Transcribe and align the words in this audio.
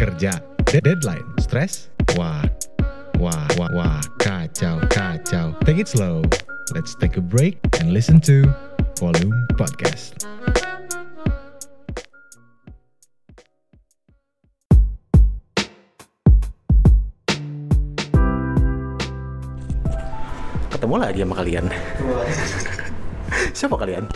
kerja, 0.00 0.32
deadline, 0.64 1.28
stres, 1.36 1.92
wah, 2.16 2.40
wah, 3.20 3.44
wah, 3.60 3.68
wah, 3.76 4.00
kacau, 4.16 4.80
kacau. 4.88 5.52
Take 5.68 5.84
it 5.84 5.92
slow. 5.92 6.24
Let's 6.72 6.96
take 6.96 7.20
a 7.20 7.24
break 7.24 7.60
and 7.84 7.92
listen 7.92 8.16
to 8.24 8.48
Volume 8.96 9.36
Podcast. 9.60 10.24
Ketemu 20.72 20.96
lagi 20.96 21.20
sama 21.28 21.34
kalian. 21.36 21.68
Siapa 23.60 23.76
kalian? 23.76 24.08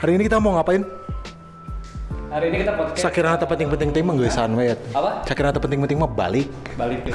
Hari 0.00 0.12
ini 0.16 0.24
kita 0.24 0.40
mau 0.40 0.56
ngapain? 0.56 0.88
Hari 2.28 2.52
ini 2.52 2.56
kita 2.60 2.72
podcast 2.76 3.00
Sakirana 3.00 3.40
teu 3.40 3.48
penting-penting 3.48 3.88
teh 3.88 4.02
geus 4.04 4.36
we. 4.52 4.68
Apa? 4.68 5.24
Sakirana 5.24 5.52
teu 5.56 5.64
penting-penting 5.64 5.96
mah 5.96 6.10
balik. 6.12 6.52
balik 6.76 7.00
ke 7.08 7.12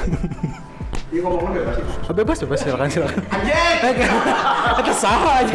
Oh, 1.22 2.10
bebas 2.10 2.42
bebas 2.42 2.58
silakan 2.58 2.90
silakan. 2.90 3.22
Anjing. 3.30 3.78
Eta 4.82 4.90
saha 4.98 5.46
aja. 5.46 5.54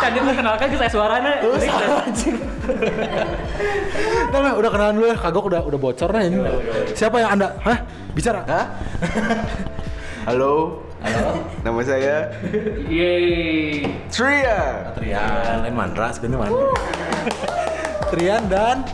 Tadi 0.00 0.16
perkenalkan 0.16 0.66
ke 0.72 0.76
saya 0.80 0.88
suaranya. 0.88 1.44
Lu 1.44 1.60
saha 1.60 2.08
anjing. 2.08 2.40
Nah, 4.32 4.56
udah 4.56 4.70
kenalan 4.72 4.96
dulu 4.96 5.06
ya, 5.12 5.16
kagok 5.20 5.44
udah 5.52 5.60
udah 5.60 5.76
bocor 5.76 6.08
nih 6.08 6.32
ini. 6.32 6.40
Siapa 6.96 7.20
yang 7.20 7.36
Anda? 7.36 7.52
Hah? 7.60 7.78
Bicara? 8.16 8.40
Hah? 8.48 8.66
Halo. 10.24 10.80
Halo. 11.04 11.36
Nama 11.60 11.80
saya 11.84 12.16
Yeay. 12.88 13.84
Tria. 14.08 14.88
Trian, 14.96 15.68
lain 15.68 15.76
Mandra, 15.76 16.08
sebenarnya 16.16 16.48
Mandra. 16.48 16.72
Trian 18.14 18.46
dan 18.46 18.86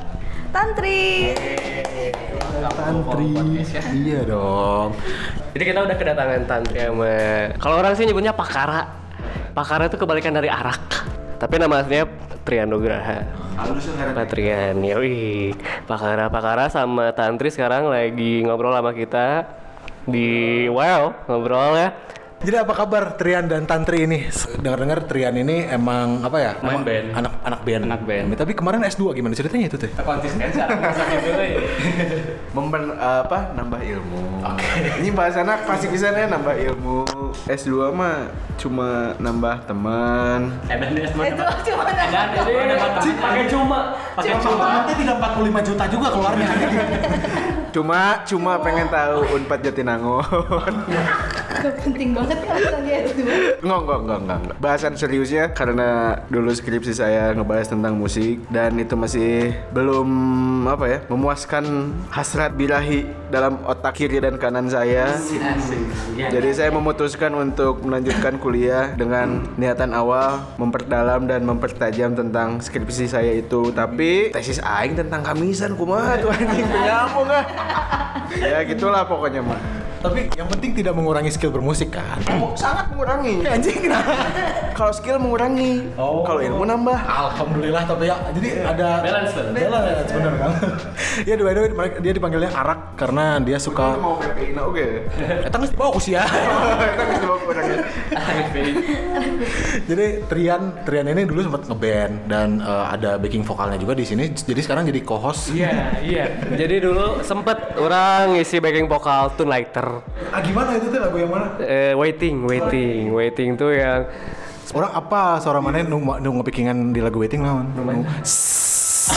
Tantri. 0.48 1.36
Tantri. 2.56 3.36
Iya 4.00 4.24
dong. 4.24 4.96
Jadi 5.52 5.64
kita 5.68 5.84
udah 5.84 5.92
kedatangan 6.00 6.48
Tantri 6.48 6.80
sama 6.88 7.52
kalau 7.60 7.84
orang 7.84 7.92
sih 8.00 8.08
nyebutnya 8.08 8.32
Pakara. 8.32 8.88
Pakara 9.52 9.92
itu 9.92 10.00
kebalikan 10.00 10.32
dari 10.32 10.48
arak. 10.48 11.04
Tapi 11.36 11.60
nama 11.60 11.84
aslinya 11.84 12.08
Trian 12.48 12.72
Nugraha. 12.72 13.28
Patrian, 14.16 14.80
yoi. 14.80 15.52
Pakara 15.84 16.32
Pakara 16.32 16.72
sama 16.72 17.12
Tantri 17.12 17.52
sekarang 17.52 17.92
lagi 17.92 18.40
ngobrol 18.40 18.72
sama 18.72 18.96
kita 18.96 19.44
di 20.08 20.64
wow 20.72 21.28
ngobrol 21.28 21.76
ya. 21.76 21.92
Jadi 22.40 22.56
apa 22.56 22.72
kabar 22.72 23.20
Trian 23.20 23.52
dan 23.52 23.68
Tantri 23.68 24.08
ini? 24.08 24.24
Dengar-dengar 24.64 25.04
Trian 25.04 25.36
ini 25.36 25.68
emang 25.68 26.24
apa 26.24 26.40
ya? 26.40 26.52
Main 26.64 26.80
Emang 26.80 26.84
band. 26.88 27.06
Anak 27.12 27.32
anak 27.44 27.60
band. 27.68 27.82
Anak 27.84 28.02
band. 28.08 28.26
Tapi 28.32 28.52
kemarin 28.56 28.80
S2 28.80 29.12
gimana 29.12 29.36
ceritanya 29.36 29.68
itu 29.68 29.76
teh? 29.76 29.92
Konsisten 29.92 30.48
sekarang 30.48 30.80
Memper 32.56 32.96
apa? 32.96 33.52
Nambah 33.52 33.80
ilmu. 33.84 34.40
Ini 35.04 35.12
bahasannya 35.12 35.68
klasik 35.68 35.92
bisa 35.92 36.16
nih 36.16 36.32
nambah 36.32 36.56
ilmu. 36.56 37.04
S2 37.44 37.92
mah 37.92 38.32
cuma 38.56 39.12
nambah 39.20 39.68
teman. 39.68 40.56
Edan 40.64 40.96
dia 40.96 41.12
semua 41.12 41.28
Itu 41.28 41.44
cuma 41.44 41.82
Edan 41.92 42.08
dia 42.08 42.76
pakai 43.20 43.44
cuma 43.52 43.78
pakai 44.16 44.34
cuma. 44.40 44.64
Nanti 44.80 44.92
tidak 44.96 45.16
45 45.20 45.68
juta 45.68 45.84
juga 45.92 46.08
keluarnya. 46.08 46.48
Cuma 47.70 48.18
cuma 48.26 48.58
pengen 48.58 48.90
tahu 48.90 49.30
Unpad 49.38 49.62
Jatinangor. 49.62 50.26
Penting 51.82 52.14
banget 52.14 52.38
ya 52.46 52.50
alasannya 52.54 52.94
itu. 53.02 53.10
Enggak, 53.60 53.80
enggak, 53.82 53.98
enggak, 53.98 54.18
enggak, 54.18 54.38
enggak. 54.40 54.56
Bahasan 54.62 54.94
seriusnya 54.94 55.44
karena 55.52 56.18
dulu 56.30 56.50
skripsi 56.54 56.92
saya 56.94 57.34
ngebahas 57.34 57.68
tentang 57.70 57.98
musik 57.98 58.40
dan 58.48 58.78
itu 58.78 58.94
masih 58.94 59.54
belum 59.74 60.08
apa 60.70 60.84
ya, 60.86 60.98
memuaskan 61.10 61.94
hasrat 62.12 62.54
birahi 62.54 63.08
dalam 63.28 63.58
otak 63.66 63.98
kiri 63.98 64.22
dan 64.22 64.38
kanan 64.38 64.70
saya. 64.70 65.18
Jadi 66.16 66.50
saya 66.54 66.70
memutuskan 66.70 67.34
untuk 67.34 67.82
melanjutkan 67.82 68.38
kuliah 68.38 68.94
dengan 68.94 69.42
niatan 69.58 69.90
awal 69.94 70.42
memperdalam 70.56 71.26
dan 71.26 71.42
mempertajam 71.42 72.14
tentang 72.14 72.62
skripsi 72.62 73.06
saya 73.10 73.32
itu. 73.34 73.74
Tapi 73.74 74.30
tesis 74.30 74.62
aing 74.62 74.94
tentang 74.94 75.26
kamisan 75.26 75.74
kumaha 75.74 76.18
tuh 76.20 76.30
anjing 76.30 76.66
nyambung 76.66 77.30
ah. 77.30 77.44
Ya 78.30 78.62
gitulah 78.62 79.02
pokoknya 79.06 79.42
mah. 79.42 79.60
Tapi 80.00 80.32
yang 80.32 80.48
penting 80.48 80.72
tidak 80.72 80.92
mengurangi 80.92 81.28
skill 81.28 81.52
bermusik 81.52 81.92
kan. 81.92 82.16
Oh, 82.32 82.56
sangat 82.56 82.88
mengurangi. 82.88 83.44
Anjing 83.52 83.92
Kalau 84.72 84.92
skill 84.92 85.20
mengurangi, 85.20 85.92
Oh. 85.94 86.24
kalau 86.24 86.40
ilmu 86.40 86.64
nambah. 86.64 86.96
Alhamdulillah 86.96 87.84
tapi 87.84 88.08
ya 88.08 88.16
jadi 88.32 88.48
ada 88.64 88.88
Balance, 89.00 89.32
balance. 89.36 89.60
balance 89.60 90.10
bener 90.10 90.32
kan. 90.34 90.50
ya 91.28 91.34
by 91.36 91.52
the 91.52 91.60
way 91.60 91.70
mereka- 91.70 92.00
dia 92.00 92.12
dipanggilnya 92.12 92.50
Arak 92.50 92.96
karena 92.96 93.24
dia 93.38 93.58
suka 93.58 93.92
mau 93.94 94.16
PPI 94.16 94.56
na 94.56 94.62
oke. 94.64 94.86
Eta 95.44 95.56
geus 95.58 95.72
sia. 96.06 96.24
Kita 96.24 97.02
bisa 97.06 97.20
bawa 97.22 97.38
orangnya. 97.46 97.78
Jadi 99.82 100.06
Trian 100.26 100.62
Trian 100.82 101.06
ini 101.06 101.22
dulu 101.24 101.40
sempat 101.42 101.62
ngeband 101.66 102.14
dan 102.24 102.48
eh, 102.58 102.84
ada 102.88 103.10
backing 103.16 103.42
vokalnya 103.42 103.76
juga 103.76 103.92
di 103.92 104.04
sini. 104.04 104.30
Jadi 104.30 104.60
sekarang 104.60 104.86
jadi 104.86 105.00
co-host. 105.02 105.52
Iya, 105.52 106.00
iya. 106.00 106.24
Jadi 106.48 106.76
dulu 106.80 107.20
sempet 107.20 107.76
orang 107.76 108.32
ngisi 108.32 108.56
backing 108.58 108.86
vokal 108.86 109.34
Tune 109.34 109.50
Lighter. 109.50 109.89
Ah 110.30 110.40
gimana 110.44 110.78
itu 110.78 110.86
tuh 110.88 111.00
lagu 111.02 111.16
yang 111.18 111.30
mana? 111.32 111.58
Eh, 111.58 111.92
waiting, 111.98 112.46
waiting, 112.46 113.10
waiting 113.10 113.58
tuh 113.58 113.74
yang 113.74 114.06
Orang 114.70 114.92
apa 114.94 115.42
suara 115.42 115.58
mana 115.58 115.82
nu 115.82 115.98
nu 115.98 116.30
ngepikingan 116.38 116.94
di 116.94 117.02
lagu 117.02 117.18
waiting 117.18 117.42
naon? 117.42 117.74
Nu 117.74 117.82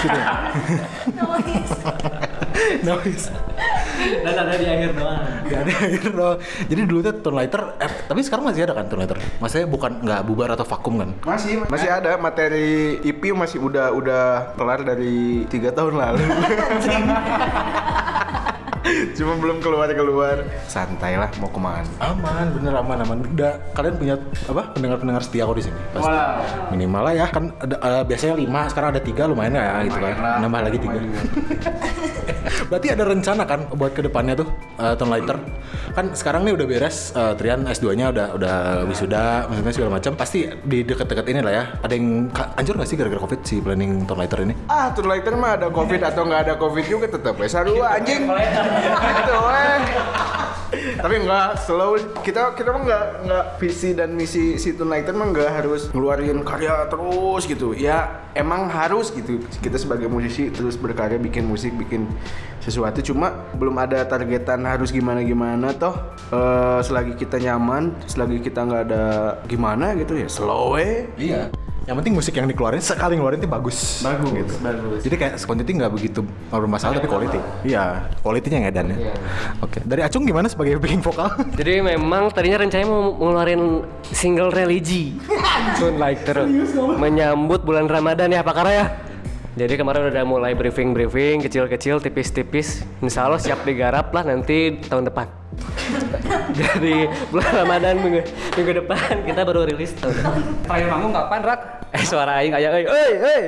gitu. 0.01 0.17
ya? 0.17 0.33
Noise. 2.87 3.29
dan 4.25 4.35
ada 4.35 4.53
di 4.57 4.65
akhir 4.65 4.97
doang. 4.97 5.21
Gak 5.47 5.59
ada 5.63 5.75
gitu 5.93 6.09
loh. 6.11 6.33
Jadi 6.65 6.81
dulu 6.89 6.99
tuh 7.05 7.13
Tone 7.21 7.37
Lighter, 7.39 7.61
eh, 7.79 7.91
tapi 8.09 8.19
sekarang 8.25 8.49
masih 8.49 8.65
ada 8.65 8.73
kan 8.73 8.89
Tone 8.89 9.05
Lighter? 9.05 9.19
Maksudnya 9.39 9.67
bukan 9.69 9.91
nggak 10.01 10.21
bubar 10.25 10.49
atau 10.57 10.65
vakum 10.65 10.97
kan? 10.99 11.09
Masih 11.23 11.61
masih 11.69 11.89
ada 11.93 12.17
materi 12.17 12.99
EP 13.05 13.21
masih 13.31 13.61
udah 13.61 13.93
udah 13.93 14.23
kelar 14.57 14.81
dari 14.81 15.45
tiga 15.47 15.69
tahun 15.71 15.93
lalu. 16.01 16.25
Cuma 19.17 19.33
belum 19.39 19.57
keluar 19.63 19.87
keluar. 19.91 20.43
Santai 20.67 21.15
lah 21.15 21.31
mau 21.39 21.47
ke 21.47 21.59
mana? 21.59 21.87
Aman, 22.03 22.51
bener 22.51 22.73
aman 22.75 22.97
aman. 22.99 23.17
Udah 23.23 23.55
kalian 23.71 23.95
punya 23.95 24.15
apa 24.49 24.61
pendengar 24.75 24.97
pendengar 24.99 25.21
setia 25.23 25.47
kok 25.47 25.55
di 25.55 25.63
sini? 25.65 25.79
Pasti. 25.95 26.11
Minimal 26.75 27.01
lah 27.07 27.13
ya 27.15 27.25
kan 27.31 27.53
ada, 27.63 27.75
eh, 27.79 28.03
biasanya 28.03 28.35
lima, 28.35 28.67
sekarang 28.67 28.89
ada 28.95 29.01
tiga 29.01 29.23
lumayan 29.29 29.55
ya 29.55 29.87
gitu 29.87 29.97
kan. 29.97 30.43
Nambah 30.43 30.61
lagi 30.67 30.77
tiga. 30.81 30.99
Berarti 32.69 32.87
ada 32.91 33.03
rencana 33.07 33.43
kan 33.47 33.69
buat 33.73 33.91
ke 33.95 34.01
depannya 34.03 34.33
tuh 34.37 34.47
uh, 34.79 34.93
Tone 34.95 35.11
Lighter? 35.11 35.37
Kan 35.93 36.11
sekarang 36.17 36.41
nih 36.47 36.53
udah 36.57 36.65
beres 36.65 37.13
eh, 37.13 37.33
Trian 37.37 37.69
S2-nya 37.69 38.09
udah 38.09 38.27
udah 38.33 38.55
wisuda, 38.89 39.45
maksudnya 39.45 39.73
segala 39.73 39.91
macam. 40.01 40.11
Pasti 40.17 40.49
di 40.65 40.81
deket-deket 40.81 41.25
ini 41.29 41.39
lah 41.45 41.53
ya. 41.53 41.63
Ada 41.85 41.93
yang 41.93 42.33
hancur 42.33 42.73
nggak 42.81 42.89
sih 42.89 42.97
gara-gara 42.97 43.21
covid 43.21 43.39
si 43.45 43.61
planning 43.61 44.09
Tone 44.09 44.19
Lighter 44.25 44.39
ini? 44.41 44.53
Ah, 44.67 44.89
tuh 44.89 45.05
lighter 45.05 45.37
mah 45.37 45.61
ada 45.61 45.67
covid 45.69 46.01
atau 46.09 46.25
nggak 46.25 46.41
ada 46.49 46.53
covid 46.57 46.85
juga 46.89 47.05
tetap 47.13 47.37
ya 47.37 47.47
sarua 47.49 47.93
anjing. 47.93 48.25
gitu 48.25 49.35
eh. 49.53 49.79
Tapi 50.73 51.15
enggak 51.21 51.61
slow 51.69 52.01
kita 52.25 52.57
kita 52.57 52.73
mah 52.73 52.81
enggak 52.81 53.05
enggak 53.21 53.45
visi 53.61 53.89
dan 53.93 54.09
misi 54.17 54.57
si 54.57 54.73
Tune 54.73 54.89
Lighter 54.89 55.13
mah 55.13 55.29
enggak 55.29 55.49
harus 55.61 55.93
ngeluarin 55.93 56.41
karya 56.41 56.89
terus 56.89 57.43
gitu. 57.45 57.77
Ya 57.77 58.25
emang 58.33 58.67
harus 58.73 59.13
gitu. 59.13 59.37
Kita 59.61 59.77
sebagai 59.77 60.09
musisi 60.09 60.49
terus 60.49 60.73
berkarya 60.73 61.21
bikin 61.21 61.45
musik, 61.45 61.77
bikin 61.77 62.09
sesuatu 62.63 63.03
cuma 63.03 63.51
belum 63.59 63.75
ada 63.75 64.07
targetan 64.07 64.63
harus 64.63 64.87
gimana 64.87 65.19
gimana 65.19 65.75
toh 65.75 65.91
eh, 66.31 66.79
selagi 66.79 67.19
kita 67.19 67.35
nyaman 67.35 67.91
selagi 68.07 68.39
kita 68.39 68.63
nggak 68.63 68.81
ada 68.87 69.03
gimana 69.43 69.91
gitu 69.99 70.15
ya 70.15 70.31
slow 70.31 70.79
eh 70.79 71.11
Iya. 71.19 71.51
Yang 71.83 71.95
penting 71.99 72.15
musik 72.15 72.33
yang 72.39 72.47
dikeluarin 72.47 72.79
sekali 72.79 73.19
ngeluarin 73.19 73.43
itu 73.43 73.49
bagus. 73.51 73.99
bagus 74.07 74.31
Gitu. 74.31 74.55
bagus 74.63 75.03
Jadi 75.03 75.15
kayak 75.19 75.33
quantity 75.43 75.71
nggak 75.83 75.91
begitu 75.91 76.23
bermasalah 76.47 76.95
tapi 76.95 77.11
quality. 77.11 77.39
Iya, 77.67 78.07
quality-nya 78.23 78.55
yang 78.63 78.67
edan 78.71 78.85
ya. 78.95 79.11
Oke. 79.59 79.83
Dari 79.83 79.99
Acung 79.99 80.23
gimana 80.23 80.47
sebagai 80.47 80.79
backing 80.79 81.03
vokal? 81.03 81.27
Jadi 81.59 81.83
memang 81.83 82.31
tadinya 82.31 82.63
rencananya 82.63 82.87
mau 82.87 83.11
ngeluarin 83.19 83.83
single 84.15 84.55
religi 84.55 85.19
Tune 85.79 85.99
Lighter 85.99 86.47
menyambut 86.95 87.67
bulan 87.67 87.91
Ramadan 87.91 88.31
ya 88.31 88.39
Pak 88.47 88.55
Kara 88.55 88.71
ya. 88.71 88.85
Jadi 89.53 89.77
kemarin 89.77 90.09
udah 90.09 90.25
mulai 90.25 90.57
briefing-briefing 90.57 91.45
kecil-kecil 91.45 92.01
tipis-tipis. 92.01 92.81
Insya 93.05 93.29
Allah 93.29 93.37
siap 93.37 93.61
digarap 93.61 94.09
lah 94.09 94.25
nanti 94.25 94.81
tahun 94.89 95.13
depan. 95.13 95.29
Jadi 96.57 97.05
bulan 97.29 97.61
Ramadan 97.61 98.01
minggu, 98.01 98.25
minggu 98.57 98.71
depan 98.81 99.21
kita 99.21 99.45
baru 99.45 99.69
rilis 99.69 99.93
tahun 100.01 100.17
depan. 100.17 100.41
Terakhir 100.65 100.87
manggung 100.89 101.13
kapan, 101.13 101.39
Rak? 101.45 101.61
Eh 101.93 102.01
suara 102.01 102.41
aing 102.41 102.49
kayak 102.49 102.71
euy 102.73 102.85
euy 102.89 103.13
euy. 103.21 103.43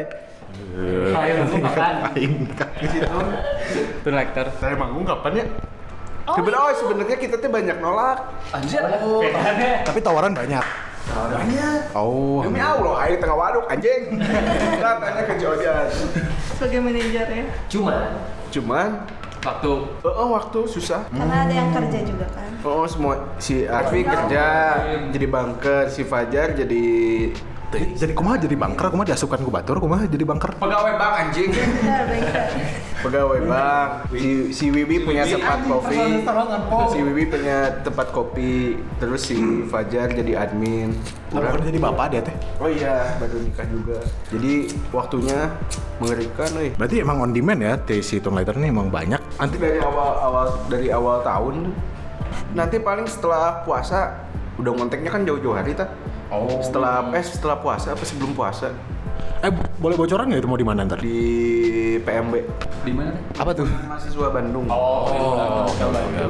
Terakhir 1.09 1.35
manggung 1.41 1.63
kapan? 1.73 1.93
Tune 4.05 4.13
Lighter. 4.13 4.47
Saya 4.61 4.75
manggung 4.77 5.05
kapan 5.09 5.31
ya? 5.41 5.45
Sebenarnya 6.25 6.69
oh, 6.69 6.77
sebenarnya 6.85 7.17
kita 7.17 7.35
tuh 7.41 7.49
banyak 7.49 7.77
nolak. 7.81 8.17
Anjir. 8.53 8.81
tapi 9.81 9.99
tawaran 10.05 10.37
banyak. 10.37 10.65
Banyak. 11.05 11.79
Oh. 11.93 12.41
Demi 12.41 12.57
Allah, 12.57 12.93
ayo 13.05 13.15
tengah 13.21 13.37
waduk 13.37 13.65
anjing. 13.69 14.17
Kita 14.73 14.91
tanya 14.97 15.21
ke 15.25 15.33
Jodan. 15.37 15.87
Sebagai 16.55 16.79
manajer 16.81 17.27
ya. 17.29 17.45
Cuma 17.69 17.93
cuman 18.49 19.03
Waktu 19.45 19.69
oh, 20.01 20.09
oh, 20.09 20.27
waktu 20.33 20.59
susah 20.65 21.05
Karena 21.13 21.45
ada 21.45 21.53
yang 21.53 21.69
kerja 21.69 22.01
juga 22.01 22.25
kan. 22.33 22.49
oh 22.65 22.89
semua 22.89 23.37
si 23.37 23.61
Arfi 23.69 24.01
kerja 24.01 24.45
jadi 25.13 25.27
banker 25.29 25.85
si 25.85 26.01
Fajar 26.01 26.57
jadi 26.57 26.85
Jadi, 27.75 27.85
jadi 27.99 28.13
kumaha? 28.15 28.39
Jadi 28.39 28.55
bangker, 28.55 28.87
kumaha 28.87 29.07
diasukan 29.11 29.39
ku 29.43 29.51
batur, 29.51 29.83
kumaha 29.83 30.07
jadi 30.07 30.23
bangker. 30.23 30.55
pegawai 30.55 30.93
bank 30.95 31.13
anjing. 31.21 31.51
Pegawai 32.95 33.39
bank 33.45 33.89
si 34.15 34.29
si 34.49 34.65
Wiwi 34.71 35.03
punya 35.03 35.27
tempat 35.27 35.59
kopi. 35.67 35.99
Si 36.89 36.97
Wiwi 37.03 37.23
punya 37.27 37.57
tempat 37.83 38.07
kopi. 38.09 38.79
Terus 38.97 39.21
si 39.27 39.37
Fajar 39.67 40.09
jadi 40.09 40.39
admin. 40.39 40.95
Orang- 41.35 41.59
jadi 41.59 41.77
bapak 41.77 42.05
dia 42.15 42.21
teh. 42.23 42.35
oh 42.57 42.71
iya 42.71 43.19
baru 43.19 43.43
nikah 43.43 43.67
juga. 43.67 43.99
Jadi 44.31 44.53
waktunya 44.89 45.51
mengerikan 45.99 46.47
euy 46.55 46.71
Berarti 46.79 46.95
emang 47.03 47.17
on 47.19 47.31
demand 47.35 47.59
ya, 47.59 47.73
si 47.99 48.23
Lighter 48.23 48.55
ini 48.55 48.71
emang 48.71 48.87
banyak. 48.87 49.19
nanti 49.35 49.55
dari 49.59 49.79
awal 49.83 50.11
awal 50.15 50.45
dari 50.71 50.87
awal 50.95 51.19
tahun 51.19 51.75
nanti 52.55 52.79
paling 52.79 53.03
setelah 53.03 53.67
puasa 53.67 54.15
udah 54.55 54.71
ngonteknya 54.71 55.11
kan 55.11 55.27
jauh-jauh 55.27 55.51
hari 55.51 55.75
ta 55.75 55.91
Oh. 56.27 56.47
setelah 56.57 57.05
eh 57.11 57.21
setelah 57.21 57.55
puasa 57.55 57.91
apa 57.91 58.01
sebelum 58.01 58.31
puasa 58.31 58.71
Eh, 59.37 59.47
boleh 59.77 59.95
bocoran 59.95 60.25
nggak 60.25 60.39
itu 60.39 60.47
mau 60.47 60.55
di 60.55 60.63
mana 60.63 60.83
ntar? 60.83 60.97
di 60.97 61.17
PMB 61.97 62.33
di 62.83 62.91
mana? 62.91 63.13
Apa 63.33 63.53
tuh? 63.53 63.63
mahasiswa 63.63 64.27
Bandung 64.27 64.65
Oh, 64.67 65.05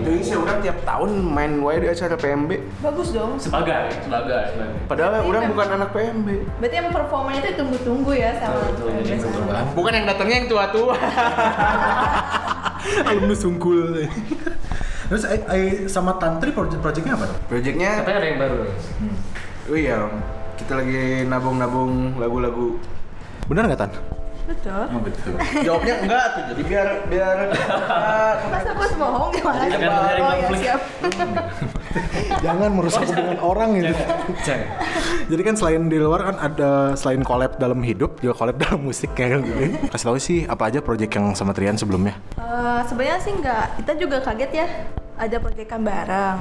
jadi 0.04 0.22
saya 0.22 0.38
orang 0.38 0.58
tiap 0.60 0.78
tahun 0.84 1.10
main 1.24 1.52
wae 1.60 1.80
di 1.80 1.88
acara 1.88 2.14
PMB 2.14 2.50
Bagus 2.82 3.08
dong. 3.10 3.36
sebagai 3.38 3.90
sebagai 4.00 4.52
sebagai. 4.52 4.76
padahal 4.86 5.10
Berarti 5.16 5.28
orang 5.28 5.42
mem- 5.42 5.50
bukan 5.52 5.68
anak 5.72 5.90
PMB 5.92 6.28
Berarti 6.60 6.76
yang 6.76 6.88
performanya 6.92 7.40
itu 7.42 7.52
tunggu-tunggu 7.56 8.12
ya 8.14 8.30
sama 8.36 8.60
sama. 9.18 9.60
bukan 9.74 9.92
yang 9.94 10.06
datangnya 10.06 10.36
yang 10.36 10.48
tua-tua 10.48 10.96
Alumnus 13.06 13.40
sungkul. 13.40 14.04
Terus 15.06 15.22
sama 15.88 16.12
Tantri 16.18 16.50
project 16.50 16.80
projectnya 16.80 17.14
apa? 17.14 17.26
Projectnya, 17.46 18.02
Katanya 18.02 18.18
ada 18.20 18.28
yang 18.28 18.40
baru 18.40 18.56
nih. 18.60 18.74
Oh 19.66 19.78
iya, 19.78 19.98
kita 20.56 20.74
lagi 20.78 21.26
nabung-nabung 21.26 22.16
lagu-lagu. 22.16 22.78
Bener 23.46 23.70
nggak 23.70 23.80
Tan? 23.80 23.92
Betul. 24.46 24.84
Oh 24.94 25.02
betul. 25.02 25.34
Jawabnya 25.66 25.96
enggak 26.06 26.26
tuh, 26.30 26.44
jadi 26.54 26.62
biar 26.70 26.88
biar 27.10 27.38
Masa 28.54 28.70
aku 28.70 28.82
harus 28.86 28.94
bohong 28.94 29.30
gimana? 29.34 29.66
Jangan 29.66 29.90
mencari 29.90 30.22
Oh 30.22 30.30
ya 30.30 30.38
konflik. 30.46 30.60
siap. 30.62 30.82
Jangan 32.46 32.70
merusak 32.78 33.02
hubungan 33.10 33.40
orang 33.42 33.70
gitu. 33.82 33.94
Jadi 35.26 35.42
kan 35.42 35.56
selain 35.58 35.90
di 35.90 35.98
luar 35.98 36.30
kan 36.30 36.36
ada 36.38 36.72
selain 36.94 37.26
collab 37.26 37.58
dalam 37.58 37.82
hidup 37.82 38.22
juga 38.22 38.38
collab 38.38 38.62
dalam 38.62 38.86
musik 38.86 39.18
kayak 39.18 39.42
gitu. 39.42 39.90
Kasih 39.90 40.06
tahu 40.14 40.18
sih 40.22 40.40
apa 40.46 40.70
aja 40.70 40.78
project 40.78 41.10
yang 41.18 41.34
sama 41.34 41.50
Trian 41.50 41.74
sebelumnya? 41.74 42.14
Eh, 42.38 42.82
sebenarnya 42.86 43.18
sih 43.18 43.34
nggak, 43.34 43.82
kita 43.82 43.92
juga 43.98 44.22
kaget 44.22 44.52
ya 44.54 44.68
ada 45.18 45.36
proyekan 45.42 45.82
bareng. 45.82 46.38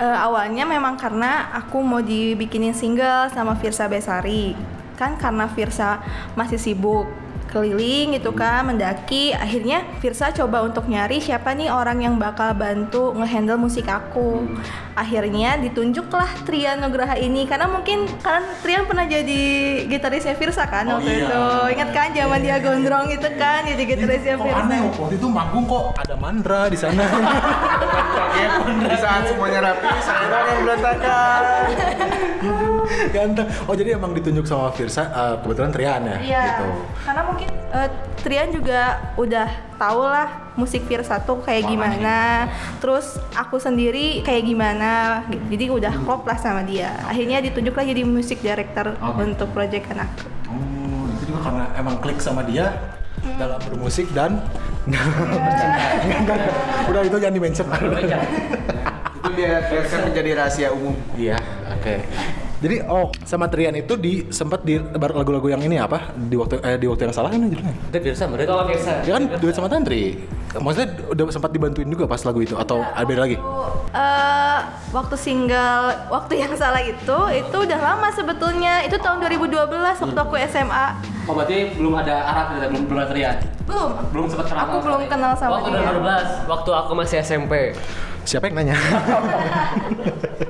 Eh, 0.00 0.16
awalnya 0.16 0.64
memang 0.64 0.96
karena 0.96 1.52
aku 1.52 1.84
mau 1.84 2.00
dibikinin 2.00 2.72
single 2.72 3.28
sama 3.36 3.52
Virsa 3.60 3.84
Besari. 3.84 4.56
Kan 4.96 5.20
karena 5.20 5.44
Virsa 5.44 6.00
masih 6.32 6.56
sibuk 6.56 7.04
keliling 7.50 8.16
gitu 8.16 8.30
kan 8.32 8.64
mendaki. 8.64 9.34
Akhirnya 9.34 9.82
Virsa 9.98 10.30
coba 10.30 10.62
untuk 10.62 10.86
nyari 10.86 11.18
siapa 11.18 11.52
nih 11.52 11.68
orang 11.68 12.00
yang 12.00 12.14
bakal 12.16 12.54
bantu 12.54 13.12
ngehandle 13.18 13.58
musik 13.58 13.90
aku. 13.90 14.46
Akhirnya 14.94 15.58
ditunjuklah 15.58 16.46
Trian 16.46 16.80
Nugraha 16.80 17.18
ini. 17.18 17.44
Karena 17.44 17.66
mungkin 17.66 18.06
kan 18.22 18.46
Trian 18.62 18.86
pernah 18.86 19.04
jadi 19.04 19.42
gitarisnya 19.90 20.38
Virsa 20.38 20.64
kan 20.70 20.88
waktu 20.88 21.26
itu. 21.26 21.44
Ingat 21.76 21.90
kan 21.90 22.08
zaman 22.14 22.40
dia 22.40 22.56
gondrong 22.62 23.10
gitu 23.10 23.28
kan 23.36 23.66
jadi 23.66 23.82
gitarisnya 23.82 24.34
Kok 24.38 24.46
Virsa 24.46 24.62
aneh 24.64 24.78
waktu 24.86 25.14
itu 25.18 25.26
manggung 25.28 25.64
kok 25.66 25.84
ada 25.98 26.14
Mandra 26.16 26.70
di 26.70 26.78
sana. 26.78 27.02
di 28.80 28.96
saat 28.96 29.26
semuanya 29.28 29.60
rapi, 29.72 29.88
saya 30.00 30.38
yang 30.46 30.60
berantakan. 30.64 31.42
Ganteng. 33.16 33.48
Oh 33.66 33.74
jadi 33.74 33.96
emang 33.96 34.12
ditunjuk 34.14 34.44
sama 34.46 34.70
Virsa 34.74 35.08
eh, 35.10 35.34
kebetulan 35.42 35.70
Trian 35.72 36.02
ya? 36.06 36.18
Iya. 36.20 36.44
Gitu. 36.46 36.66
Karena 37.06 37.22
mungkin 37.26 37.48
eh, 37.50 37.88
Trian 38.20 38.48
juga 38.52 38.80
udah 39.16 39.48
tau 39.80 40.00
lah 40.04 40.28
musik 40.58 40.84
Virsa 40.84 41.22
tuh 41.22 41.40
kayak 41.40 41.70
gimana. 41.70 42.48
Terus 42.82 43.16
aku 43.32 43.56
sendiri 43.56 44.20
kayak 44.26 44.44
gimana. 44.44 45.24
Jadi 45.48 45.64
udah 45.72 45.92
klop 46.04 46.26
lah 46.28 46.36
sama 46.36 46.66
dia. 46.66 46.92
Akhirnya 47.06 47.40
ditunjuk 47.40 47.72
lah 47.72 47.84
jadi 47.86 48.02
musik 48.04 48.42
director 48.44 48.92
untuk 49.16 49.48
project 49.56 49.88
anak. 49.94 50.10
Oh, 50.50 51.06
itu 51.16 51.32
juga 51.32 51.40
karena 51.48 51.64
emang 51.78 51.96
klik 52.02 52.18
sama 52.20 52.44
dia 52.44 52.74
dalam 53.36 53.60
bermusik 53.60 54.08
dan 54.16 54.40
udah 56.88 57.02
itu 57.04 57.16
jangan 57.20 57.36
di 57.36 57.42
mention 57.42 57.68
Itu 59.20 59.28
biar 59.36 59.60
biarkan 59.68 60.00
menjadi 60.08 60.30
rahasia 60.40 60.68
umum. 60.72 60.96
iya 61.20 61.36
oke 61.68 61.94
jadi 62.60 62.84
oh 62.84 63.08
sama 63.24 63.48
Trian 63.48 63.72
itu 63.72 63.96
di 63.96 64.28
sempat 64.28 64.60
di 64.60 64.76
bar- 64.76 65.16
lagu-lagu 65.16 65.48
yang 65.48 65.60
ini 65.60 65.76
apa? 65.76 66.12
Di 66.12 66.36
waktu 66.36 66.60
eh, 66.60 66.76
di 66.76 66.84
waktu 66.84 67.08
yang 67.08 67.14
salah 67.14 67.32
kan 67.32 67.40
judulnya? 67.40 67.72
Itu 67.88 67.98
biasa 67.98 68.22
berarti. 68.28 68.44
Kalau 68.44 68.64
biasa. 68.68 68.90
dia 69.00 69.12
kan? 69.16 69.24
Duet 69.40 69.54
sama 69.54 69.68
Tantri. 69.68 70.04
Maksudnya 70.50 70.88
udah 71.08 71.24
sempat 71.30 71.50
dibantuin 71.50 71.86
juga 71.86 72.04
pas 72.04 72.20
lagu 72.20 72.38
itu 72.38 72.52
atau 72.54 72.82
ada 72.82 73.02
beda 73.02 73.22
lagi? 73.22 73.40
Eh, 73.90 74.58
waktu 74.90 75.16
single 75.16 75.88
waktu 76.08 76.32
yang 76.36 76.52
salah 76.52 76.78
itu 76.78 77.18
itu 77.32 77.56
udah 77.56 77.80
lama 77.80 78.12
sebetulnya. 78.12 78.84
Itu 78.84 78.98
tahun 78.98 79.24
2012 79.24 79.56
waktu 79.98 80.18
aku 80.18 80.36
SMA 80.46 80.86
Oh 81.24 81.32
berarti 81.32 81.78
belum 81.78 81.94
ada 81.94 82.26
Arab 82.26 82.46
gitu, 82.52 82.66
belum 82.68 82.82
belum 82.86 83.00
ada 83.00 83.12
Rian. 83.14 83.36
belum. 83.64 83.90
Belum 84.10 84.26
sempat 84.26 84.46
kenal. 84.48 84.66
aku 84.66 84.76
belum 84.82 85.00
kenal 85.06 85.32
sama 85.32 85.50
Waktu 85.56 85.68
dia 85.70 85.94
2012, 85.96 86.50
waktu 86.50 86.70
aku 86.74 86.92
masih 86.92 87.16
SMP. 87.20 87.54
siapa 88.20 88.46
yang 88.46 88.60
nanya 88.60 88.76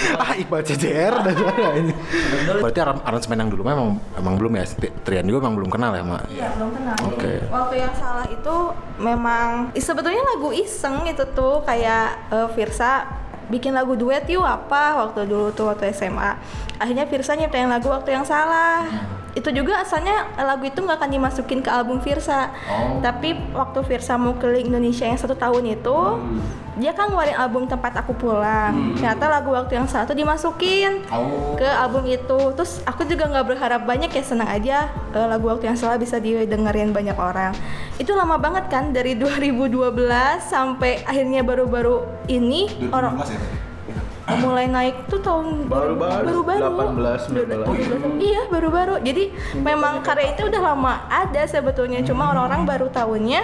ah 0.22 0.32
Iqbal 0.34 0.62
CJR 0.64 1.14
dan 1.22 1.34
ini 1.80 1.92
berarti 2.62 2.80
aran- 2.80 3.04
aransemen 3.04 3.38
yang 3.46 3.50
dulu 3.52 3.62
memang 3.66 4.00
emang 4.16 4.34
belum 4.40 4.52
ya 4.56 4.64
Trian 5.04 5.26
juga 5.26 5.46
emang 5.46 5.56
belum 5.60 5.70
kenal 5.70 5.92
ya 5.94 6.02
mak 6.04 6.22
Iya 6.30 6.48
belum 6.56 6.70
kenal. 6.74 6.96
Oke. 7.10 7.32
Waktu 7.48 7.74
yang 7.80 7.94
salah 7.96 8.26
itu 8.28 8.56
memang 8.96 9.74
sebetulnya 9.76 10.22
lagu 10.36 10.50
iseng 10.52 11.04
itu 11.06 11.24
tuh 11.32 11.62
kayak 11.64 12.32
eh, 12.32 12.48
Virsa 12.54 13.06
bikin 13.50 13.74
lagu 13.74 13.98
duet 13.98 14.22
yuk 14.30 14.46
apa 14.46 14.94
waktu 15.06 15.26
dulu 15.26 15.50
tuh 15.50 15.74
waktu 15.74 15.90
SMA. 15.90 16.38
Akhirnya 16.78 17.04
Virsa 17.10 17.34
nyiptain 17.34 17.66
lagu 17.66 17.90
waktu 17.90 18.14
yang 18.14 18.22
salah. 18.24 18.86
Itu 19.32 19.54
juga 19.54 19.78
asalnya 19.80 20.26
lagu 20.34 20.66
itu 20.66 20.82
nggak 20.82 20.98
akan 20.98 21.10
dimasukin 21.10 21.60
ke 21.62 21.70
album 21.70 22.02
Virsa. 22.02 22.50
Tapi 22.98 23.54
waktu 23.54 23.78
Virsa 23.86 24.18
mau 24.18 24.34
keliling 24.34 24.74
Indonesia 24.74 25.06
yang 25.06 25.18
satu 25.18 25.38
tahun 25.38 25.70
itu, 25.70 25.98
dia 26.80 26.96
kan 26.96 27.12
ngeluarin 27.12 27.36
album 27.36 27.68
tempat 27.68 27.92
aku 28.02 28.16
pulang. 28.16 28.96
Ternyata 28.98 29.30
lagu 29.30 29.52
waktu 29.52 29.78
yang 29.78 29.86
salah 29.86 30.08
tuh 30.08 30.18
dimasukin 30.18 31.04
ke 31.54 31.68
album 31.68 32.08
itu. 32.08 32.38
Terus 32.58 32.82
aku 32.82 33.06
juga 33.06 33.30
nggak 33.30 33.46
berharap 33.54 33.82
banyak 33.86 34.10
ya 34.10 34.22
senang 34.24 34.48
aja 34.48 34.90
eh, 35.14 35.26
lagu 35.28 35.46
waktu 35.46 35.70
yang 35.70 35.78
salah 35.78 36.00
bisa 36.00 36.18
didengerin 36.18 36.90
banyak 36.90 37.14
orang. 37.14 37.52
Itu 38.00 38.16
lama 38.16 38.34
banget 38.40 38.66
kan 38.66 38.90
dari 38.90 39.14
2012 39.20 39.94
sampai 40.42 41.04
akhirnya 41.06 41.44
baru-baru 41.44 42.02
ini 42.26 42.66
orang 42.90 43.20
mulai 44.38 44.66
naik 44.66 45.10
tuh 45.10 45.18
tahun 45.18 45.66
Baru-baru, 45.66 46.44
baru-baru. 46.46 46.62
18, 46.94 48.14
19. 48.14 48.22
iya 48.22 48.46
baru-baru. 48.46 48.94
Jadi 49.02 49.34
memang 49.58 50.00
karya 50.00 50.34
itu 50.34 50.46
udah 50.46 50.62
lama 50.62 51.08
ada 51.10 51.42
sebetulnya. 51.44 52.04
Cuma 52.06 52.30
orang-orang 52.30 52.62
baru 52.62 52.86
tahunnya 52.88 53.42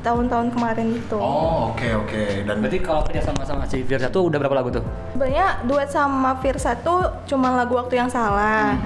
tahun-tahun 0.00 0.56
kemarin 0.56 0.96
itu. 0.96 1.16
Oh 1.16 1.72
oke 1.72 1.88
oke. 2.04 2.48
Dan 2.48 2.64
Berarti 2.64 2.78
kalau 2.80 3.04
kerja 3.04 3.20
sama 3.20 3.44
sama 3.44 3.64
si 3.68 3.84
Virsa 3.84 4.08
tuh 4.08 4.32
udah 4.32 4.38
berapa 4.40 4.56
lagu 4.56 4.72
tuh? 4.72 4.84
sebenarnya 5.12 5.60
duet 5.68 5.88
sama 5.92 6.40
Virsa 6.40 6.72
tuh 6.80 7.04
cuma 7.28 7.52
lagu 7.52 7.76
waktu 7.76 8.00
yang 8.00 8.08
salah 8.08 8.80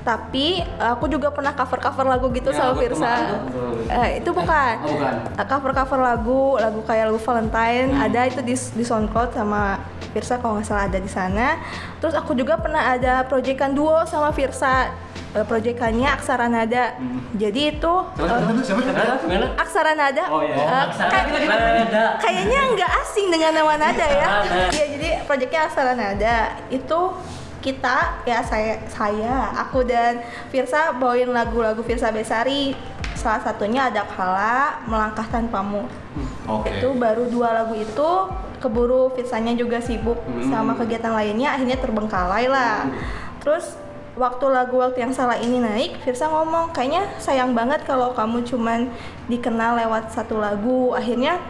tapi 0.00 0.58
aku 0.76 1.04
juga 1.06 1.28
pernah 1.28 1.52
cover 1.52 1.78
cover 1.78 2.06
lagu 2.06 2.26
gitu 2.30 2.48
Ya, 2.48 2.58
sama 2.64 2.74
tuh. 2.74 2.88
eh, 3.88 4.18
itu 4.18 4.30
bukan. 4.30 4.74
Oh, 4.80 4.88
bukan. 4.90 5.14
cover 5.44 5.72
cover 5.72 5.98
lagu 6.00 6.40
lagu 6.56 6.80
kayak 6.82 7.08
lagu 7.08 7.20
Valentine 7.20 7.92
ada 7.94 8.20
itu 8.24 8.40
di 8.40 8.54
di 8.54 8.82
SoundCloud 8.82 9.30
sama 9.30 9.78
Virsa 10.08 10.36
kalau 10.36 10.56
nggak 10.56 10.66
salah 10.66 10.84
ada 10.86 10.96
di 10.96 11.06
sana. 11.06 11.60
Terus 11.98 12.12
aku 12.12 12.32
juga 12.32 12.56
pernah 12.56 12.90
ada 12.90 13.22
proyekan 13.22 13.72
duo 13.72 14.04
sama 14.04 14.30
Virsa 14.30 14.90
Eh, 15.28 15.44
proyekannya 15.44 16.08
Aksara 16.08 16.48
Nada. 16.48 16.96
Jadi 17.36 17.76
itu 17.76 17.94
eh, 18.16 18.24
Gimana? 18.24 19.46
Aksara 19.60 19.92
Nada. 19.92 20.24
Oh, 20.26 20.40
iya. 20.40 20.56
eh, 20.56 20.82
Aksara 20.88 21.10
kayak- 21.12 21.84
Nada. 21.84 22.04
kayaknya 22.16 22.60
nggak 22.72 22.90
asing 22.98 23.28
dengan 23.28 23.52
nama 23.52 23.76
nada 23.76 24.06
ya. 24.08 24.28
Iya 24.72 24.84
jadi 24.88 25.08
proyeknya 25.28 25.68
Aksara 25.68 25.92
Nada. 25.92 26.56
Itu 26.70 27.12
kita 27.58 28.22
ya 28.22 28.38
saya 28.42 28.78
saya 28.86 29.50
aku 29.58 29.82
dan 29.82 30.22
Virsa 30.50 30.94
bawain 30.94 31.30
lagu-lagu 31.30 31.82
Virsa 31.82 32.14
Besari. 32.14 32.74
Salah 33.18 33.42
satunya 33.42 33.90
ada 33.90 34.06
kala 34.06 34.78
melangkah 34.86 35.26
tanpamu. 35.26 35.90
Oke. 36.46 36.70
Itu 36.70 36.94
baru 36.94 37.26
dua 37.26 37.50
lagu 37.50 37.74
itu 37.74 38.10
keburu 38.62 39.10
Virsanya 39.14 39.54
juga 39.54 39.78
sibuk 39.78 40.18
sama 40.50 40.74
kegiatan 40.74 41.14
lainnya 41.14 41.58
akhirnya 41.58 41.78
terbengkalai 41.82 42.46
lah. 42.46 42.86
Terus 43.42 43.74
waktu 44.14 44.46
lagu 44.50 44.78
waktu 44.82 45.02
yang 45.02 45.14
salah 45.14 45.38
ini 45.38 45.58
naik 45.62 45.98
Firsa 46.02 46.30
ngomong 46.30 46.70
kayaknya 46.70 47.06
sayang 47.18 47.54
banget 47.58 47.82
kalau 47.86 48.14
kamu 48.14 48.42
cuman 48.46 48.86
dikenal 49.26 49.74
lewat 49.82 50.14
satu 50.14 50.38
lagu. 50.38 50.94
Akhirnya 50.94 51.42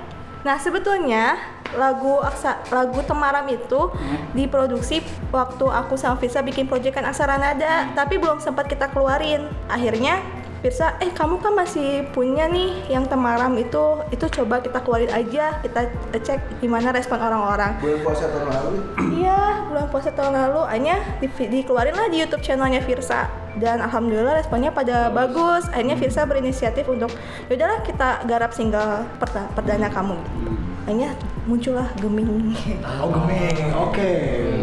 nah 0.46 0.56
sebetulnya 0.56 1.36
lagu 1.76 2.22
aksa 2.24 2.62
lagu 2.72 3.02
Temaram 3.04 3.44
itu 3.50 3.92
diproduksi 4.32 5.04
waktu 5.28 5.66
aku 5.68 6.00
sama 6.00 6.16
Firsa 6.16 6.40
bikin 6.40 6.64
proyekan 6.64 7.04
Aksara 7.04 7.36
Nada 7.36 7.92
tapi 7.92 8.16
belum 8.16 8.40
sempat 8.40 8.70
kita 8.70 8.88
keluarin 8.88 9.48
akhirnya 9.68 10.20
Firsa, 10.58 10.98
eh 10.98 11.14
kamu 11.14 11.38
kan 11.38 11.54
masih 11.54 12.10
punya 12.10 12.50
nih 12.50 12.90
yang 12.90 13.06
Temaram 13.06 13.54
itu, 13.54 14.02
itu 14.10 14.26
coba 14.26 14.58
kita 14.58 14.82
keluarin 14.82 15.06
aja, 15.14 15.62
kita 15.62 15.86
cek 16.10 16.58
gimana 16.58 16.90
respon 16.90 17.22
orang-orang. 17.22 17.78
Bulan 17.78 18.02
puasa 18.02 18.26
tahun 18.26 18.50
lalu. 18.50 18.78
Iya, 19.22 19.40
bulan 19.70 19.86
puasa 19.86 20.10
tahun 20.10 20.34
lalu, 20.34 20.60
akhirnya 20.66 20.98
di, 21.22 21.28
dikeluarin 21.30 21.94
lah 21.94 22.10
di 22.10 22.26
YouTube 22.26 22.42
channelnya 22.42 22.82
Firsa 22.82 23.30
dan 23.62 23.78
alhamdulillah 23.86 24.34
responnya 24.34 24.74
pada 24.74 25.14
bagus. 25.14 25.62
Akhirnya 25.70 25.94
Firsa 25.94 26.26
berinisiatif 26.26 26.90
untuk 26.90 27.14
yaudahlah 27.46 27.86
kita 27.86 28.26
garap 28.26 28.50
single 28.50 29.06
perda- 29.22 29.50
perdana 29.54 29.86
kamu. 29.86 30.18
Akhirnya 30.88 31.12
muncullah 31.44 31.84
Geming. 32.00 32.48
Oh 32.80 33.12
geming, 33.12 33.56
oke. 33.76 34.12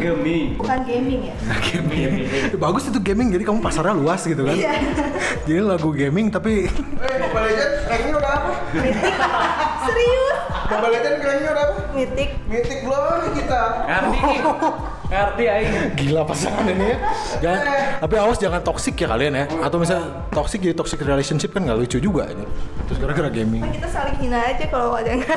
Gemi. 0.01 0.57
Bukan 0.57 0.81
gaming 0.81 1.29
ya? 1.29 1.35
Gaming. 1.69 2.25
Bagus 2.57 2.89
itu 2.89 2.97
gaming, 2.97 3.29
jadi 3.29 3.45
kamu 3.45 3.61
pasarnya 3.61 3.93
luas 3.93 4.25
gitu 4.25 4.41
kan? 4.41 4.57
Iya. 4.57 4.73
jadi 5.45 5.61
lagu 5.61 5.93
gaming 5.93 6.33
tapi 6.33 6.65
Eh, 7.05 7.15
Mobile 7.21 7.45
Legend 7.45 7.73
ranknya 7.85 8.13
udah 8.17 8.31
apa? 8.41 8.51
Serius? 9.85 10.37
Mobile 10.65 10.91
Legend 10.97 11.15
ranknya 11.21 11.49
udah 11.53 11.63
apa? 11.69 11.77
Mitik. 11.93 12.29
Mythic 12.49 12.79
belum 12.81 13.21
kita. 13.37 13.61
Ngerti 13.85 14.17
nih. 14.25 14.41
Ngerti 15.05 15.43
aing. 15.45 15.73
gila 15.93 16.21
pasangan 16.25 16.65
ini 16.65 16.85
ya. 16.91 16.97
Jangan, 17.37 17.61
tapi 18.01 18.15
awas 18.17 18.37
jangan 18.41 18.61
toxic 18.65 18.97
ya 18.97 19.07
kalian 19.07 19.33
ya. 19.37 19.45
Atau 19.61 19.77
misalnya 19.77 20.25
toxic 20.33 20.59
jadi 20.65 20.73
toxic 20.73 20.99
relationship 21.05 21.53
kan 21.53 21.61
nggak 21.63 21.77
lucu 21.77 21.97
juga 22.01 22.25
ini. 22.33 22.45
Terus 22.89 22.97
gara-gara 22.97 23.29
gaming. 23.29 23.61
Kan 23.61 23.73
kita 23.73 23.89
saling 23.93 24.17
hina 24.17 24.39
aja 24.41 24.65
kalau 24.67 24.97
ada 24.97 25.09
yang 25.13 25.21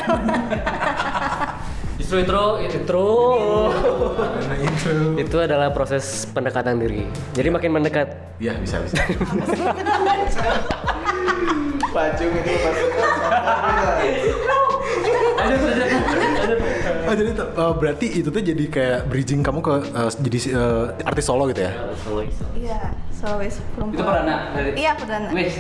Justru 1.99 2.23
itu 2.23 2.31
itu 2.63 2.79
Karena 2.89 4.55
itu. 4.65 4.91
itu 5.19 5.37
adalah 5.37 5.69
proses 5.75 6.25
pendekatan 6.31 6.79
diri. 6.81 7.05
Jadi 7.37 7.49
makin 7.53 7.71
mendekat. 7.75 8.09
Ya 8.41 8.57
bisa 8.57 8.81
bisa. 8.81 8.97
Pacung 11.93 12.33
itu 12.33 12.53
Oh, 17.09 17.17
jadi 17.17 17.33
eh, 17.33 17.73
berarti 17.81 18.07
itu 18.21 18.29
tuh 18.29 18.43
jadi 18.45 18.65
kayak 18.69 19.09
bridging 19.09 19.41
kamu 19.41 19.65
ke 19.65 19.75
eh, 19.81 20.11
jadi 20.29 20.39
eh, 20.53 21.09
artis 21.09 21.25
solo 21.25 21.49
gitu 21.49 21.65
ya? 21.65 21.73
Iya, 22.53 22.93
solois 23.17 23.57
perempuan. 23.73 23.97
Itu 23.97 24.05
perdana 24.05 24.37
dari 24.53 24.71
Iya, 24.77 24.93
perdana. 24.93 25.29
Wih, 25.33 25.49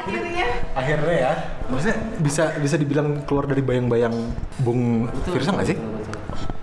Akhirnya 0.00 0.46
Akhirnya 0.74 1.14
ya. 1.14 1.32
Maksudnya 1.70 1.96
bisa 2.18 2.44
bisa 2.58 2.74
dibilang 2.74 3.22
keluar 3.22 3.46
dari 3.46 3.62
bayang-bayang 3.62 4.14
Bung 4.66 5.06
Firsa 5.30 5.54
nggak 5.54 5.68
sih? 5.70 5.78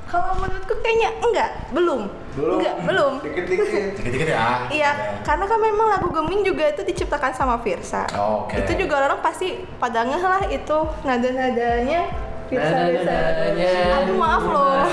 kalau 0.07 0.39
menurutku 0.39 0.71
kayaknya 0.79 1.11
enggak, 1.19 1.49
belum. 1.75 2.07
Belum. 2.37 2.57
Enggak, 2.61 2.75
belum. 2.85 3.13
Dikit-dikit. 3.25 3.89
Dikit-dikit 3.97 4.29
ya. 4.29 4.69
Iya, 4.69 4.91
karena 5.25 5.45
kan 5.49 5.59
memang 5.59 5.87
lagu 5.97 6.07
Geming 6.13 6.41
juga 6.45 6.63
itu 6.69 6.81
diciptakan 6.85 7.33
sama 7.33 7.57
Firsa. 7.65 8.05
Oke. 8.13 8.61
Itu 8.61 8.77
juga 8.77 9.09
orang 9.09 9.19
pasti 9.25 9.65
pada 9.81 10.05
ngeh 10.05 10.21
lah 10.23 10.43
itu 10.47 10.77
nada-nadanya. 11.01 12.01
Firsa. 12.47 12.75
Nada-nadanya. 12.77 13.73
Aduh 14.05 14.15
maaf 14.15 14.45
loh. 14.45 14.85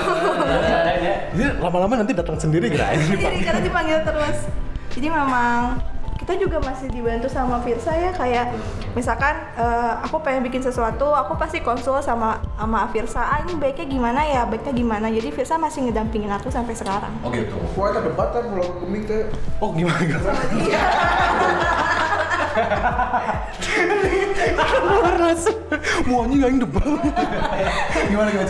Jadi 1.37 1.45
lama-lama 1.61 1.93
nanti 2.01 2.13
datang 2.17 2.37
sendiri 2.41 2.67
kira 2.67 2.97
Jadi 2.97 3.45
karena 3.45 3.61
dipanggil 3.61 3.99
terus. 4.01 4.37
Jadi 4.95 5.07
memang 5.11 5.77
kita 6.25 6.41
juga 6.41 6.57
masih 6.57 6.89
dibantu 6.89 7.29
sama 7.29 7.61
Firsa 7.61 7.93
ya 7.93 8.09
kayak 8.09 8.49
misalkan 8.97 9.45
eh, 9.61 9.93
aku 10.09 10.25
pengen 10.25 10.41
bikin 10.41 10.57
sesuatu 10.57 11.13
aku 11.13 11.37
pasti 11.37 11.61
konsul 11.61 12.01
sama 12.01 12.41
sama 12.57 12.89
Firsa 12.89 13.21
ah 13.21 13.45
ini 13.45 13.53
baiknya 13.61 13.85
gimana 13.85 14.25
ya 14.25 14.41
baiknya 14.49 14.73
gimana 14.73 15.05
jadi 15.13 15.29
Firsa 15.29 15.61
masih 15.61 15.85
ngedampingin 15.85 16.33
aku 16.33 16.49
sampai 16.49 16.73
sekarang 16.73 17.13
Oh 17.21 17.29
gitu. 17.29 17.53
Wah, 17.77 17.93
ada 17.93 18.01
debatan 18.01 18.57
kalau 18.57 18.73
geming 18.81 19.05
teh. 19.05 19.29
Oh 19.61 19.69
gimana 19.69 20.01
gimana? 20.01 20.33
Mau 26.09 26.25
anjing 26.25 26.41
gak 26.41 26.57
debat. 26.57 26.89
gimana 28.09 28.33
gimana? 28.33 28.49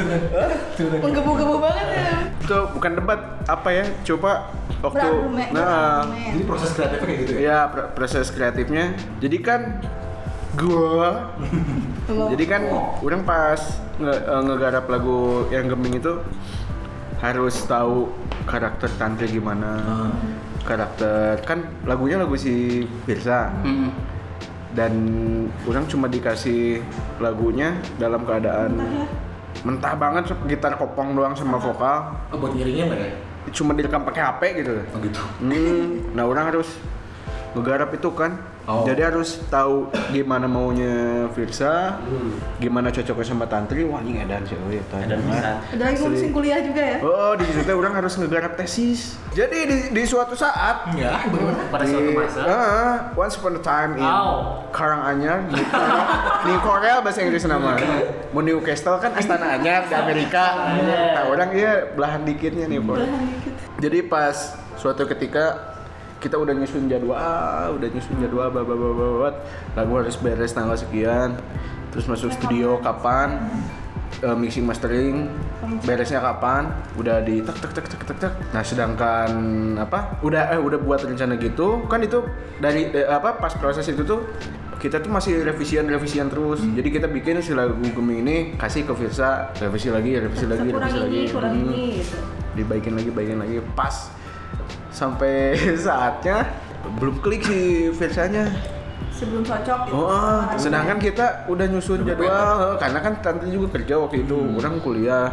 Ceritanya. 0.80 1.04
menggebu-gebu 1.04 1.56
banget 1.60 1.88
ya 1.92 2.15
Itu 2.46 2.58
bukan 2.72 2.92
debat, 2.94 3.20
apa 3.44 3.70
ya? 3.72 3.86
Coba 4.04 4.54
waktu 4.80 5.08
nah. 5.52 6.06
Jadi 6.06 6.44
proses 6.46 6.70
kreatifnya 6.72 7.04
kayak 7.04 7.20
gitu 7.20 7.34
ya? 7.34 7.42
ya 7.42 7.58
pr- 7.68 7.90
proses 7.92 8.28
kreatifnya. 8.30 8.86
Jadi 9.18 9.38
kan 9.40 9.62
gua 10.56 11.36
jadi 12.08 12.46
kan 12.48 12.62
orang 13.02 13.22
pas 13.22 13.60
nge- 13.98 14.24
eh, 14.24 14.42
ngegarap 14.42 14.88
lagu 14.88 15.20
yang 15.50 15.68
geming 15.68 16.00
itu 16.00 16.16
harus 17.18 17.60
tahu 17.66 18.08
karakter 18.46 18.88
tantri 18.96 19.28
gimana 19.30 19.84
karakter 20.64 21.44
kan 21.44 21.60
lagunya 21.84 22.16
lagu 22.16 22.36
si 22.36 22.88
Firsa 23.04 23.52
Hmm. 23.62 23.92
dan 24.72 24.94
orang 25.66 25.84
cuma 25.86 26.08
dikasih 26.08 26.80
lagunya 27.20 27.76
dalam 27.96 28.24
keadaan 28.24 28.80
mentah 29.66 29.98
banget 29.98 30.30
gitar 30.46 30.78
kopong 30.78 31.18
doang 31.18 31.34
sama 31.34 31.58
vokal 31.58 32.14
Oh, 32.30 32.38
buat 32.38 32.54
ngiringnya 32.54 32.86
nggak 32.86 33.00
ya? 33.02 33.10
cuma 33.50 33.74
direkam 33.74 34.02
pakai 34.02 34.22
HP 34.22 34.42
gitu 34.62 34.74
Oh 34.90 35.00
gitu. 35.02 35.22
Hmm, 35.38 36.14
nah 36.14 36.26
orang 36.26 36.50
harus 36.50 36.70
ngegarap 37.54 37.94
itu 37.94 38.10
kan. 38.14 38.38
Oh. 38.66 38.82
Jadi 38.82 39.02
harus 39.06 39.46
tahu 39.46 39.94
gimana 40.10 40.50
maunya 40.50 41.30
Firsa, 41.38 42.02
gimana 42.58 42.90
cocoknya 42.90 43.26
sama 43.26 43.46
Tantri. 43.46 43.86
Wah, 43.86 44.02
ini 44.02 44.26
edan 44.26 44.42
sih, 44.42 44.58
oh 44.58 44.74
iya, 44.74 44.82
Dan 45.06 45.22
bisa. 45.22 45.62
udah 45.78 45.90
kuliah 46.34 46.60
juga 46.66 46.82
ya 46.82 46.98
Oh, 47.06 47.38
di 47.38 47.46
situ 47.46 47.70
orang 47.70 47.94
harus 47.94 48.18
ngegarap 48.18 48.58
tesis. 48.58 49.22
Jadi 49.38 49.58
di, 49.70 49.78
di 49.94 50.04
suatu 50.08 50.34
saat 50.34 50.90
Ya, 50.98 51.22
bagaimana? 51.30 51.62
Pada 51.70 51.86
suatu 51.86 52.10
masa. 52.18 52.42
Ah, 52.42 52.96
once 53.14 53.38
upon 53.38 53.54
a 53.54 53.62
time 53.62 53.92
in 54.02 54.06
Au. 54.06 54.66
Karanganyar 54.74 55.46
di 55.46 55.62
New 56.50 56.60
Korea 56.66 57.06
bahasa 57.06 57.22
Inggris 57.22 57.46
nama. 57.46 57.78
Mau 58.34 58.42
Newcastle 58.42 58.98
kan 58.98 59.14
Astana 59.14 59.62
Anyar 59.62 59.86
di 59.86 59.94
Amerika. 59.94 60.74
Nah, 60.82 61.30
orang 61.30 61.54
iya 61.54 61.94
belahan 61.94 62.26
dikitnya 62.26 62.66
nih, 62.66 62.82
Korea. 62.82 63.06
Jadi 63.78 64.00
pas 64.10 64.58
suatu 64.80 65.06
ketika 65.06 65.75
kita 66.26 66.42
udah 66.42 66.58
nyusun 66.58 66.90
jadwal, 66.90 67.78
udah 67.78 67.88
nyusun 67.94 68.18
jadwal 68.18 68.50
bla. 68.50 69.30
lagu 69.78 69.94
harus 70.02 70.18
beres 70.18 70.58
tanggal 70.58 70.74
sekian, 70.74 71.38
terus 71.94 72.10
masuk 72.10 72.34
studio 72.34 72.82
kapan, 72.82 73.38
eh, 74.26 74.34
mixing 74.34 74.66
mastering 74.66 75.30
beresnya 75.86 76.26
kapan, 76.26 76.74
udah 76.98 77.22
di 77.22 77.46
tek 77.46 77.54
tek 77.62 77.72
tek 77.78 77.86
tek 77.86 78.02
tek 78.02 78.18
tek. 78.18 78.34
Nah 78.50 78.66
sedangkan 78.66 79.30
apa? 79.78 80.18
Udah 80.26 80.50
eh 80.50 80.58
udah 80.58 80.82
buat 80.82 81.06
rencana 81.06 81.38
gitu, 81.38 81.86
kan 81.86 82.02
itu 82.02 82.26
dari 82.58 82.90
eh, 82.90 83.06
apa 83.06 83.38
pas 83.38 83.54
proses 83.54 83.86
itu 83.86 84.02
tuh 84.02 84.26
kita 84.82 85.06
tuh 85.06 85.14
masih 85.14 85.46
revisian 85.46 85.86
revisian 85.86 86.34
terus. 86.34 86.66
Jadi 86.66 86.90
kita 86.90 87.06
bikin 87.06 87.46
si 87.46 87.54
lagu 87.54 87.78
Geming 87.78 88.26
ini 88.26 88.36
kasih 88.58 88.82
ke 88.82 88.98
Firsa, 88.98 89.54
revisi 89.62 89.94
lagi, 89.94 90.18
revisi 90.18 90.46
lagi, 90.50 90.74
kurang 90.74 90.90
revisi 90.90 91.00
lagi. 91.06 91.20
ini 91.22 91.30
kurang 91.30 91.54
Hmm 91.54 91.70
ini 91.70 92.02
gitu 92.02 92.18
dibaikin 92.56 92.96
lagi 92.96 93.12
baikin 93.12 93.38
lagi 93.38 93.60
pas 93.76 94.10
sampai 94.96 95.60
saatnya 95.86 96.48
belum 96.96 97.20
klik 97.20 97.44
si 97.44 97.92
versanya 97.92 98.48
sebelum 99.12 99.44
cocok. 99.44 99.80
Gitu 99.92 99.96
oh 100.00 100.42
sedangkan 100.56 100.98
kita 101.04 101.52
udah 101.52 101.66
nyusun 101.68 102.08
jadwal 102.08 102.80
karena 102.80 103.00
kan 103.04 103.14
tante 103.20 103.52
juga 103.52 103.76
kerja 103.76 104.00
waktu 104.00 104.24
itu 104.24 104.38
orang 104.56 104.80
kuliah. 104.80 105.28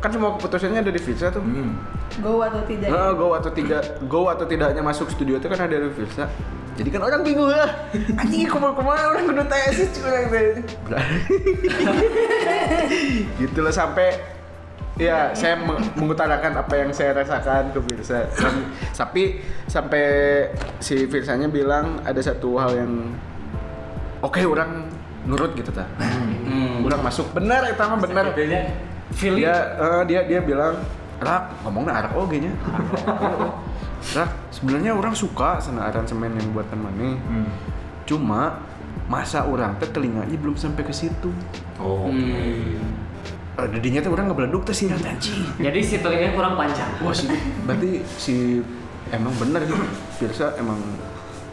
Kan 0.00 0.12
semua 0.12 0.36
keputusannya 0.36 0.84
ada 0.84 0.92
di 0.92 1.00
Firsa 1.00 1.32
tuh. 1.32 1.40
Go 2.20 2.44
atau 2.44 2.60
tidak. 2.68 2.88
Nah, 2.92 3.12
go 3.16 3.32
atau 3.32 3.50
tidak 3.52 3.82
go 4.08 4.28
atau 4.28 4.44
tidaknya 4.48 4.80
masuk 4.84 5.12
studio 5.12 5.36
itu 5.36 5.46
kan 5.48 5.60
ada 5.68 5.76
di 5.76 5.92
Firsa 5.92 6.24
jadi 6.74 6.88
kan 6.90 7.06
orang 7.06 7.22
bingung 7.22 7.54
lah 7.54 7.70
anjing 8.18 8.50
ke 8.50 8.58
mana 8.58 8.74
ke 8.74 8.82
mana? 8.82 9.02
Orang 9.14 9.30
kudu 9.30 9.42
tesis 9.46 9.94
curang 9.94 10.26
teh 10.26 10.58
gitu 13.40 13.58
lah 13.62 13.70
sampai 13.70 14.18
ya 14.94 15.32
saya 15.32 15.58
meng- 15.58 15.90
mengutarakan 15.94 16.54
apa 16.56 16.74
yang 16.76 16.90
saya 16.90 17.10
rasakan 17.12 17.70
ke 17.70 17.82
Firsa 17.82 18.30
Dan- 18.30 18.70
tapi 18.92 19.22
sampai 19.66 20.04
si 20.78 21.04
Firsanya 21.04 21.46
bilang 21.46 21.98
ada 22.00 22.18
satu 22.18 22.54
hal 22.56 22.76
yang 22.76 23.10
oke 24.20 24.38
orang 24.40 24.86
nurut 25.24 25.50
gitu 25.52 25.68
ta 25.68 25.88
Hmm. 26.44 26.84
orang 26.84 27.00
masuk. 27.02 27.26
Benar 27.32 27.66
itu 27.66 27.80
mah 27.80 27.98
benar. 27.98 28.24
Feeling? 29.10 29.40
Dia 29.40 29.54
eh, 29.74 30.02
dia 30.04 30.20
dia 30.22 30.40
bilang 30.40 30.78
rak 31.16 31.62
ngomongnya 31.62 31.92
arak 31.96 32.12
oge 32.14 32.38
nya 32.38 32.52
rak 34.16 34.30
sebenarnya 34.50 34.92
orang 34.92 35.14
suka 35.14 35.56
sama 35.58 35.86
aransemen 35.86 36.34
yang 36.34 36.52
buatan 36.52 36.76
mana 36.76 37.16
cuma 38.04 38.60
masa 39.04 39.42
orang 39.42 39.74
teh 39.76 39.88
telinganya 39.88 40.34
belum 40.34 40.54
sampai 40.54 40.82
ke 40.82 40.92
situ. 40.92 41.32
Oh. 41.76 42.06
Hmm. 42.06 43.03
Eh, 43.58 43.68
dedinya 43.70 44.00
tuh 44.02 44.12
orang 44.14 44.26
ngebeleduk 44.30 44.62
tuh 44.66 44.74
sih 44.74 44.90
anjing. 44.90 45.46
Jadi 45.58 45.80
si 45.82 45.94
telinganya 46.02 46.32
kurang 46.34 46.54
panjang. 46.58 46.90
Wah 47.02 47.14
sih, 47.14 47.30
berarti 47.64 47.90
si 48.18 48.60
emang 49.10 49.32
bener 49.38 49.62
gitu. 49.64 49.76
Pirsa 50.18 50.54
emang 50.58 50.78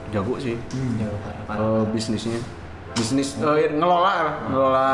jago 0.10 0.36
sih. 0.42 0.58
Eh, 0.58 1.84
bisnisnya. 1.94 2.40
Bisnis 2.92 3.40
eh, 3.40 3.72
ngelola 3.72 4.12
lah, 4.12 4.36
ngelola 4.52 4.88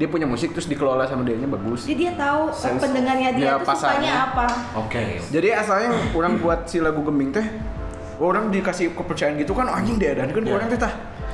dia 0.00 0.08
punya 0.08 0.24
musik 0.24 0.56
terus 0.56 0.64
dikelola 0.72 1.04
sama 1.04 1.20
dia 1.20 1.36
bagus. 1.44 1.84
Jadi 1.84 2.08
dia 2.08 2.12
tahu 2.16 2.48
Sense- 2.48 2.80
pendengarnya 2.80 3.36
dia 3.36 3.44
ya, 3.44 3.52
tuh 3.60 3.68
pasarnya. 3.68 3.92
sukanya 3.92 4.14
apa. 4.32 4.46
Oke. 4.80 5.04
Jadi 5.28 5.48
asalnya 5.52 5.90
orang 6.16 6.40
buat 6.40 6.64
si 6.64 6.80
lagu 6.80 7.04
Geming 7.04 7.28
teh 7.28 7.44
orang 8.16 8.48
dikasih 8.48 8.96
kepercayaan 8.96 9.36
gitu 9.36 9.52
kan 9.52 9.68
anjing 9.68 10.00
deh 10.00 10.16
dan 10.16 10.32
kan 10.32 10.42
orang 10.48 10.66
teh 10.72 10.80
tah. 10.80 10.92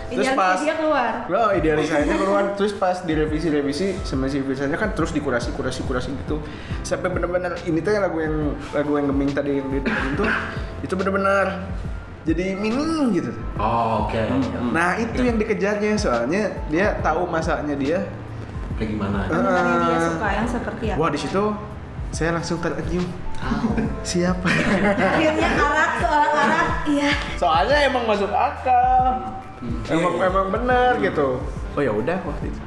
Terus 0.08 0.32
pas 0.32 0.56
dia 0.56 0.74
keluar. 0.74 1.12
Lo 1.28 1.52
idealisasinya 1.52 2.16
keluar 2.16 2.44
terus 2.56 2.72
pas 2.72 2.96
direvisi-revisi 3.00 4.00
sama 4.02 4.24
si 4.26 4.40
Virsanya 4.40 4.74
kan 4.74 4.92
terus 4.92 5.12
dikurasi 5.12 5.52
kurasi 5.52 5.84
kurasi 5.84 6.16
gitu 6.16 6.40
sampai 6.80 7.08
benar-benar 7.08 7.60
ini 7.62 7.78
tuh 7.78 7.92
lagu 7.94 8.18
yang 8.18 8.36
lagu 8.72 8.90
yang 8.96 9.06
geming 9.06 9.30
tadi 9.30 9.60
yang 9.60 9.68
didengerin 9.68 10.12
tuh 10.16 10.28
itu 10.80 10.94
benar-benar 10.94 11.46
jadi 12.24 12.52
mini 12.54 13.14
gitu. 13.14 13.32
Oh, 13.56 14.04
oke. 14.04 14.20
Nah 14.68 14.96
itu 14.96 15.20
yang 15.22 15.36
dikejarnya 15.36 15.96
soalnya 15.96 16.52
dia 16.68 16.96
tahu 17.00 17.24
masanya 17.24 17.72
dia. 17.72 18.04
Kayak 18.76 18.88
gimana? 18.94 19.16
Pendengarnya 19.26 19.76
dia 19.80 19.96
Eh, 19.96 20.02
suka 20.06 20.28
yang 20.30 20.46
seperti 20.46 20.84
apa. 20.92 20.98
Wah 21.00 21.08
di 21.08 21.18
situ 21.18 21.42
saya 22.08 22.30
langsung 22.32 22.60
tersenyum. 22.60 23.04
Siapa? 24.08 24.44
Akhirnya 24.44 25.48
arak 25.52 25.90
seorang 26.00 26.32
arak, 26.34 26.68
iya. 26.86 27.10
Soalnya 27.38 27.78
emang 27.86 28.04
masuk 28.04 28.28
akal. 28.28 29.24
Emang 29.90 30.14
emang 30.22 30.46
bener 30.54 30.92
gitu. 31.02 31.42
Oh 31.74 31.82
ya 31.82 31.90
udah 31.90 32.18
waktu 32.22 32.50
itu. 32.50 32.60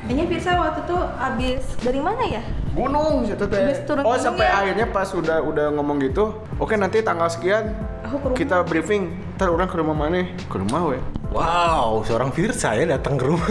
Kayaknya 0.00 0.24
Firsa 0.32 0.50
waktu 0.56 0.80
itu 0.88 0.96
abis 0.96 1.62
dari 1.84 2.00
mana 2.00 2.22
ya? 2.24 2.42
Gunung 2.72 3.28
situ 3.28 3.44
teh. 3.46 3.84
Turun 3.84 4.02
Oh 4.02 4.16
gunung 4.16 4.24
sampai 4.24 4.46
ya? 4.48 4.52
akhirnya 4.64 4.86
pas 4.88 5.08
udah 5.12 5.38
udah 5.44 5.66
ngomong 5.76 6.00
gitu, 6.02 6.34
oke 6.56 6.72
nanti 6.74 7.04
tanggal 7.04 7.28
sekian 7.28 7.76
Aku 8.08 8.16
ke 8.18 8.26
rumah. 8.32 8.38
kita 8.40 8.56
briefing. 8.64 9.12
Ntar 9.36 9.52
orang 9.52 9.68
ke 9.68 9.76
rumah 9.76 9.94
mana? 9.94 10.24
Ke 10.48 10.56
rumah 10.56 10.80
we. 10.88 10.98
Wow, 11.30 12.02
seorang 12.02 12.32
Firsa 12.32 12.74
ya 12.74 12.88
datang 12.88 13.20
ke 13.20 13.28
rumah. 13.28 13.46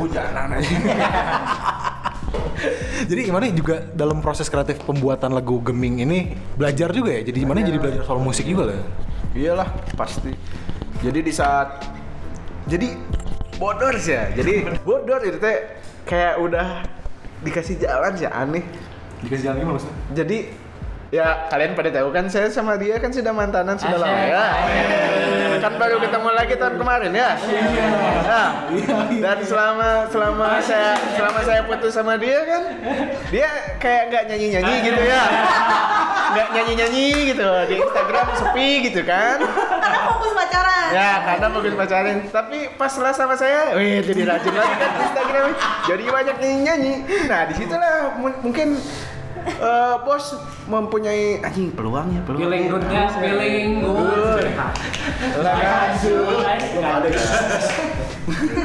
Hujanan 0.00 0.56
aja. 0.56 0.66
jadi 3.10 3.20
gimana 3.26 3.46
juga 3.52 3.84
dalam 3.94 4.18
proses 4.24 4.46
kreatif 4.50 4.80
pembuatan 4.82 5.32
lagu 5.32 5.60
Geming 5.62 6.02
ini 6.02 6.18
belajar 6.56 6.90
juga 6.90 7.12
ya? 7.12 7.22
Jadi 7.28 7.38
gimana 7.44 7.60
jadi 7.62 7.78
belajar 7.78 8.02
soal 8.02 8.18
musik 8.18 8.48
juga 8.48 8.72
lah? 8.72 8.82
Iyalah 9.36 9.68
pasti. 9.94 10.32
Jadi 11.00 11.18
di 11.22 11.32
saat 11.32 11.89
jadi 12.66 12.88
bodor 13.60 13.94
sih 14.00 14.16
ya. 14.16 14.32
Jadi 14.34 14.54
bodor 14.86 15.20
itu 15.24 15.38
teh 15.40 15.76
kayak 16.04 16.40
udah 16.40 16.84
dikasih 17.44 17.76
jalan 17.80 18.12
sih 18.16 18.28
aneh. 18.28 18.64
Dikasih 19.24 19.44
jalan 19.52 19.56
gimana 19.60 19.74
maksudnya? 19.76 19.96
Jadi 20.16 20.38
ya 21.10 21.50
kalian 21.50 21.74
pada 21.74 21.90
tahu 21.90 22.14
kan 22.14 22.30
saya 22.30 22.46
sama 22.48 22.78
dia 22.78 22.94
kan 23.02 23.10
sudah 23.10 23.34
mantanan 23.34 23.74
sudah 23.74 23.98
lama 23.98 24.22
ya. 24.30 24.46
Kan 25.60 25.76
baru 25.76 26.00
ketemu 26.00 26.28
lagi 26.32 26.54
tahun 26.56 26.74
kemarin 26.80 27.12
ya. 27.12 27.30
Nah, 28.24 28.48
dan 29.12 29.38
selama 29.44 30.08
selama 30.08 30.46
saya 30.64 30.96
selama 31.18 31.40
saya 31.44 31.60
putus 31.66 31.92
sama 31.92 32.14
dia 32.16 32.38
kan 32.46 32.62
dia 33.28 33.50
kayak 33.76 34.02
nggak 34.08 34.22
nyanyi 34.30 34.46
nyanyi 34.56 34.74
gitu 34.86 35.02
ya. 35.04 35.22
Nggak 36.30 36.48
nyanyi 36.54 36.72
nyanyi 36.78 37.06
gitu 37.34 37.48
di 37.68 37.74
Instagram 37.76 38.26
sepi 38.38 38.68
gitu 38.88 39.00
kan. 39.02 39.36
Karena 39.82 39.98
fokus 40.08 40.32
pacaran. 40.32 40.88
Ya 40.94 41.10
karena 41.26 41.46
bagus 41.50 41.74
pacaran. 41.74 42.16
Tapi 42.30 42.58
pas 42.78 42.88
setelah 42.88 43.12
sama 43.12 43.34
saya, 43.34 43.74
wih 43.74 43.98
jadi 44.00 44.30
rajin 44.30 44.54
lagi 44.54 44.74
kan 44.78 44.90
Instagram. 45.10 45.48
Jadi 45.90 46.04
banyak 46.06 46.36
nyanyi 46.38 46.58
nyanyi. 46.64 46.94
Nah 47.26 47.40
di 47.50 47.54
situlah 47.58 47.94
mu- 48.16 48.40
mungkin 48.46 48.78
eh, 49.42 49.94
bos 50.00 50.24
mempunyai 50.66 51.40
anjing 51.40 51.70
peluangnya 51.70 52.20
peluang. 52.22 52.40
Feeling 52.42 52.64
goodnya, 52.68 53.02
feeling 53.10 53.68
good. 53.80 54.44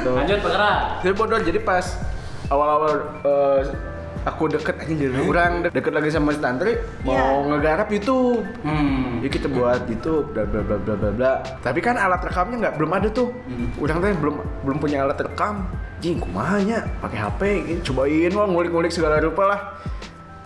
Lanjut 0.05 0.38
Pak 0.39 0.51
Kera. 0.51 0.72
Jadi 1.01 1.13
bodoh 1.13 1.39
jadi 1.39 1.60
pas 1.60 1.86
awal-awal 2.48 2.94
eh, 3.25 3.61
aku 4.25 4.50
deket 4.50 4.75
anjing 4.77 4.98
dari 5.00 5.22
orang 5.22 5.51
deket 5.66 5.94
lagi 5.94 6.09
sama 6.09 6.33
si 6.33 6.42
Tantri 6.42 6.77
mau 7.01 7.14
Iya. 7.14 7.48
ngegarap 7.48 7.88
YouTube. 7.90 8.42
Hmm. 8.61 9.22
Jadi 9.22 9.29
kita 9.31 9.48
buat 9.48 9.85
YouTube 9.85 10.33
bla 10.33 10.44
bla 10.44 10.61
bla 10.61 10.77
bla 10.77 10.94
bla 10.96 11.09
bla. 11.11 11.31
Tapi 11.61 11.79
kan 11.79 11.96
alat 11.96 12.22
rekamnya 12.22 12.57
nggak 12.61 12.75
belum 12.75 12.92
ada 12.92 13.07
tuh. 13.09 13.29
Orang 13.77 13.98
teh 14.00 14.14
belum 14.14 14.35
belum 14.64 14.77
punya 14.77 15.01
alat 15.01 15.18
rekam. 15.20 15.66
Jing, 15.96 16.20
kumahanya 16.20 16.85
pakai 17.00 17.18
HP 17.18 17.42
gitu. 17.66 17.94
Cobain 17.94 18.31
wah 18.33 18.46
ngulik-ngulik 18.46 18.92
segala 18.92 19.18
rupa 19.18 19.44
lah. 19.48 19.59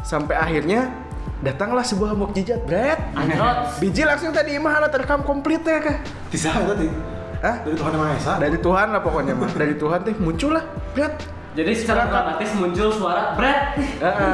Sampai 0.10 0.34
akhirnya 0.34 0.90
datanglah 1.46 1.86
sebuah 1.86 2.18
mukjizat, 2.18 2.66
Brad. 2.66 2.98
Anjrot. 3.14 3.78
Biji 3.78 4.02
langsung 4.02 4.34
tadi 4.34 4.58
mah 4.58 4.82
alat 4.82 4.90
rekam 4.98 5.22
komplit 5.22 5.62
ya 5.62 5.78
kah? 5.78 6.02
Di 6.34 6.38
sana 6.42 6.66
tadi. 6.66 6.90
Hah? 7.46 7.62
Dari 7.62 7.78
Tuhan 7.78 7.92
Yang 7.94 8.02
Maha 8.02 8.14
Esa. 8.18 8.34
Dari 8.42 8.58
Tuhan 8.58 8.88
lah 8.90 9.02
pokoknya 9.06 9.34
mah. 9.38 9.54
Dari 9.54 9.78
Tuhan 9.78 10.00
teh 10.02 10.18
muncul 10.18 10.58
lah, 10.58 10.66
Brad. 10.98 11.14
Jadi 11.54 11.72
secara 11.78 12.10
otomatis 12.10 12.50
muncul 12.58 12.90
suara 12.90 13.38
Brad. 13.38 13.78
Heeh. 13.78 14.34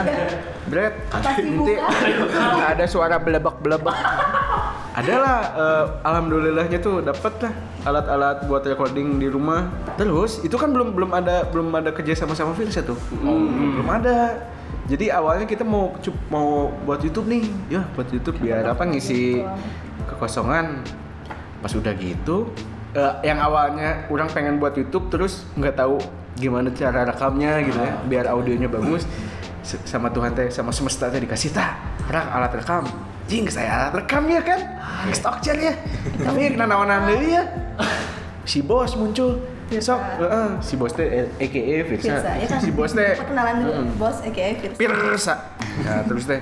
Brad, 0.71 0.93
Pasti 1.11 1.43
nanti 1.43 1.75
ada 2.63 2.85
suara 2.88 3.19
belebak-belebak. 3.19 3.97
Adalah 4.95 5.38
eh, 5.59 5.85
alhamdulillahnya 6.07 6.79
tuh 6.79 7.03
dapet 7.03 7.35
lah 7.43 7.53
alat-alat 7.83 8.47
buat 8.47 8.63
recording 8.63 9.19
di 9.19 9.27
rumah. 9.27 9.67
Terus 9.99 10.39
itu 10.39 10.55
kan 10.55 10.71
belum 10.71 10.95
belum 10.95 11.11
ada 11.11 11.43
belum 11.51 11.67
ada 11.75 11.91
kerja 11.91 12.15
sama 12.15 12.31
sama 12.31 12.55
Firsa 12.55 12.79
tuh. 12.79 12.95
Belum 13.11 13.91
ada. 13.91 14.55
Jadi 14.86 15.10
awalnya 15.10 15.50
kita 15.50 15.65
mau 15.65 15.98
mau 16.30 16.69
buat 16.86 17.02
YouTube 17.02 17.26
nih, 17.26 17.43
ya 17.74 17.82
buat 17.98 18.06
YouTube 18.06 18.38
biar 18.38 18.69
apa 18.69 18.86
ngisi 18.86 19.41
kekosongan. 20.06 20.86
Pas 21.65 21.74
udah 21.74 21.89
gitu, 21.98 22.54
eh, 22.93 23.13
yang 23.26 23.41
awalnya 23.41 24.06
orang 24.13 24.30
pengen 24.30 24.62
buat 24.62 24.78
YouTube 24.78 25.10
terus 25.10 25.50
nggak 25.58 25.82
tahu 25.82 25.98
gimana 26.38 26.69
cara 26.69 27.02
rekamnya 27.02 27.65
gitu 27.65 27.82
ya, 27.82 27.93
biar 28.06 28.26
audionya 28.30 28.69
bagus. 28.69 29.10
Sama 29.65 30.13
Tuhan 30.13 30.38
teh, 30.38 30.54
sama 30.54 30.69
semesta 30.69 31.10
teh 31.10 31.17
dikasih 31.17 31.50
tah, 31.50 31.82
rak 32.06 32.26
alat 32.30 32.54
rekam. 32.62 32.86
Jing, 33.26 33.50
saya 33.50 33.89
alat 33.89 34.06
rekam 34.06 34.30
ya 34.30 34.45
kan, 34.45 34.62
jar 35.41 35.58
ya. 35.58 35.74
Tapi 36.21 36.54
kenanawanan 36.54 37.10
deui 37.10 37.34
ya. 37.34 37.50
Si 38.45 38.62
bos 38.62 38.93
muncul, 38.93 39.41
sok, 39.82 39.99
heeh, 40.21 40.47
si 40.62 40.73
bos 40.78 40.93
teh 40.93 41.08
eh, 41.10 41.25
AKA 41.41 41.75
Firsa. 41.89 42.13
Firsa, 42.21 42.32
ya 42.38 42.45
kan? 42.47 42.60
Si 42.62 42.69
bos 42.69 42.91
teh 42.93 43.12
Perkenalan 43.21 43.56
dulu, 43.65 43.71
bos 43.97 44.17
aka 44.21 44.45
Firsa. 44.62 44.78
Pirsa. 44.78 45.36
Nah, 45.82 46.01
terus 46.08 46.23
teh 46.30 46.39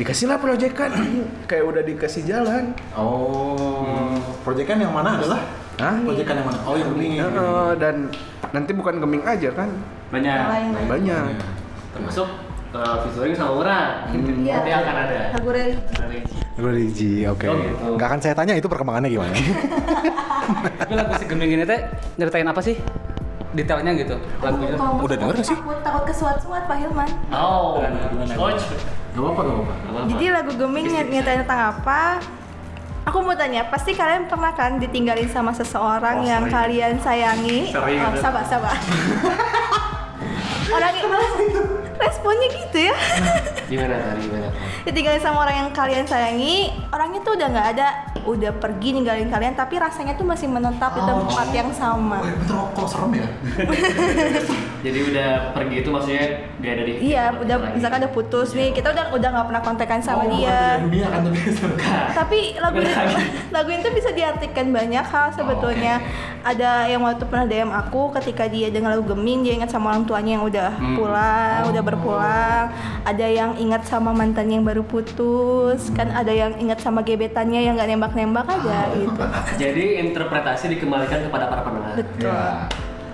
dikasih 0.00 0.26
lah 0.26 0.40
proyek 0.40 0.72
kan, 0.72 0.90
kayak 1.50 1.64
udah 1.68 1.82
dikasih 1.84 2.24
jalan. 2.24 2.72
Oh, 2.96 4.16
proyekan 4.42 4.80
yang 4.80 4.90
mana 4.90 5.20
adalah? 5.20 5.40
Hah? 5.78 5.94
Proyekan 6.00 6.34
yang 6.40 6.46
mana? 6.48 6.58
Oh, 6.64 6.74
yang 6.74 6.90
Geming. 6.96 7.12
Heeh, 7.20 7.70
dan 7.76 7.96
nanti 8.50 8.70
bukan 8.72 8.94
geming 8.98 9.22
aja 9.24 9.50
kan, 9.52 9.68
Banyak. 10.12 10.40
Lain. 10.48 10.88
banyak. 10.88 11.24
Termasuk 11.92 12.28
uh, 12.72 12.96
featuring 13.04 13.36
sama 13.36 13.52
orang. 13.60 13.88
Iya. 14.12 14.60
Nanti 14.60 14.70
akan 14.72 14.96
ada. 14.96 15.20
Lagu 15.36 15.48
religi. 15.52 16.11
Religi, 16.62 17.26
oke. 17.26 17.44
Oh, 17.44 17.56
gitu. 17.56 17.84
Nggak 17.94 18.06
akan 18.06 18.20
saya 18.20 18.34
tanya 18.34 18.54
itu 18.54 18.66
perkembangannya 18.66 19.10
gimana. 19.10 19.34
Tapi 20.80 20.92
lagu 20.94 21.12
si 21.14 21.24
Geming 21.26 21.50
ini 21.52 21.64
teh 21.64 21.80
nyeritain 22.16 22.46
apa 22.46 22.60
sih? 22.60 22.78
Detailnya 23.52 23.92
gitu. 23.94 24.16
Lagunya. 24.38 24.74
Kalau 24.74 25.02
Udah 25.02 25.16
denger 25.18 25.34
sih? 25.40 25.52
Takut, 25.52 25.78
takut 25.82 26.04
kesuat-suat 26.06 26.62
Pak 26.64 26.76
Hilman. 26.78 27.08
Oh, 27.28 27.82
Gimana? 27.82 28.32
coach. 28.32 28.62
Gak 29.12 29.20
apa-apa, 29.20 29.40
gak 29.42 29.54
apa-apa. 29.54 30.08
Jadi 30.08 30.24
lagu 30.30 30.52
Geming 30.54 30.86
ny- 30.88 31.08
nyeritain 31.10 31.44
tentang 31.44 31.60
apa? 31.74 32.00
Aku 33.02 33.18
mau 33.18 33.34
tanya, 33.34 33.66
pasti 33.66 33.92
kalian 33.92 34.24
pernah 34.24 34.54
kan 34.54 34.78
ditinggalin 34.78 35.26
sama 35.26 35.50
seseorang 35.50 36.22
Oh, 36.22 36.24
yang 36.24 36.46
sering. 36.46 36.54
kalian 36.54 36.94
sayangi? 36.96 37.66
Sering, 37.68 37.98
Oh, 37.98 38.14
sabar, 38.16 38.46
sabar. 38.46 38.78
Orang 40.72 40.94
itu 40.94 41.18
responnya 41.94 42.48
gitu 42.50 42.78
ya. 42.82 42.96
Gimana 43.66 43.94
tadi? 43.98 44.20
Gimana? 44.22 44.48
ditinggalin 44.82 45.22
sama 45.22 45.38
orang 45.40 45.56
yang 45.56 45.70
kalian 45.70 46.02
sayangi, 46.02 46.56
orangnya 46.90 47.22
tuh 47.22 47.32
udah 47.32 47.48
nggak 47.48 47.68
ada, 47.70 47.88
udah 48.20 48.50
pergi 48.52 48.88
ninggalin 48.92 49.30
kalian, 49.30 49.54
tapi 49.54 49.78
rasanya 49.78 50.12
tuh 50.12 50.26
masih 50.26 50.44
menetap 50.44 50.90
di 50.90 51.00
tempat 51.00 51.48
yang 51.52 51.70
sama. 51.70 52.18
Oh, 52.18 52.26
betul 52.34 52.58
kok 52.74 52.86
serem 52.88 53.12
ya? 53.14 53.28
Jadi 54.82 54.98
udah 55.06 55.28
pergi 55.54 55.76
itu 55.78 55.88
maksudnya 55.88 56.24
gak 56.58 56.72
ada 56.72 56.82
di 56.82 56.92
Iya, 57.04 57.24
udah 57.36 57.56
lagi. 57.56 57.72
misalkan 57.72 57.98
udah 58.00 58.12
putus 58.12 58.48
nih, 58.50 58.68
kita 58.72 58.90
udah 58.90 59.04
udah 59.12 59.28
nggak 59.30 59.46
pernah 59.46 59.62
kontekan 59.62 60.00
sama 60.02 60.22
Oh, 60.22 60.30
dia. 60.32 60.82
dunia 60.82 61.06
kan 61.08 61.20
tapi 61.22 61.38
Tapi 62.12 62.38
lagu 62.58 62.78
ini, 62.80 62.92
lagu 63.54 63.70
itu 63.70 63.88
bisa 63.92 64.10
diartikan 64.10 64.66
banyak 64.68 65.04
hal 65.04 65.30
sebetulnya. 65.30 66.02
Ada 66.42 66.90
yang 66.90 66.98
waktu 67.00 67.22
pernah 67.22 67.46
DM 67.46 67.70
aku 67.70 68.10
ketika 68.12 68.44
dia 68.44 68.66
dengar 68.68 68.98
lagu 68.98 69.06
Geming, 69.06 69.46
dia 69.46 69.54
ingat 69.54 69.70
sama 69.70 69.94
orang 69.94 70.02
tuanya 70.02 70.34
yang 70.34 70.44
udah 70.44 70.70
Hmm. 70.74 70.98
pulang, 70.98 71.62
udah 71.70 71.81
berpulang. 71.82 72.70
Ada 73.02 73.26
yang 73.26 73.50
ingat 73.58 73.84
sama 73.84 74.14
mantannya 74.14 74.62
yang 74.62 74.66
baru 74.66 74.86
putus, 74.86 75.90
kan 75.92 76.08
ada 76.14 76.30
yang 76.30 76.54
ingat 76.56 76.80
sama 76.80 77.02
gebetannya 77.02 77.66
yang 77.66 77.74
nggak 77.74 77.90
nembak-nembak 77.90 78.46
aja 78.46 78.90
gitu. 78.94 79.22
Jadi 79.62 79.84
interpretasi 80.08 80.78
dikembalikan 80.78 81.26
kepada 81.26 81.50
para 81.50 81.60
pendengar. 81.66 81.94
Betul. 81.98 82.30
Ya. 82.30 82.70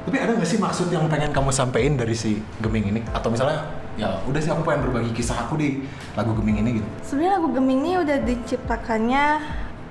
Tapi 0.09 0.17
ada 0.25 0.33
nggak 0.41 0.49
sih 0.49 0.57
maksud 0.57 0.89
yang 0.89 1.05
pengen 1.13 1.37
kamu 1.37 1.53
sampein 1.53 1.93
dari 1.97 2.17
si 2.17 2.41
Geming 2.65 2.97
ini? 2.97 3.01
Atau 3.13 3.29
misalnya 3.29 3.69
ya 3.99 4.17
udah 4.25 4.41
sih 4.41 4.49
aku 4.49 4.63
pengen 4.65 4.89
berbagi 4.89 5.11
kisah 5.13 5.45
aku 5.45 5.61
di 5.61 5.85
lagu 6.17 6.33
Geming 6.33 6.65
ini 6.65 6.71
gitu. 6.81 6.89
Sebenarnya 7.05 7.33
lagu 7.41 7.49
Geming 7.53 7.79
ini 7.85 7.93
udah 8.01 8.17
diciptakannya 8.25 9.25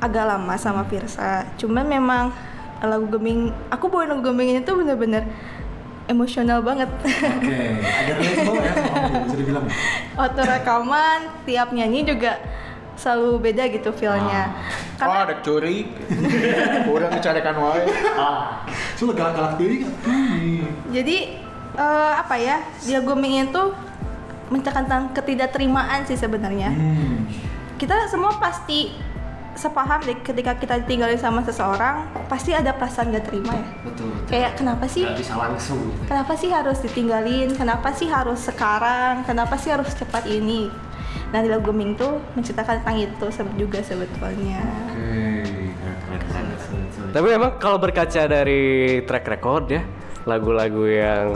agak 0.02 0.26
lama 0.26 0.54
sama 0.58 0.86
Virsa. 0.90 1.46
Cuman 1.62 1.86
memang 1.86 2.34
lagu 2.82 3.06
Geming, 3.10 3.54
aku 3.74 3.90
bawain 3.90 4.10
lagu 4.10 4.26
Geming 4.26 4.58
ini 4.58 4.60
tuh 4.62 4.82
bener-bener 4.82 5.26
emosional 6.08 6.60
banget. 6.64 6.90
Oke, 7.04 7.60
ada 7.84 8.12
relatable 8.16 8.56
ya 8.64 8.74
bisa 9.28 9.38
dibilang. 9.38 9.66
Waktu 10.16 10.42
rekaman, 10.44 11.20
tiap 11.44 11.70
nyanyi 11.76 12.08
juga 12.08 12.40
selalu 12.98 13.52
beda 13.52 13.64
gitu 13.70 13.94
feelnya. 13.94 14.50
Oh, 14.50 15.06
Karena 15.06 15.18
ada 15.30 15.36
curi. 15.46 15.86
Kurang 16.88 17.12
dicarikan 17.14 17.56
wae. 17.62 17.86
So 18.98 19.14
galak-galak 19.14 19.62
diri 19.62 19.86
kan? 19.86 19.94
jadi 20.90 21.18
eh, 21.78 22.14
apa 22.18 22.36
ya? 22.42 22.66
Dia 22.82 23.00
Geming 23.06 23.54
itu 23.54 23.64
menceritakan 24.48 24.84
tentang 24.88 25.04
ketidakterimaan 25.14 26.08
sih 26.08 26.18
sebenarnya. 26.18 26.72
Hmm. 26.74 27.28
Kita 27.78 28.10
semua 28.10 28.34
pasti 28.42 28.96
sepaham 29.58 30.00
deh 30.06 30.18
ketika 30.22 30.56
kita 30.56 30.86
ditinggalin 30.86 31.18
sama 31.18 31.42
seseorang 31.42 32.06
pasti 32.30 32.54
ada 32.54 32.72
perasaan 32.74 33.12
gak 33.12 33.28
terima 33.28 33.54
ya. 33.54 33.68
Betul. 33.84 34.10
Kayak 34.30 34.52
kenapa 34.58 34.86
sih? 34.86 35.04
Nggak 35.04 35.20
bisa 35.20 35.34
langsung 35.36 35.80
gitu. 35.90 36.02
Kenapa 36.06 36.34
sih 36.38 36.50
harus 36.54 36.78
ditinggalin? 36.82 37.50
Kenapa 37.58 37.90
sih 37.94 38.08
harus 38.08 38.40
sekarang? 38.46 39.26
Kenapa 39.26 39.58
sih 39.58 39.70
harus 39.74 39.90
cepat 39.98 40.24
ini? 40.30 40.70
Nah 41.34 41.44
di 41.44 41.50
lagu 41.52 41.74
Geming 41.74 41.98
tuh 42.00 42.24
menceritakan 42.40 42.86
tentang 42.86 42.98
itu 43.04 43.26
juga 43.60 43.80
sebetulnya. 43.84 44.64
Tapi 47.12 47.28
memang 47.34 47.58
kalau 47.58 47.82
berkaca 47.82 48.30
dari 48.30 49.02
track 49.04 49.26
record 49.26 49.66
ya, 49.74 49.82
lagu-lagu 50.28 50.86
yang 50.86 51.34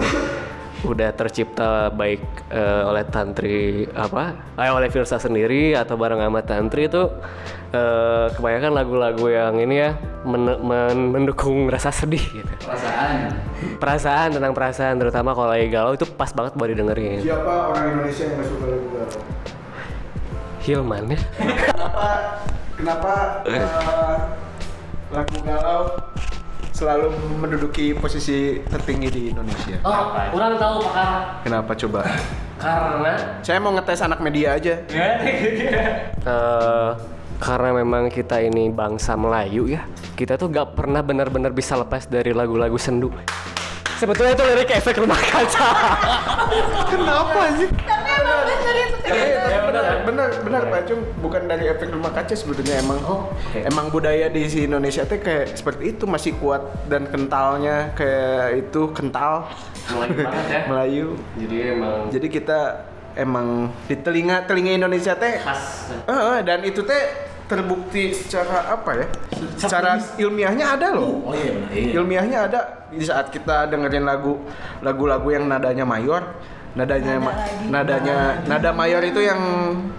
udah 0.82 1.14
tercipta 1.14 1.94
baik 1.94 2.22
eh, 2.50 2.82
oleh 2.90 3.06
Tantri 3.06 3.86
apa, 3.94 4.34
eh, 4.58 4.72
oleh 4.74 4.90
Firsa 4.90 5.22
sendiri 5.22 5.78
atau 5.78 5.94
bareng 5.94 6.18
sama 6.18 6.42
Tantri 6.42 6.90
itu 6.90 7.06
eh, 7.70 8.26
kebanyakan 8.34 8.72
lagu-lagu 8.74 9.26
yang 9.30 9.62
ini 9.62 9.76
ya 9.78 9.94
men- 10.26 10.58
men- 10.66 11.10
mendukung 11.14 11.70
rasa 11.70 11.94
sedih 11.94 12.22
gitu. 12.22 12.54
Perasaan. 12.66 13.18
Perasaan 13.78 14.28
tentang 14.34 14.54
perasaan 14.58 14.96
terutama 14.98 15.38
kalau 15.38 15.54
lagi 15.54 15.70
galau 15.70 15.94
itu 15.94 16.10
pas 16.10 16.34
banget 16.34 16.58
buat 16.58 16.70
didengerin. 16.74 17.22
Siapa 17.22 17.54
orang 17.70 17.84
Indonesia 17.98 18.24
yang 18.26 18.42
gak 18.42 18.48
suka 18.50 18.66
lagu 18.66 18.88
galau? 18.90 19.22
Hilman 20.62 21.04
ya. 21.14 21.20
Kenapa 21.38 22.06
kenapa 22.78 23.14
eh, 23.46 23.70
lagu 25.14 25.38
galau 25.46 25.82
selalu 26.72 27.12
menduduki 27.38 27.94
posisi 27.94 28.64
tertinggi 28.66 29.10
di 29.12 29.24
Indonesia? 29.32 29.78
Oh, 29.84 30.16
kurang 30.32 30.56
tahu 30.58 30.88
Pak 30.92 31.46
Kenapa 31.46 31.72
coba? 31.76 32.02
Karena 32.62 33.14
Saya 33.44 33.58
mau 33.60 33.76
ngetes 33.76 34.02
anak 34.02 34.20
media 34.24 34.58
aja. 34.58 34.76
Eh, 36.22 36.90
karena 37.42 37.74
memang 37.74 38.14
kita 38.14 38.38
ini 38.38 38.70
bangsa 38.70 39.18
Melayu 39.18 39.66
ya 39.66 39.82
kita 40.14 40.38
tuh 40.38 40.54
gak 40.54 40.78
pernah 40.78 41.02
benar-benar 41.02 41.50
bisa 41.50 41.74
lepas 41.74 42.06
dari 42.06 42.38
lagu-lagu 42.38 42.78
sendu 42.78 43.10
sebetulnya 43.98 44.38
itu 44.38 44.46
lirik 44.46 44.70
efek 44.70 45.02
rumah 45.02 45.18
kaca 45.18 45.70
Kenapa 46.94 47.42
sih? 47.58 47.70
Tapi 48.72 48.82
emang 48.82 49.02
bener 49.02 49.20
itu 49.22 49.50
Iya, 49.52 49.60
benar, 49.68 49.86
benar, 50.02 50.30
benar 50.42 50.62
Pak 50.66 50.82
Cung. 50.86 51.02
Bukan 51.20 51.42
dari 51.46 51.66
efek 51.68 51.92
rumah 51.92 52.12
kaca 52.12 52.32
sebetulnya 52.32 52.80
emang. 52.80 53.00
Emang 53.54 53.86
budaya 53.88 54.28
di 54.28 54.48
si 54.48 54.64
Indonesia 54.64 55.04
teh 55.04 55.20
kayak 55.20 55.54
seperti 55.54 55.92
itu 55.92 56.04
masih 56.06 56.36
kuat 56.38 56.64
dan 56.88 57.06
kentalnya 57.06 57.92
kayak 57.94 58.68
itu 58.68 58.92
kental 58.92 59.48
Melayu 59.90 60.24
banget 60.24 60.46
ya 60.48 60.60
Melayu. 60.70 61.08
jadi 61.36 61.56
emang 61.74 61.98
Jadi 62.10 62.28
kita 62.30 62.60
emang 63.12 63.48
di 63.86 63.96
telinga 63.98 64.46
telinga 64.46 64.72
Indonesia 64.74 65.14
teh 65.14 65.36
khas 65.36 65.92
Eh, 66.08 66.40
dan 66.42 66.64
itu 66.64 66.80
teh 66.82 67.02
terbukti 67.46 68.16
secara 68.16 68.72
apa 68.72 68.92
ya? 68.96 69.08
Secara 69.60 70.00
ilmiahnya 70.16 70.80
ada 70.80 70.96
loh. 70.96 71.28
Oh 71.28 71.36
iya 71.36 71.52
benar. 71.52 71.70
Iya. 71.76 71.92
Ilmiahnya 72.00 72.38
ada 72.48 72.60
di 72.88 73.04
saat 73.04 73.28
kita 73.28 73.68
dengerin 73.68 74.08
lagu 74.08 74.40
lagu-lagu 74.80 75.28
yang 75.28 75.52
nadanya 75.52 75.84
mayor, 75.84 76.24
nadanya 76.72 77.20
ma- 77.20 77.38
nadanya 77.68 78.18
nada 78.48 78.72
mayor 78.72 79.04
itu 79.04 79.20
yang 79.20 79.40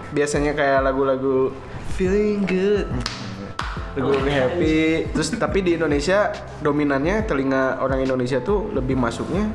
biasanya 0.09 0.57
kayak 0.57 0.81
lagu-lagu 0.81 1.53
feeling 1.93 2.45
good. 2.49 2.89
Lagu-lagu 3.93 4.25
happy. 4.25 5.05
Terus 5.13 5.29
tapi 5.37 5.61
di 5.61 5.77
Indonesia 5.77 6.33
dominannya 6.65 7.29
telinga 7.29 7.77
orang 7.77 8.01
Indonesia 8.01 8.41
tuh 8.41 8.73
lebih 8.73 8.97
masuknya 8.97 9.45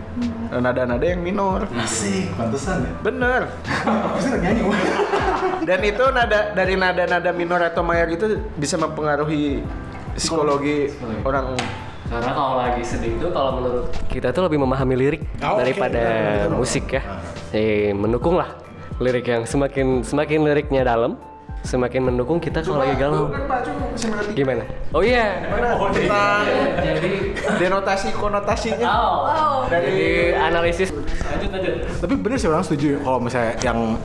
eh, 0.55 0.61
nada-nada 0.63 1.03
yang 1.03 1.19
minor. 1.19 1.67
Asik, 1.75 2.31
pantesan 2.39 2.87
ya. 2.87 2.93
Bener. 3.03 3.51
Lagi 3.51 4.39
nyanyi. 4.39 4.63
Dan 5.67 5.81
itu 5.83 6.05
nada 6.15 6.55
dari 6.55 6.79
nada-nada 6.79 7.31
minor 7.35 7.59
atau 7.67 7.83
mayor 7.83 8.07
itu 8.15 8.39
bisa 8.55 8.79
mempengaruhi 8.79 9.67
psikologi 10.15 10.95
orang. 11.27 11.59
Karena 12.09 12.31
kalau 12.31 12.55
lagi 12.57 12.81
sedih 12.81 13.13
itu 13.15 13.29
kalau 13.29 13.51
menurut 13.55 13.85
kita 14.09 14.29
tuh 14.31 14.43
lebih 14.45 14.59
memahami 14.59 14.95
lirik 14.97 15.23
Oh, 15.39 15.57
daripada 15.57 16.01
Betul, 16.01 16.41
betul. 16.41 16.57
musik 16.57 16.85
ya. 16.89 17.03
Eh 17.51 17.93
mendukung 17.93 18.35
lah 18.35 18.49
lirik 18.97 19.25
yang 19.25 19.45
semakin 19.45 20.01
semakin 20.03 20.43
liriknya 20.43 20.83
dalam 20.83 21.21
semakin 21.61 22.09
mendukung 22.09 22.39
kita 22.39 22.63
kalau 22.63 22.81
lagi 22.81 22.95
galau. 22.95 23.29
gimana? 24.33 24.63
Oh 24.91 25.03
iya. 25.03 25.43
Gimana? 25.45 25.69
Tentang 25.91 26.43
jadi 26.81 27.13
denotasi 27.59 28.09
konotasinya. 28.15 28.87
Oh. 28.87 29.67
Dari 29.67 29.85
jadi 29.87 30.09
analisis. 30.41 30.89
Lanjut 30.95 31.51
lanjut. 31.51 31.75
Tapi 31.99 32.15
bener 32.17 32.37
sih 32.39 32.49
orang 32.49 32.65
setuju 32.65 33.03
kalau 33.03 33.19
misalnya 33.19 33.53
yang 33.61 33.99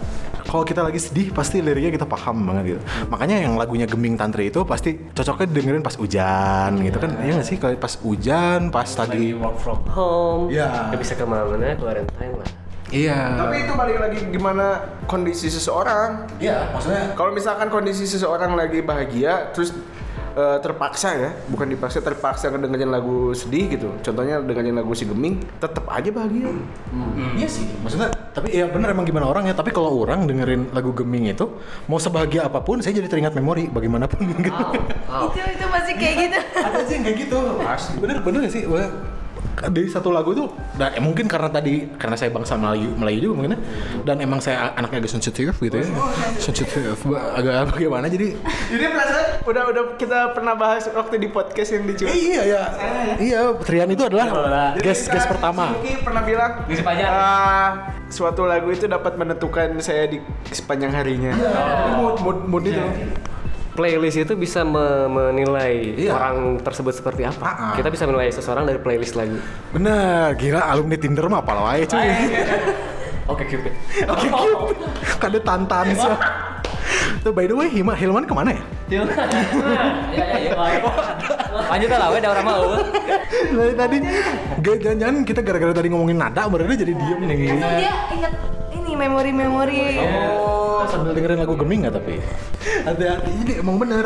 kalau 0.44 0.64
kita 0.68 0.84
lagi 0.84 1.00
sedih 1.00 1.32
pasti 1.32 1.64
liriknya 1.64 1.92
kita 1.96 2.08
paham 2.08 2.44
banget 2.44 2.76
gitu. 2.78 2.82
Makanya 3.10 3.42
yang 3.44 3.56
lagunya 3.56 3.88
Geming 3.88 4.20
Tantri 4.20 4.52
itu 4.52 4.62
pasti 4.68 4.96
cocoknya 5.16 5.48
dengerin 5.50 5.84
pas 5.84 5.96
hujan 5.96 6.70
gitu 6.84 6.98
kan. 7.00 7.12
Iya 7.24 7.40
gak 7.40 7.48
sih 7.48 7.58
kalau 7.58 7.74
pas 7.80 7.94
hujan, 8.04 8.60
pas 8.70 8.88
lagi 8.88 9.10
tadi 9.14 9.26
work 9.36 9.58
from 9.60 9.82
home 9.90 10.52
Iya. 10.52 10.92
nggak 10.92 11.00
bisa 11.00 11.14
ke 11.16 11.24
mana-mana 11.24 11.76
keluarin 11.76 12.08
time 12.20 12.36
lah 12.40 12.50
Iya. 12.94 13.42
Tapi 13.42 13.56
itu 13.66 13.74
balik 13.74 13.98
lagi 13.98 14.20
gimana 14.30 14.86
kondisi 15.10 15.50
seseorang. 15.50 16.30
Iya, 16.38 16.70
maksudnya 16.70 17.18
Kalau 17.18 17.34
misalkan 17.34 17.74
kondisi 17.74 18.06
seseorang 18.06 18.54
lagi 18.54 18.86
bahagia, 18.86 19.50
terus 19.50 19.74
eh, 20.34 20.58
terpaksa 20.60 21.10
ya, 21.16 21.30
bukan 21.50 21.70
dipaksa, 21.70 22.02
terpaksa 22.02 22.50
ngedengerin 22.50 22.90
lagu 22.90 23.32
sedih 23.34 23.66
gitu. 23.74 23.90
Contohnya 24.02 24.42
dengerin 24.42 24.76
lagu 24.76 24.92
si 24.98 25.06
Geming, 25.06 25.42
tetap 25.58 25.86
aja 25.90 26.10
bahagia. 26.10 26.50
Iya 27.38 27.48
sih, 27.50 27.66
maksudnya 27.82 28.10
tapi 28.34 28.54
ya 28.54 28.66
bener 28.70 28.94
emang 28.94 29.06
gimana 29.06 29.30
orangnya. 29.30 29.54
Tapi 29.54 29.70
kalau 29.70 29.94
orang 30.04 30.26
dengerin 30.26 30.74
lagu 30.74 30.94
Geming 30.94 31.32
itu 31.32 31.46
mau 31.86 32.02
sebahagia 32.02 32.50
apa 32.50 32.62
pun, 32.66 32.82
saya 32.82 32.98
jadi 32.98 33.08
teringat 33.10 33.34
memori 33.38 33.70
bagaimanapun 33.70 34.20
gitu. 34.34 34.50
Itu 34.50 35.40
itu 35.40 35.66
masih 35.70 35.94
kayak 35.98 36.16
gitu. 36.18 36.40
Ada 36.60 36.80
sih 36.86 36.94
yang 36.98 37.04
kayak 37.06 37.18
gitu. 37.28 37.40
Pasti. 37.62 37.92
Bener 38.02 38.18
bener 38.26 38.40
gak 38.50 38.54
sih? 38.54 38.64
Dari 39.54 39.86
satu 39.88 40.10
lagu 40.10 40.34
itu, 40.34 40.50
dan 40.76 40.92
ya 40.92 41.00
mungkin 41.00 41.30
karena 41.30 41.48
tadi 41.48 41.88
karena 41.96 42.18
saya 42.18 42.34
bangsa 42.34 42.58
Melayu 42.58 42.90
Melayu 42.98 43.18
juga 43.22 43.34
mungkin 43.38 43.54
ya. 43.56 43.60
dan 44.02 44.18
emang 44.20 44.42
saya 44.42 44.74
anaknya 44.74 45.06
agak 45.06 45.14
sensitif 45.14 45.56
gitu 45.56 45.78
ya, 45.78 45.88
sensitif 46.36 47.00
agak 47.32 47.72
bagaimana 47.72 48.10
jadi 48.10 48.34
Jadi 48.74 48.86
perasaan 48.90 49.26
udah 49.46 49.64
udah 49.70 49.84
kita 49.96 50.34
pernah 50.34 50.58
bahas 50.58 50.90
waktu 50.90 51.16
di 51.16 51.28
podcast 51.30 51.70
yang 51.70 51.86
di 51.86 51.94
Eh, 52.02 52.18
iya 52.34 52.42
ya, 52.44 52.62
iya 53.22 53.40
Trian 53.62 53.88
itu 53.88 54.04
adalah 54.04 54.28
guest 54.76 55.08
guest 55.08 55.30
pertama. 55.30 55.78
Suki 55.78 56.02
pernah 56.02 56.22
bilang 56.26 56.52
Di 56.66 56.76
sepanjang. 56.76 57.08
"Ah, 57.08 57.70
suatu 58.10 58.44
lagu 58.44 58.68
itu 58.68 58.86
dapat 58.86 59.16
menentukan 59.16 59.78
saya 59.80 60.10
di 60.10 60.18
sepanjang 60.50 60.92
harinya. 60.92 61.32
Mood 61.96 62.16
mood 62.20 62.40
mood 62.50 62.64
itu. 62.66 62.84
Playlist 63.74 64.18
itu 64.18 64.34
bisa 64.34 64.62
me- 64.62 65.10
menilai 65.10 65.98
Iya. 65.98 66.14
orang 66.14 66.38
tersebut 66.62 66.94
seperti 66.94 67.26
apa. 67.26 67.42
Ah, 67.42 67.52
ah. 67.52 67.74
Kita 67.74 67.90
bisa 67.90 68.06
menilai 68.06 68.30
seseorang 68.30 68.64
dari 68.64 68.78
playlist 68.78 69.14
lagu. 69.14 69.38
Bener, 69.70 70.38
gila 70.38 70.62
alumni 70.66 70.96
Tinder 70.96 71.26
mah 71.26 71.42
apa 71.42 71.54
wae 71.60 71.84
cuy. 71.84 72.08
Oke 73.24 73.44
Cupid. 73.48 73.74
Oke, 74.06 74.28
Kada 75.18 75.40
tantan 75.40 75.86
sih. 75.92 76.14
Tuh 77.24 77.32
by 77.32 77.48
the 77.48 77.56
way, 77.56 77.72
Hima, 77.72 77.96
Hilman 77.96 78.28
ke 78.28 78.34
mana 78.36 78.52
ya? 78.52 78.64
Ya 80.14 80.26
ya 80.38 80.54
ya. 80.54 80.80
Lanjut 81.72 81.88
lah, 81.90 82.12
ada 82.12 82.30
orang 82.30 82.46
mau. 82.46 82.64
Dari 83.32 83.74
tadi, 83.74 83.98
gak 84.60 84.76
jangan-jangan 84.84 85.16
kita 85.24 85.40
gara-gara 85.42 85.74
tadi 85.74 85.88
ngomongin 85.90 86.20
nada, 86.20 86.46
barunya 86.46 86.76
jadi 86.76 86.94
diem 86.94 87.20
nih. 87.24 87.38
Dia 87.80 87.94
inget 88.12 88.34
ini 88.94 89.10
memori-memori. 89.10 89.98
Oh, 90.06 90.86
sambil 90.86 91.18
dengerin 91.18 91.42
lagu 91.42 91.58
Geming 91.58 91.90
nggak 91.90 91.98
tapi? 91.98 92.22
Hati-hati, 92.86 93.32
jadi 93.42 93.54
emang 93.66 93.82
bener. 93.82 94.06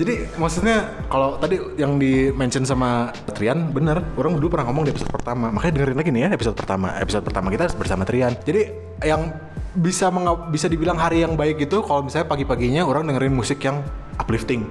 Jadi 0.00 0.32
maksudnya 0.40 0.88
kalau 1.12 1.36
tadi 1.36 1.60
yang 1.76 2.00
di 2.00 2.32
mention 2.32 2.64
sama 2.64 3.12
Trian 3.36 3.68
bener, 3.68 4.00
orang 4.16 4.40
dulu 4.40 4.56
pernah 4.56 4.72
ngomong 4.72 4.88
di 4.88 4.96
episode 4.96 5.12
pertama. 5.12 5.52
Makanya 5.52 5.84
dengerin 5.84 5.98
lagi 6.00 6.10
nih 6.16 6.22
ya 6.24 6.28
episode 6.32 6.56
pertama. 6.56 6.96
Episode 6.96 7.24
pertama 7.28 7.52
kita 7.52 7.68
bersama 7.76 8.08
Trian. 8.08 8.32
Jadi 8.40 8.72
yang 9.04 9.28
bisa 9.72 10.12
bisa 10.52 10.66
dibilang 10.68 11.00
hari 11.00 11.24
yang 11.24 11.32
baik 11.32 11.64
gitu 11.64 11.80
kalau 11.80 12.04
misalnya 12.04 12.28
pagi-paginya 12.28 12.84
orang 12.84 13.08
dengerin 13.08 13.32
musik 13.32 13.64
yang 13.64 13.80
uplifting. 14.20 14.68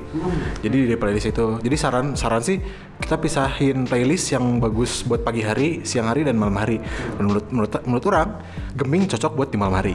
Jadi 0.61 0.93
di 0.93 0.95
playlist 0.95 1.33
itu. 1.33 1.57
Jadi 1.57 1.75
saran 1.75 2.13
saran 2.13 2.45
sih 2.45 2.61
kita 3.01 3.17
pisahin 3.17 3.89
playlist 3.89 4.29
yang 4.29 4.61
bagus 4.61 5.01
buat 5.01 5.25
pagi 5.25 5.41
hari, 5.41 5.81
siang 5.81 6.05
hari 6.05 6.21
dan 6.21 6.37
malam 6.37 6.53
hari. 6.57 6.77
Dan 7.17 7.25
menurut 7.25 7.45
menurut 7.49 7.71
menurut 7.83 8.05
orang 8.13 8.29
geming 8.77 9.09
cocok 9.09 9.31
buat 9.33 9.49
di 9.49 9.57
malam 9.57 9.75
hari. 9.81 9.93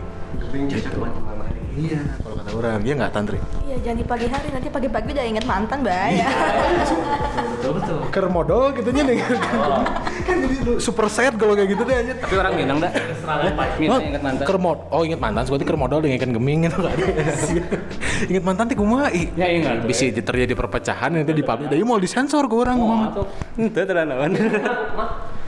Iya, 1.77 2.01
kalau 2.25 2.35
kata 2.41 2.51
orang, 2.57 2.81
dia 2.81 2.93
nggak 2.97 3.13
tantri. 3.13 3.37
Iya, 3.69 3.77
jangan 3.85 3.99
di 4.01 4.07
pagi 4.09 4.27
hari 4.33 4.49
nanti 4.49 4.69
pagi-pagi 4.73 5.13
udah 5.13 5.27
inget 5.29 5.45
mantan 5.45 5.85
bahaya. 5.85 6.25
betul 7.37 7.71
betul 7.77 7.99
Ker 8.09 8.27
modal 8.33 8.73
gitu 8.73 8.89
nya 8.97 9.05
nih. 9.05 9.21
kan 10.25 10.37
jadi 10.41 10.57
lu 10.65 10.81
super 10.81 11.13
sad 11.13 11.37
kalau 11.37 11.53
kayak 11.53 11.77
gitu 11.77 11.85
deh 11.85 11.97
aja. 12.01 12.13
Tapi 12.17 12.35
orang 12.41 12.53
minang 12.57 12.79
dah. 12.81 12.89
Minang 13.77 14.01
ingat 14.09 14.23
mantan. 14.25 14.45
Ker 14.49 14.57
mod, 14.57 14.79
oh 14.89 15.05
inget 15.05 15.21
mantan, 15.21 15.43
seperti 15.45 15.65
ker 15.69 15.77
modal 15.77 16.01
dengan 16.01 16.17
ikan 16.17 16.33
geming 16.33 16.59
gitu 16.65 16.81
kan. 16.81 16.97
inget 18.33 18.45
mantan 18.49 18.65
teh 18.73 18.77
kumaha? 18.81 19.13
Ya, 19.13 19.47
ingat. 19.53 19.85
Bisa 19.85 20.09
terjadi 20.09 20.57
perpecahan 20.57 21.13
nanti 21.13 21.37
di 21.37 21.45
publik. 21.45 21.69
Jadi 21.69 21.85
mau 21.85 22.01
disensor 22.01 22.49
ke 22.49 22.57
orang 22.57 22.77
kumaha. 22.81 23.09
Itu 23.61 23.81
tenan 23.85 24.17
naon. 24.17 24.33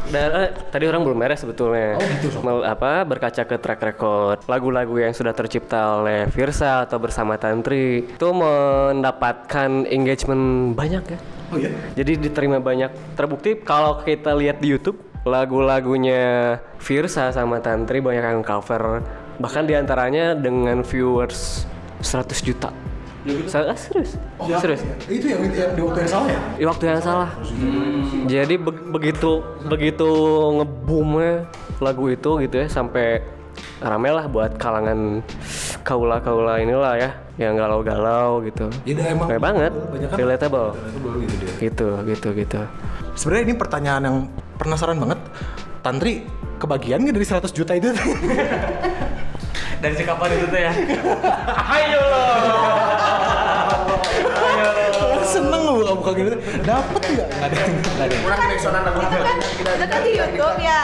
Dan 0.08 0.28
eh, 0.32 0.50
tadi 0.72 0.84
orang 0.88 1.04
belum 1.04 1.18
beres 1.20 1.44
sebetulnya. 1.44 2.00
Mel- 2.40 2.64
apa 2.64 3.04
berkaca 3.04 3.44
ke 3.44 3.56
track 3.60 3.80
record 3.80 4.38
lagu-lagu 4.48 4.96
yang 4.96 5.12
sudah 5.12 5.36
tercipta 5.36 6.00
oleh 6.00 6.26
Virsa 6.32 6.88
atau 6.88 6.96
bersama 6.96 7.36
Tantri 7.36 8.08
itu 8.08 8.28
mendapatkan 8.32 9.84
engagement 9.88 10.72
banyak 10.72 11.04
ya. 11.12 11.18
Oh 11.52 11.56
iya. 11.56 11.72
Jadi 11.96 12.28
diterima 12.28 12.60
banyak. 12.60 13.16
Terbukti 13.16 13.60
kalau 13.60 14.00
kita 14.04 14.32
lihat 14.36 14.60
di 14.60 14.72
YouTube 14.72 15.00
lagu-lagunya 15.28 16.56
Virsa 16.80 17.28
sama 17.32 17.60
Tantri 17.60 18.00
banyak 18.00 18.24
yang 18.24 18.44
cover. 18.44 19.04
Bahkan 19.38 19.64
di 19.68 19.74
antaranya 19.76 20.34
dengan 20.34 20.82
viewers 20.82 21.68
100 22.00 22.42
juta. 22.42 22.70
Sa- 23.46 23.68
ah, 23.68 23.78
serius? 23.78 24.16
serius? 24.60 24.82
Itu 25.06 25.26
yang, 25.28 25.40
di 25.48 25.80
waktu 25.80 25.98
yang 26.04 26.10
salah 26.10 26.28
ya? 26.28 26.40
Di 26.54 26.64
waktu 26.64 26.84
yang 26.86 27.00
salah. 27.00 27.30
Jadi 28.24 28.54
be- 28.56 28.84
begitu 28.90 29.30
begitu 29.64 30.08
ngeboomnya 30.54 31.48
lagu 31.78 32.08
itu 32.08 32.30
gitu 32.42 32.54
ya 32.58 32.66
sampai 32.66 33.22
rame 33.78 34.10
lah 34.10 34.26
buat 34.26 34.54
kalangan 34.58 35.22
kaula-kaula 35.82 36.58
inilah 36.58 36.94
ya 36.98 37.10
yang 37.38 37.54
galau-galau 37.54 38.42
gitu. 38.42 38.66
Iya, 38.82 39.14
emang. 39.14 39.30
Kayak 39.30 39.42
banget, 39.42 39.72
Banyak 39.72 40.08
kan 40.10 40.16
relatable. 40.18 40.68
gitu 41.22 41.34
dia. 41.38 41.52
Gitu, 41.62 41.88
gitu, 42.04 42.28
gitu. 42.34 42.60
Sebenarnya 43.14 43.44
ini 43.46 43.54
pertanyaan 43.54 44.02
yang 44.02 44.16
penasaran 44.58 44.98
banget. 44.98 45.18
Tantri 45.78 46.26
kebagian 46.58 47.06
nggak 47.06 47.14
dari 47.14 47.26
100 47.26 47.54
juta 47.54 47.72
itu? 47.78 47.94
Dan 49.82 49.94
si 49.94 50.02
kapan 50.02 50.34
itu 50.34 50.46
tuh 50.50 50.58
ya? 50.58 50.72
Ayo 51.78 52.02
Seneng 52.02 52.77
buka 56.08 56.20
gitu. 56.24 56.38
Dapet 56.64 57.02
nggak? 57.04 57.28
Nggak 57.28 57.48
ada. 57.48 57.56
Nggak 57.68 58.06
ada. 58.06 58.16
Kurang 58.24 58.38
koneksionan 58.40 58.82
lagu 58.84 59.00
itu 59.00 59.16
kan 59.20 59.36
itu 59.38 59.86
kan 59.88 60.00
di 60.00 60.12
YouTube 60.16 60.58
ya. 60.60 60.82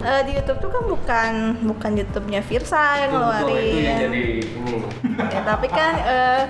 Eh, 0.00 0.20
di 0.28 0.32
YouTube 0.36 0.58
tuh 0.60 0.70
kan 0.70 0.82
bukan 0.84 1.32
bukan 1.64 1.90
YouTube-nya 1.96 2.40
Virsa 2.44 2.84
yang 3.04 3.10
ngeluarin. 3.16 3.84
ini. 4.12 4.24
Ya, 5.16 5.40
tapi 5.44 5.66
kan 5.72 5.92
eh, 6.04 6.42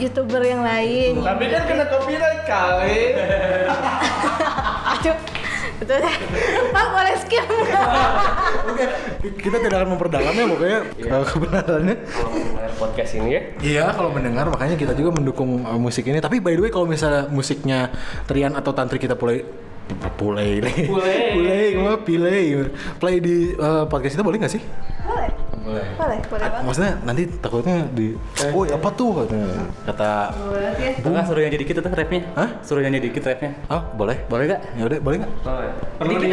youtuber 0.00 0.40
yang 0.40 0.62
lain. 0.64 1.20
Tapi 1.20 1.44
kan 1.52 1.62
kena 1.68 1.84
copyright 1.88 2.42
kali. 2.48 3.00
Aduh, 4.96 5.16
itu 5.80 5.94
deh. 5.96 6.16
Pak 6.72 6.86
boleh 6.92 7.14
skip? 7.20 7.46
Oke, 8.68 8.84
kita 9.40 9.56
tidak 9.60 9.76
akan 9.84 9.90
memperdalamnya 9.96 10.44
pokoknya 10.48 10.80
uh, 11.08 11.24
kebenarannya. 11.24 11.96
Podcast 12.80 13.12
ini 13.12 13.28
ya, 13.30 13.42
Iya, 13.60 13.84
kalau 13.92 14.08
mendengar 14.08 14.48
makanya 14.48 14.72
kita 14.74 14.96
juga 14.96 15.12
mendukung 15.12 15.60
uh, 15.62 15.76
musik 15.76 16.08
ini. 16.08 16.16
Tapi 16.16 16.40
by 16.40 16.56
the 16.56 16.62
way 16.64 16.72
kalau 16.72 16.88
misalnya 16.88 17.28
musiknya 17.28 17.92
Trian 18.24 18.56
atau 18.56 18.72
Tantri 18.72 18.96
kita 18.96 19.12
play 19.14 19.44
play 20.16 20.58
play 20.62 20.86
Play. 20.88 21.20
play 21.36 21.66
play 22.00 22.44
play 22.96 23.14
di 23.20 23.52
uh, 23.54 23.84
podcast 23.84 24.16
kita 24.16 24.24
boleh 24.24 24.40
nggak 24.40 24.48
sih? 24.48 24.62
Boleh. 25.04 25.28
Boleh. 25.60 25.86
Boleh, 25.92 26.18
boleh 26.24 26.46
banget. 26.48 26.64
Maksudnya 26.64 26.92
nanti 27.04 27.22
takutnya 27.36 27.84
di 27.92 28.16
oh 28.48 28.64
apa 28.64 28.88
tuh 28.96 29.10
katanya. 29.22 29.60
kata 29.84 30.10
Boleh 30.40 30.72
ya. 30.80 31.22
Suruh 31.28 31.42
nyanyi 31.44 31.58
dikit 31.60 31.74
tuh 31.78 31.92
rapnya. 31.92 32.22
Hah? 32.32 32.48
Suruh 32.64 32.80
nyanyi 32.80 32.98
dikit 33.04 33.22
rapnya. 33.28 33.50
oh 33.68 33.82
boleh 33.92 34.16
Boleh 34.26 34.56
gak? 34.56 34.60
ya 34.72 34.82
udah 34.88 34.98
boleh 35.04 35.16
nggak? 35.20 35.32
perlu 36.00 36.14
di 36.16 36.28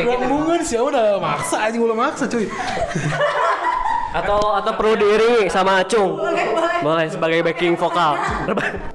Rambungan 0.00 0.60
sih 0.64 0.80
udah 0.80 1.20
maksa 1.20 1.68
aja 1.68 1.76
udah 1.76 1.96
maksa 1.98 2.24
cuy. 2.24 2.48
atau 4.16 4.56
atau 4.56 4.72
perlu 4.72 4.96
diiringi 4.96 5.52
sama 5.52 5.84
Acung. 5.84 6.16
Boleh 6.80 7.06
sebagai 7.08 7.44
backing 7.44 7.76
vokal. 7.76 8.16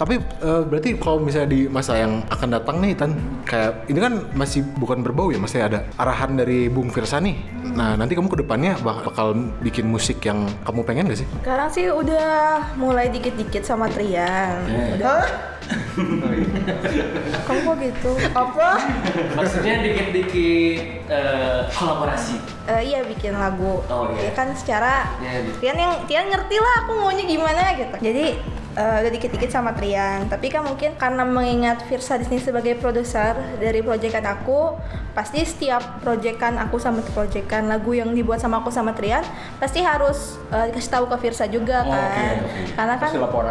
Tapi 0.02 0.18
eh, 0.18 0.62
berarti 0.66 0.98
kalau 0.98 1.22
misalnya 1.22 1.50
di 1.54 1.70
masa 1.70 1.98
yang 1.98 2.26
akan 2.30 2.50
datang 2.58 2.82
nih 2.82 2.94
Tan 2.98 3.12
kayak 3.46 3.86
ini 3.86 4.00
kan 4.02 4.14
masih 4.34 4.66
bukan 4.78 5.06
berbau 5.06 5.30
ya 5.30 5.38
masih 5.38 5.62
ada 5.62 5.86
arahan 5.98 6.34
dari 6.34 6.68
Bung 6.68 6.90
Firsa 6.90 7.22
nih. 7.22 7.61
Nah 7.72 7.96
nanti 7.96 8.14
kamu 8.14 8.28
ke 8.28 8.40
depannya 8.40 8.76
bak- 8.78 9.04
bakal 9.04 9.32
bikin 9.60 9.86
musik 9.86 10.20
yang 10.22 10.46
kamu 10.62 10.82
pengen 10.82 11.08
gak 11.08 11.20
sih? 11.20 11.28
Sekarang 11.40 11.68
sih 11.68 11.88
udah 11.88 12.30
mulai 12.76 13.08
dikit-dikit 13.08 13.62
sama 13.62 13.88
Trian. 13.88 14.60
Udah. 14.96 15.24
Kamu 17.42 17.60
kok 17.64 17.76
gitu? 17.80 18.12
Apa? 18.34 18.70
Maksudnya 19.34 19.80
dikit-dikit 19.82 20.78
eh, 21.08 21.60
kolaborasi. 21.70 22.36
Eh, 22.68 22.82
iya 22.86 23.00
bikin 23.02 23.34
lagu. 23.34 23.80
Oh, 23.86 24.12
iya. 24.12 24.28
Ya 24.28 24.32
kan 24.34 24.52
secara 24.52 25.08
Iya, 25.20 25.32
iya. 25.42 25.52
Trian 25.58 25.78
yang 25.78 25.94
Trian 26.06 26.28
ngerti 26.28 26.56
lah 26.56 26.74
aku 26.84 26.92
maunya 26.98 27.24
gimana 27.24 27.72
gitu. 27.74 27.96
Jadi 27.98 28.26
eh, 28.74 28.98
udah 29.04 29.12
dikit-dikit 29.12 29.50
sama 29.50 29.76
Trian. 29.76 30.28
Tapi 30.28 30.48
kan 30.48 30.64
mungkin 30.64 30.96
karena 30.96 31.24
mengingat 31.24 31.84
Virsa 31.86 32.16
di 32.16 32.26
sini 32.26 32.40
sebagai 32.40 32.78
produser 32.78 33.36
dari 33.60 33.80
proyekan 33.80 34.24
aku, 34.26 34.76
pasti 35.12 35.44
setiap 35.44 36.00
proyekan 36.00 36.56
aku 36.56 36.80
sama 36.80 37.04
proyekan 37.12 37.68
lagu 37.68 37.92
yang 37.92 38.16
dibuat 38.16 38.40
sama 38.40 38.64
aku 38.64 38.72
sama 38.72 38.96
Trian 38.96 39.24
pasti 39.60 39.84
harus 39.84 40.40
eh, 40.50 40.72
dikasih 40.72 40.92
tahu 40.92 41.06
ke 41.08 41.16
Virsa 41.28 41.46
juga 41.46 41.84
Oh, 41.84 41.92
kan. 41.92 42.08
oke, 42.08 42.24
oke. 42.48 42.62
Karena 42.76 42.96
kan. 42.96 43.10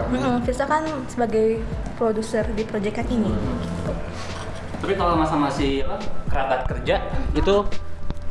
Mm-mm, 0.08 0.36
Virsa 0.42 0.64
kan 0.64 0.82
sebagai 1.06 1.60
produser 1.96 2.44
di 2.52 2.64
proyekan 2.64 3.04
ini. 3.08 3.28
Gitu. 3.28 3.92
Tapi 4.80 4.92
kalau 4.96 5.12
masa 5.12 5.36
masih 5.36 5.84
apa, 5.84 6.00
kerabat 6.32 6.60
kerja 6.64 7.04
itu 7.36 7.54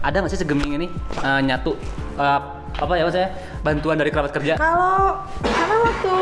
ada 0.02 0.16
nggak 0.24 0.32
sih 0.34 0.42
segeming 0.42 0.82
ini 0.82 0.88
eh, 1.22 1.42
nyatu 1.46 1.78
eh, 2.18 2.42
apa 2.78 2.94
ya 2.94 3.04
maksudnya 3.08 3.30
bantuan 3.66 3.98
dari 3.98 4.10
kerabat 4.14 4.32
kerja? 4.36 4.54
Kalau 4.60 5.26
karena 5.42 5.76
waktu 5.82 6.14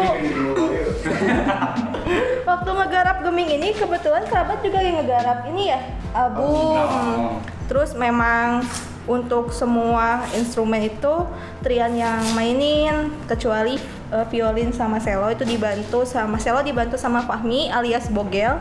waktu 2.50 2.70
ngegarap 2.72 3.18
geming 3.26 3.50
ini 3.60 3.70
kebetulan 3.76 4.24
kerabat 4.26 4.64
juga 4.64 4.80
yang 4.80 5.04
ngegarap 5.04 5.44
ini 5.52 5.64
ya 5.76 5.80
album. 6.16 6.80
Hmm. 6.80 7.44
Terus 7.68 7.92
memang 8.00 8.64
untuk 9.08 9.56
semua 9.56 10.28
instrumen 10.36 10.84
itu 10.84 11.16
Trian 11.64 11.96
yang 11.96 12.20
mainin 12.36 13.12
kecuali 13.26 13.80
eh, 14.12 14.26
violin 14.28 14.76
sama 14.76 15.00
cello 15.00 15.32
itu 15.32 15.48
dibantu 15.48 16.04
sama 16.04 16.36
cello 16.40 16.60
dibantu 16.60 17.00
sama 17.00 17.24
Fahmi 17.24 17.72
alias 17.72 18.12
Bogel. 18.12 18.60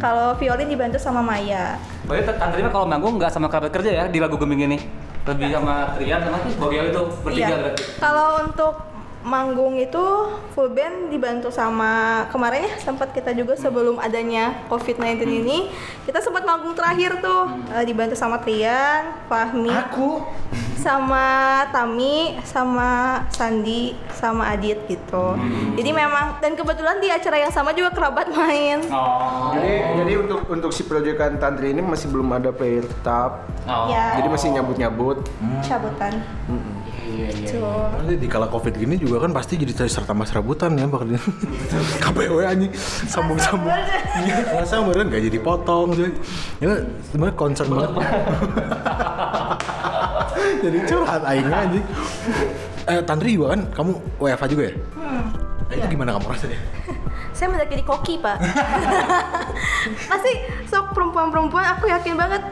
Kalau 0.00 0.36
violin 0.36 0.68
dibantu 0.68 1.00
sama 1.00 1.20
Maya. 1.24 1.80
Berarti 2.04 2.32
Tantri 2.36 2.60
mah 2.64 2.72
kalau 2.72 2.86
manggung 2.88 3.16
nggak 3.16 3.32
sama 3.32 3.48
kerabat 3.48 3.72
kerja 3.72 3.90
ya 3.92 4.04
di 4.08 4.18
lagu 4.20 4.36
geming 4.36 4.68
ini? 4.68 4.78
Lebih 5.20 5.52
sama 5.52 5.74
Trian 5.94 6.20
sama 6.20 6.36
tuh 6.40 6.52
Bogel 6.56 6.84
itu 6.88 7.02
bertiga 7.20 7.46
Iya. 7.46 7.56
berarti. 7.60 7.82
Kalau 7.98 8.28
untuk 8.40 8.74
manggung 9.20 9.76
itu 9.76 10.00
full 10.56 10.72
band 10.72 11.12
dibantu 11.12 11.52
sama 11.52 12.24
kemarin 12.32 12.64
ya 12.64 12.72
sempat 12.80 13.12
kita 13.12 13.36
juga 13.36 13.52
sebelum 13.52 14.00
adanya 14.00 14.64
COVID-19 14.72 15.20
ini 15.44 15.68
kita 16.08 16.24
sempat 16.24 16.48
manggung 16.48 16.72
terakhir 16.72 17.20
tuh. 17.20 17.52
Eh, 17.70 17.84
dibantu 17.84 18.16
sama 18.16 18.40
Trian, 18.40 19.12
Fahmi, 19.28 19.68
Aku 19.88 20.24
sama 20.80 21.26
Tami, 21.68 22.40
sama 22.42 23.20
Sandi, 23.28 23.92
sama 24.10 24.48
Adit 24.50 24.88
gitu. 24.88 25.36
Jadi 25.76 25.90
memang 25.92 26.40
dan 26.40 26.56
kebetulan 26.56 26.98
di 26.98 27.12
acara 27.12 27.36
yang 27.38 27.52
sama 27.52 27.70
juga 27.70 27.92
kerabat 27.92 28.32
main. 28.32 28.80
Oh. 28.88 29.52
Jadi 29.52 29.72
jadi 30.00 30.12
untuk 30.24 30.40
untuk 30.48 30.70
si 30.72 30.82
proyekan 30.82 31.36
Tantri 31.36 31.70
ini 31.70 31.84
masih 31.84 32.08
belum 32.08 32.32
ada 32.32 32.50
player 32.50 32.82
tetap. 32.82 33.44
Oh. 33.68 33.86
Ya, 33.86 34.16
Jadi 34.16 34.28
masih 34.28 34.48
nyabut-nyabut. 34.56 35.18
cabutan. 35.60 36.24
Iya 37.10 37.26
iya. 37.36 37.48
Gitu. 37.50 37.60
nanti 37.98 38.14
di 38.16 38.28
kala 38.30 38.46
covid 38.46 38.74
gini 38.74 38.94
juga 38.96 39.26
kan 39.26 39.34
pasti 39.34 39.58
jadi 39.58 39.74
serta 39.74 40.14
mas 40.14 40.30
rebutan 40.30 40.78
ya 40.78 40.86
bakal 40.86 41.10
KPW 42.06 42.38
anjing 42.46 42.72
sambung-sambung 43.10 43.74
Iya, 44.24 44.62
sama 44.64 44.94
beneran 44.94 45.10
gak 45.10 45.24
jadi 45.26 45.38
potong 45.42 45.90
cuy 45.90 46.10
ya 46.62 46.70
sebenarnya 47.10 47.34
concern 47.36 47.68
banget 47.68 47.90
jadi 50.60 50.78
curhat 50.88 51.22
aingnya 51.24 51.58
anjing 51.68 51.86
eh 52.88 53.00
Tantri 53.04 53.36
juga 53.36 53.54
kan 53.54 53.60
kamu 53.76 53.92
WFH 54.18 54.44
juga 54.50 54.62
ya? 54.72 54.74
Nah, 55.70 55.74
itu 55.78 55.86
gimana 55.86 56.18
kamu 56.18 56.26
rasanya? 56.34 56.58
Saya 57.36 57.46
mendadak 57.54 57.70
jadi 57.70 57.84
koki, 57.86 58.18
Pak. 58.18 58.36
Pasti 60.10 60.32
sok 60.66 60.92
perempuan-perempuan 60.92 61.78
aku 61.78 61.86
yakin 61.88 62.18
banget 62.18 62.42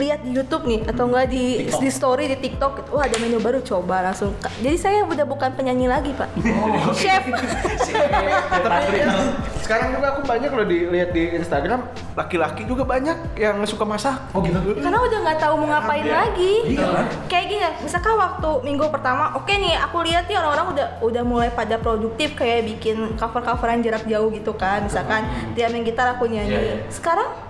lihat 0.00 0.24
di 0.24 0.32
YouTube 0.32 0.64
nih 0.64 0.80
atau 0.88 1.04
enggak 1.04 1.28
di 1.28 1.68
di 1.68 1.88
story 1.92 2.32
di 2.32 2.36
TikTok 2.40 2.72
gitu, 2.80 2.88
wah 2.96 3.04
ada 3.04 3.16
menu 3.20 3.36
baru 3.36 3.60
coba 3.60 4.00
langsung. 4.00 4.32
Jadi 4.64 4.76
saya 4.80 5.04
udah 5.04 5.28
bukan 5.28 5.52
penyanyi 5.52 5.86
lagi 5.86 6.16
pak. 6.16 6.32
Chef. 6.96 7.20
Tapi 8.64 8.98
sekarang 9.60 9.88
juga 9.94 10.06
aku 10.16 10.20
banyak 10.24 10.50
loh 10.50 10.66
dilihat 10.66 11.10
di 11.12 11.36
Instagram. 11.36 11.84
Laki-laki 12.16 12.64
juga 12.64 12.82
banyak 12.88 13.36
yang 13.36 13.60
suka 13.68 13.84
masak. 13.84 14.16
Oh 14.32 14.40
gitu? 14.40 14.56
Karena 14.80 14.98
udah 14.98 15.18
nggak 15.20 15.38
tahu 15.38 15.54
mau 15.60 15.68
ngapain 15.76 16.08
lagi. 16.08 16.74
Kayak 17.28 17.46
gini 17.52 17.62
misalkan 17.84 18.16
waktu 18.16 18.50
minggu 18.64 18.88
pertama 18.88 19.36
oke 19.36 19.52
nih 19.52 19.76
aku 19.76 20.02
lihat 20.02 20.24
nih 20.26 20.40
orang-orang 20.40 20.66
udah 20.74 20.86
udah 21.04 21.22
mulai 21.22 21.50
pada 21.52 21.76
produktif 21.76 22.32
kayak 22.34 22.64
bikin 22.64 23.14
cover 23.20 23.44
coveran 23.44 23.84
jarak 23.84 24.08
jauh 24.08 24.32
gitu 24.32 24.56
kan. 24.56 24.82
Misalkan 24.88 25.28
dia 25.52 25.68
main 25.68 25.84
gitar 25.84 26.08
aku 26.16 26.24
nyanyi. 26.24 26.82
Sekarang 26.88 27.49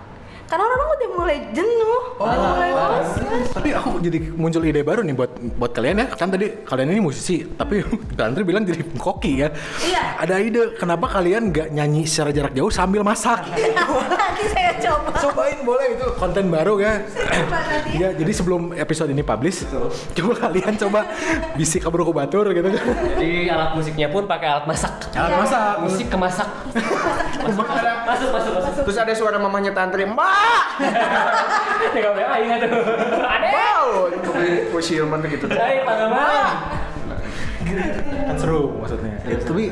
karena 0.51 0.67
orang 0.67 0.89
udah 0.99 1.09
mulai 1.15 1.39
jenuh 1.55 2.03
udah 2.19 2.39
mulai 2.59 2.71
bosan 2.75 3.39
Tapi 3.55 3.69
aku 3.71 4.03
jadi 4.03 4.19
muncul 4.35 4.63
ide 4.67 4.83
baru 4.83 5.07
nih 5.07 5.15
buat 5.15 5.31
buat 5.55 5.71
kalian 5.71 6.03
ya. 6.03 6.07
Kan 6.19 6.35
tadi 6.35 6.67
kalian 6.67 6.91
ini 6.91 6.99
musisi, 6.99 7.47
tapi 7.55 7.87
Andri 8.19 8.43
bilang 8.43 8.67
jadi 8.67 8.83
koki 8.99 9.47
ya. 9.47 9.49
Iya. 9.87 10.19
Ada 10.27 10.35
ide 10.43 10.75
kenapa 10.75 11.07
kalian 11.07 11.55
nggak 11.55 11.71
nyanyi 11.71 12.03
secara 12.11 12.35
jarak 12.35 12.53
jauh 12.59 12.73
sambil 12.73 13.07
masak? 13.07 13.47
nanti 14.41 14.57
saya 14.57 14.73
coba 14.81 15.11
Cobain 15.21 15.59
boleh 15.61 15.87
itu 16.01 16.07
konten 16.17 16.45
baru 16.49 16.75
ya. 16.81 17.05
coba 17.05 17.59
nanti 17.69 17.91
Ya, 18.01 18.09
jadi 18.17 18.33
sebelum 18.33 18.73
episode 18.73 19.13
ini 19.13 19.21
publish, 19.21 19.69
coba 20.17 20.33
kalian 20.49 20.75
coba 20.81 21.01
bisik 21.61 21.85
kabur 21.85 22.09
batur 22.17 22.49
gitu 22.57 22.65
kan. 22.73 22.81
Jadi 23.21 23.53
alat 23.53 23.77
musiknya 23.77 24.09
pun 24.09 24.25
pakai 24.25 24.49
alat 24.49 24.65
masak. 24.65 25.13
Alat 25.13 25.33
masak. 25.45 25.85
Musik 25.85 26.07
kemasak. 26.09 26.49
masuk, 27.45 27.67
masuk, 27.69 28.29
masuk, 28.33 28.53
masuk. 28.57 28.83
terus 28.89 28.99
ada 29.01 29.13
suara 29.13 29.37
mamanya 29.37 29.73
tantri 29.77 30.05
mbak 30.09 30.81
Tinggal 31.93 32.13
WA 32.17 32.27
aing. 32.41 32.51
Adek. 32.57 32.71
wow 32.73 33.89
itu 34.09 34.31
Silman 34.81 35.21
gitu. 35.29 35.45
Kan 38.25 38.37
seru 38.41 38.81
maksudnya. 38.81 39.21
Tapi 39.21 39.65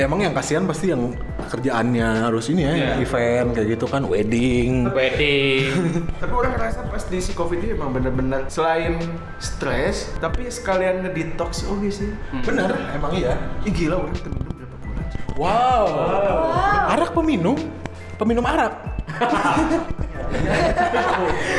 ya 0.00 0.08
emang 0.08 0.24
yang 0.24 0.32
kasihan 0.32 0.64
pasti 0.64 0.88
yang 0.88 1.12
kerjaannya 1.44 2.24
harus 2.24 2.48
ini 2.48 2.64
ya, 2.64 2.96
event 2.96 3.52
kayak 3.52 3.76
gitu 3.76 3.84
kan, 3.84 4.08
wedding. 4.08 4.88
Wedding. 4.88 5.68
tapi 6.24 6.32
orang 6.32 6.56
ngerasa 6.56 6.88
pas 6.88 7.04
di 7.04 7.20
si 7.20 7.36
covid 7.36 7.60
ini 7.60 7.76
emang 7.76 7.92
bener-bener 7.92 8.48
selain 8.48 8.96
stres 9.36 10.08
tapi 10.16 10.48
sekalian 10.48 11.04
ngedetox 11.04 11.68
oke 11.68 11.84
sih 11.92 12.16
Bener, 12.40 12.72
emang 12.96 13.12
iya. 13.12 13.36
Ih 13.60 13.72
gila 13.76 14.00
orang 14.00 14.16
terminum 14.16 14.48
berapa 14.56 14.76
bulan 14.80 15.04
Wow. 15.36 15.84
Arak 16.90 17.12
peminum, 17.12 17.60
peminum 18.16 18.44
arak. 18.48 18.72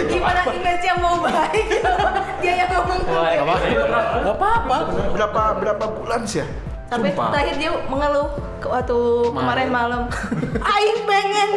gimana 0.08 0.42
image 0.50 0.84
yang 0.88 0.98
mau 0.98 1.20
baik 1.20 1.68
dia 2.42 2.54
yang 2.64 2.70
ngomong 2.72 3.00
Gak 3.04 4.34
apa-apa. 4.34 4.78
berapa 5.12 5.42
berapa 5.60 5.86
bulan 6.00 6.24
sih 6.24 6.40
ya 6.40 6.48
tapi 6.92 7.08
Sumpah. 7.08 7.32
terakhir 7.32 7.56
dia 7.56 7.72
mengeluh 7.88 8.28
ke 8.60 8.68
waktu 8.68 9.00
kemarin 9.32 9.72
malam. 9.72 10.02
Aing 10.76 11.00
pengen. 11.08 11.50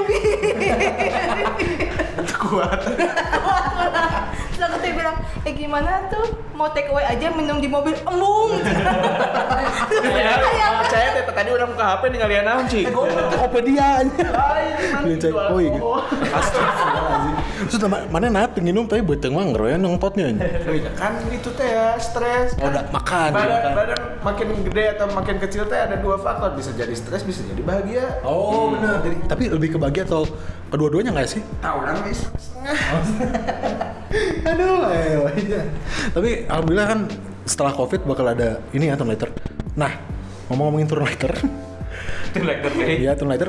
Kuat. 2.38 2.81
Terus 4.55 4.62
aku 4.62 4.77
tuh 4.79 4.94
bilang 4.94 5.16
eh 5.42 5.51
gimana 5.51 6.07
tuh? 6.07 6.38
Mau 6.55 6.70
take 6.70 6.87
away 6.87 7.03
aja 7.03 7.35
minum 7.35 7.59
di 7.59 7.66
mobil. 7.66 7.99
Embung. 8.07 8.62
Kayak- 9.90 10.87
teh 10.87 11.27
tadi 11.35 11.51
udah 11.51 11.66
buka 11.66 11.85
HP 11.85 12.03
nih 12.09 12.20
kalian 12.23 12.44
naon 12.47 12.64
sih 12.70 12.87
Tokopedia 12.87 14.07
Beli 15.03 15.14
cek. 15.18 15.33
koi 15.35 15.66
gitu. 15.66 15.90
Terus 17.64 17.81
nama- 17.81 18.05
mana 18.07 18.27
nanti 18.29 18.59
nginum 18.59 18.85
tapi 18.85 19.00
beteng 19.00 19.33
mah 19.33 19.44
ngeroyan 19.46 19.79
nongtotnya. 19.79 20.37
kan 20.94 21.12
itu 21.27 21.48
teh 21.50 21.64
ya 21.66 21.96
stres 21.96 22.55
Oh, 22.57 22.66
udah 22.66 22.85
makan. 22.88 23.31
badan, 23.31 23.48
makan. 23.50 23.72
badan 23.74 23.98
makin 24.20 24.46
gede 24.62 24.85
atau 24.94 25.07
makin 25.11 25.37
kecil 25.38 25.62
teh 25.64 25.77
ada 25.77 25.96
dua 25.96 26.16
faktor 26.16 26.53
bisa 26.53 26.70
jadi 26.70 26.92
stres 26.92 27.22
bisa 27.22 27.40
jadi 27.42 27.61
bahagia 27.61 28.05
Oh 28.22 28.70
benar. 28.70 29.00
Jadi 29.00 29.16
tapi 29.24 29.44
lebih 29.48 29.68
ke 29.70 29.79
bahagia 29.79 30.05
atau 30.05 30.24
kedua-duanya 30.68 31.12
nggak 31.12 31.29
sih? 31.31 31.42
tahu 31.59 31.77
orang 31.79 31.98
bisa 32.03 32.29
setengah 32.35 32.77
Aduh, 34.44 34.87
ayo, 34.87 35.27
aja. 35.27 35.61
Tapi 36.11 36.46
alhamdulillah 36.46 36.87
kan 36.87 37.00
setelah 37.44 37.72
covid 37.72 38.05
bakal 38.05 38.24
ada 38.24 38.62
ini 38.70 38.87
ya 38.87 38.94
turn 38.94 39.11
later. 39.11 39.27
Nah, 39.74 39.90
ngomong-ngomongin 40.46 40.87
turn 40.87 41.03
later. 41.03 41.33
Iya 42.98 43.14
turn 43.14 43.30
later. 43.30 43.48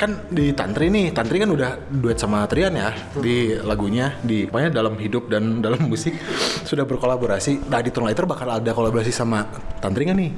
Kan 0.00 0.24
di 0.28 0.56
Tantri 0.56 0.88
nih, 0.88 1.12
Tantri 1.12 1.36
kan 1.36 1.50
udah 1.50 1.76
duet 1.88 2.16
sama 2.16 2.48
Trian 2.48 2.72
ya 2.72 2.90
di 3.14 3.52
lagunya, 3.60 4.16
di 4.24 4.48
pokoknya 4.48 4.72
dalam 4.72 4.96
hidup 4.96 5.28
dan 5.28 5.60
dalam 5.60 5.84
musik 5.84 6.16
sudah 6.64 6.88
berkolaborasi. 6.88 7.68
Nah 7.68 7.80
di 7.80 7.92
turn 7.92 8.08
later 8.08 8.24
bakal 8.24 8.48
ada 8.48 8.70
kolaborasi 8.72 9.12
sama 9.12 9.44
Tantri 9.78 10.08
nggak 10.08 10.18
nih? 10.18 10.32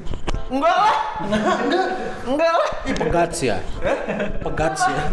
enggak 0.45 0.77
lah 0.77 0.93
enggak 1.25 1.87
enggak 2.29 2.51
lah 2.53 2.69
Ih, 2.85 2.93
pegats 2.93 3.39
ya. 3.41 3.57
Pegats 4.45 4.81
ya. 4.85 5.09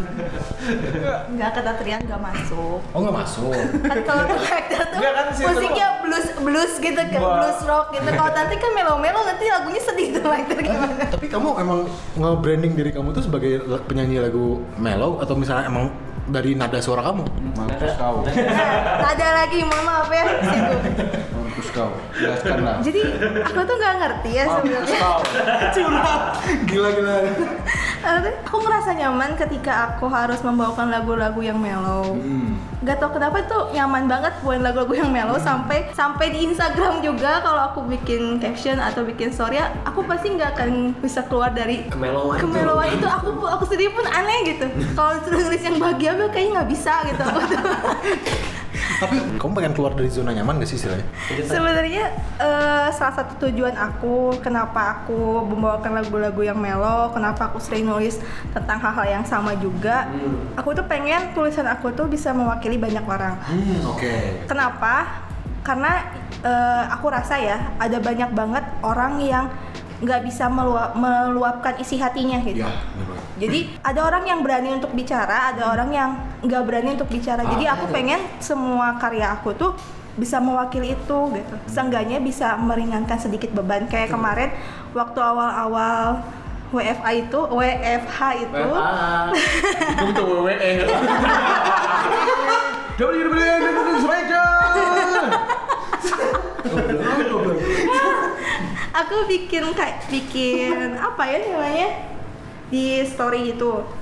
nggak 1.32 1.50
kata 1.56 1.72
Trian 1.80 2.04
nggak 2.04 2.20
masuk 2.20 2.78
Oh 2.92 2.98
nggak 3.00 3.16
masuk. 3.16 3.56
kan 3.80 3.98
kalau 4.04 4.24
collector 4.28 4.82
tuh 4.92 4.98
Nggak 5.00 5.12
kan 5.16 5.26
sih, 5.32 5.44
musiknya 5.48 5.86
blues 6.04 6.26
blues 6.36 6.72
gitu 6.78 7.00
kan 7.00 7.22
blues 7.40 7.60
rock 7.64 7.96
gitu 7.96 8.08
kalau 8.12 8.28
nanti 8.30 8.54
kan 8.60 8.70
melo 8.76 8.94
melo 9.00 9.20
nanti 9.24 9.44
lagunya 9.48 9.80
sedih 9.80 10.08
tuh 10.12 10.28
like 10.28 10.52
gimana 10.52 11.08
Tapi 11.08 11.26
kamu 11.26 11.48
emang 11.58 11.80
nge-branding 12.16 12.72
diri 12.76 12.90
kamu 12.92 13.12
tuh 13.16 13.24
sebagai 13.24 13.64
penyanyi 13.88 14.20
lagu 14.20 14.60
mellow 14.76 15.18
atau 15.20 15.34
misalnya 15.34 15.68
emang 15.68 15.90
dari 16.22 16.54
nada 16.54 16.78
suara 16.78 17.02
kamu? 17.02 17.24
mampus 17.58 17.92
kau 17.98 18.22
ada 19.10 19.28
lagi 19.42 19.60
mohon 19.66 19.82
maaf 19.82 20.08
ya. 20.08 20.26
mampus 21.62 21.70
kau 21.70 21.90
jelaskan 22.18 22.58
lah 22.66 22.76
jadi 22.82 23.00
aku 23.46 23.60
tuh 23.62 23.76
nggak 23.78 23.94
ngerti 24.02 24.30
ya 24.34 24.44
sebenarnya 24.50 25.00
Curhat. 25.72 26.22
Gila 26.68 26.88
gila. 26.92 27.14
Aku 28.42 28.56
ngerasa 28.58 28.98
nyaman 28.98 29.38
ketika 29.38 29.94
aku 29.94 30.10
harus 30.10 30.42
membawakan 30.42 30.90
lagu-lagu 30.90 31.38
yang 31.38 31.56
mellow. 31.56 32.18
Gak 32.82 32.98
tau 32.98 33.14
kenapa 33.14 33.46
tuh 33.46 33.70
nyaman 33.70 34.10
banget 34.10 34.34
buat 34.42 34.58
lagu-lagu 34.58 34.90
yang 34.98 35.10
mellow 35.14 35.38
sampai 35.38 35.86
sampai 35.94 36.34
di 36.34 36.50
Instagram 36.50 36.98
juga 36.98 37.38
kalau 37.40 37.70
aku 37.70 37.86
bikin 37.86 38.42
caption 38.42 38.82
atau 38.82 39.06
bikin 39.06 39.30
story 39.30 39.62
ya, 39.62 39.70
aku 39.86 40.02
pasti 40.02 40.34
nggak 40.34 40.58
akan 40.58 40.70
bisa 40.98 41.22
keluar 41.30 41.54
dari 41.54 41.86
Kemelowan 41.86 42.36
itu. 42.36 42.42
kemelowan 42.42 42.88
itu. 42.90 43.06
Aku 43.06 43.28
aku 43.46 43.64
sendiri 43.70 43.94
pun 43.94 44.02
aneh 44.10 44.38
gitu. 44.50 44.66
Kalau 44.98 45.22
nulis 45.30 45.62
yang 45.62 45.78
bahagia, 45.78 46.12
kayaknya 46.34 46.50
nggak 46.58 46.70
bisa 46.74 46.94
gitu. 47.06 47.22
Tapi 49.02 49.16
kamu 49.42 49.52
pengen 49.58 49.72
keluar 49.74 49.92
dari 49.98 50.06
zona 50.06 50.30
nyaman 50.30 50.62
gak 50.62 50.70
sih 50.70 50.78
istilahnya? 50.78 51.06
Sebenarnya 51.42 52.04
eh, 52.38 52.88
salah 52.94 53.14
satu 53.18 53.48
tujuan 53.48 53.74
aku 53.74 54.38
kenapa 54.38 55.02
aku 55.02 55.42
membawakan 55.42 55.98
lagu-lagu 55.98 56.42
yang 56.46 56.58
mellow, 56.62 57.10
kenapa 57.10 57.50
aku 57.50 57.58
sering 57.58 57.90
nulis 57.90 58.22
tentang 58.54 58.78
hal-hal 58.78 59.20
yang 59.20 59.24
sama 59.26 59.58
juga. 59.58 60.06
Aku 60.54 60.70
tuh 60.70 60.86
pengen 60.86 61.34
tulisan 61.34 61.66
aku 61.66 61.90
tuh 61.90 62.06
bisa 62.06 62.30
mewakili 62.30 62.78
banyak 62.78 63.02
orang. 63.02 63.34
Hmm, 63.42 63.90
oke. 63.90 64.46
Kenapa? 64.46 65.26
Karena 65.66 66.06
eh, 66.46 66.84
aku 66.94 67.06
rasa 67.10 67.42
ya 67.42 67.74
ada 67.82 67.98
banyak 67.98 68.30
banget 68.30 68.64
orang 68.86 69.18
yang 69.18 69.46
nggak 70.02 70.20
bisa 70.26 70.50
melua- 70.50 70.92
meluapkan 70.92 71.78
isi 71.78 71.96
hatinya 71.96 72.42
gitu. 72.42 72.66
Ya, 72.66 72.68
bener. 72.68 73.16
Jadi 73.38 73.58
ada 73.80 74.00
orang 74.02 74.24
yang 74.26 74.42
berani 74.42 74.74
untuk 74.74 74.90
bicara, 74.90 75.54
ada 75.54 75.70
orang 75.70 75.90
yang 75.90 76.10
nggak 76.42 76.62
berani 76.66 76.98
untuk 76.98 77.06
bicara. 77.06 77.46
Jadi 77.46 77.64
aku 77.64 77.86
pengen 77.88 78.18
semua 78.38 78.98
karya 78.98 79.30
aku 79.30 79.54
tuh 79.54 79.72
bisa 80.14 80.42
mewakili 80.42 80.92
itu 80.92 81.18
gitu. 81.32 81.54
Seenggaknya 81.66 82.18
bisa 82.18 82.58
meringankan 82.58 83.16
sedikit 83.16 83.54
beban. 83.54 83.86
Kayak 83.86 84.12
kemarin 84.12 84.50
waktu 84.92 85.18
awal-awal 85.18 86.20
WFA 86.72 87.10
itu, 87.14 87.40
WFH 87.52 88.18
itu, 88.48 88.64
itu 89.92 90.04
untuk 90.08 90.24
WWE 90.24 90.72
aku 98.92 99.26
bikin 99.26 99.64
kayak 99.72 100.04
bikin 100.12 100.96
apa 101.00 101.22
ya 101.24 101.36
namanya 101.48 101.88
di 102.68 103.00
story 103.08 103.56
itu. 103.56 104.01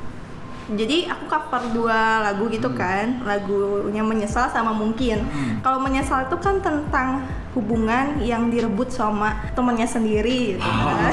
Jadi 0.70 1.10
aku 1.10 1.24
cover 1.26 1.62
dua 1.74 2.22
lagu 2.22 2.46
gitu 2.46 2.70
kan, 2.70 3.18
lagunya 3.26 4.06
menyesal 4.06 4.46
sama 4.54 4.70
mungkin. 4.70 5.26
Kalau 5.66 5.82
menyesal 5.82 6.30
itu 6.30 6.36
kan 6.38 6.62
tentang 6.62 7.26
hubungan 7.50 8.22
yang 8.22 8.46
direbut 8.46 8.94
sama 8.94 9.34
temennya 9.58 9.90
sendiri, 9.90 10.54
gitu 10.54 10.62
kan. 10.62 11.12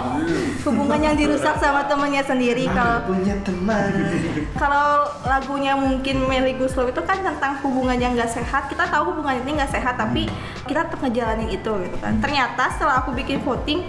hubungan 0.66 1.00
yang 1.04 1.16
dirusak 1.20 1.60
sama 1.60 1.84
temennya 1.84 2.24
sendiri. 2.24 2.64
Kalau 2.72 3.04
punya 3.04 3.36
teman. 3.44 3.92
kalau 4.62 5.04
lagunya 5.28 5.76
mungkin 5.76 6.24
Melly 6.24 6.56
Guslow 6.56 6.88
itu 6.88 7.04
kan 7.04 7.20
tentang 7.20 7.60
hubungan 7.60 8.00
yang 8.00 8.16
gak 8.16 8.32
sehat. 8.32 8.72
Kita 8.72 8.88
tahu 8.88 9.12
hubungan 9.12 9.44
ini 9.44 9.60
gak 9.60 9.76
sehat 9.76 10.00
tapi 10.00 10.24
kita 10.64 10.88
tetap 10.88 11.04
ngejalanin 11.04 11.52
itu 11.52 11.72
gitu 11.84 11.96
kan. 12.00 12.16
Ternyata 12.24 12.72
setelah 12.72 13.04
aku 13.04 13.12
bikin 13.12 13.44
voting 13.44 13.84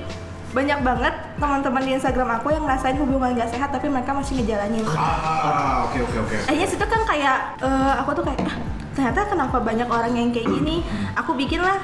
banyak 0.48 0.80
banget 0.80 1.14
teman-teman 1.38 1.82
di 1.84 1.91
Instagram 1.93 2.30
aku 2.39 2.56
yang 2.56 2.64
ngerasain 2.64 2.95
hubungan 2.95 3.36
gak 3.36 3.52
sehat 3.52 3.70
tapi 3.70 3.91
mereka 3.91 4.16
masih 4.16 4.39
ngejalanin. 4.39 4.84
Ah, 4.88 5.84
oke 5.86 6.00
oke 6.02 6.18
oke. 6.24 6.36
Akhirnya 6.48 6.68
situ 6.68 6.86
kan 6.88 7.02
kayak 7.04 7.38
eh, 7.60 7.93
aku 8.00 8.16
tuh 8.16 8.24
kayak 8.24 8.48
ah, 8.48 8.56
ternyata 8.95 9.28
kenapa 9.28 9.58
banyak 9.60 9.88
orang 9.88 10.14
yang 10.16 10.30
kayak 10.32 10.48
gini. 10.48 10.88
Aku 11.14 11.36
bikin 11.36 11.60
lah 11.60 11.78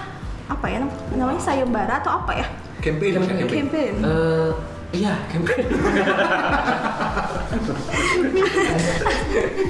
apa 0.47 0.65
ya 0.67 0.79
nam- 0.79 0.95
namanya 1.13 1.41
sayembara 1.43 1.99
atau 1.99 2.23
apa 2.23 2.39
ya? 2.39 2.47
Campaign, 2.79 3.19
campaign. 3.19 3.47
Campaign. 3.67 3.93
Eh, 3.99 4.49
iya, 4.93 5.13
campaign. 5.29 5.65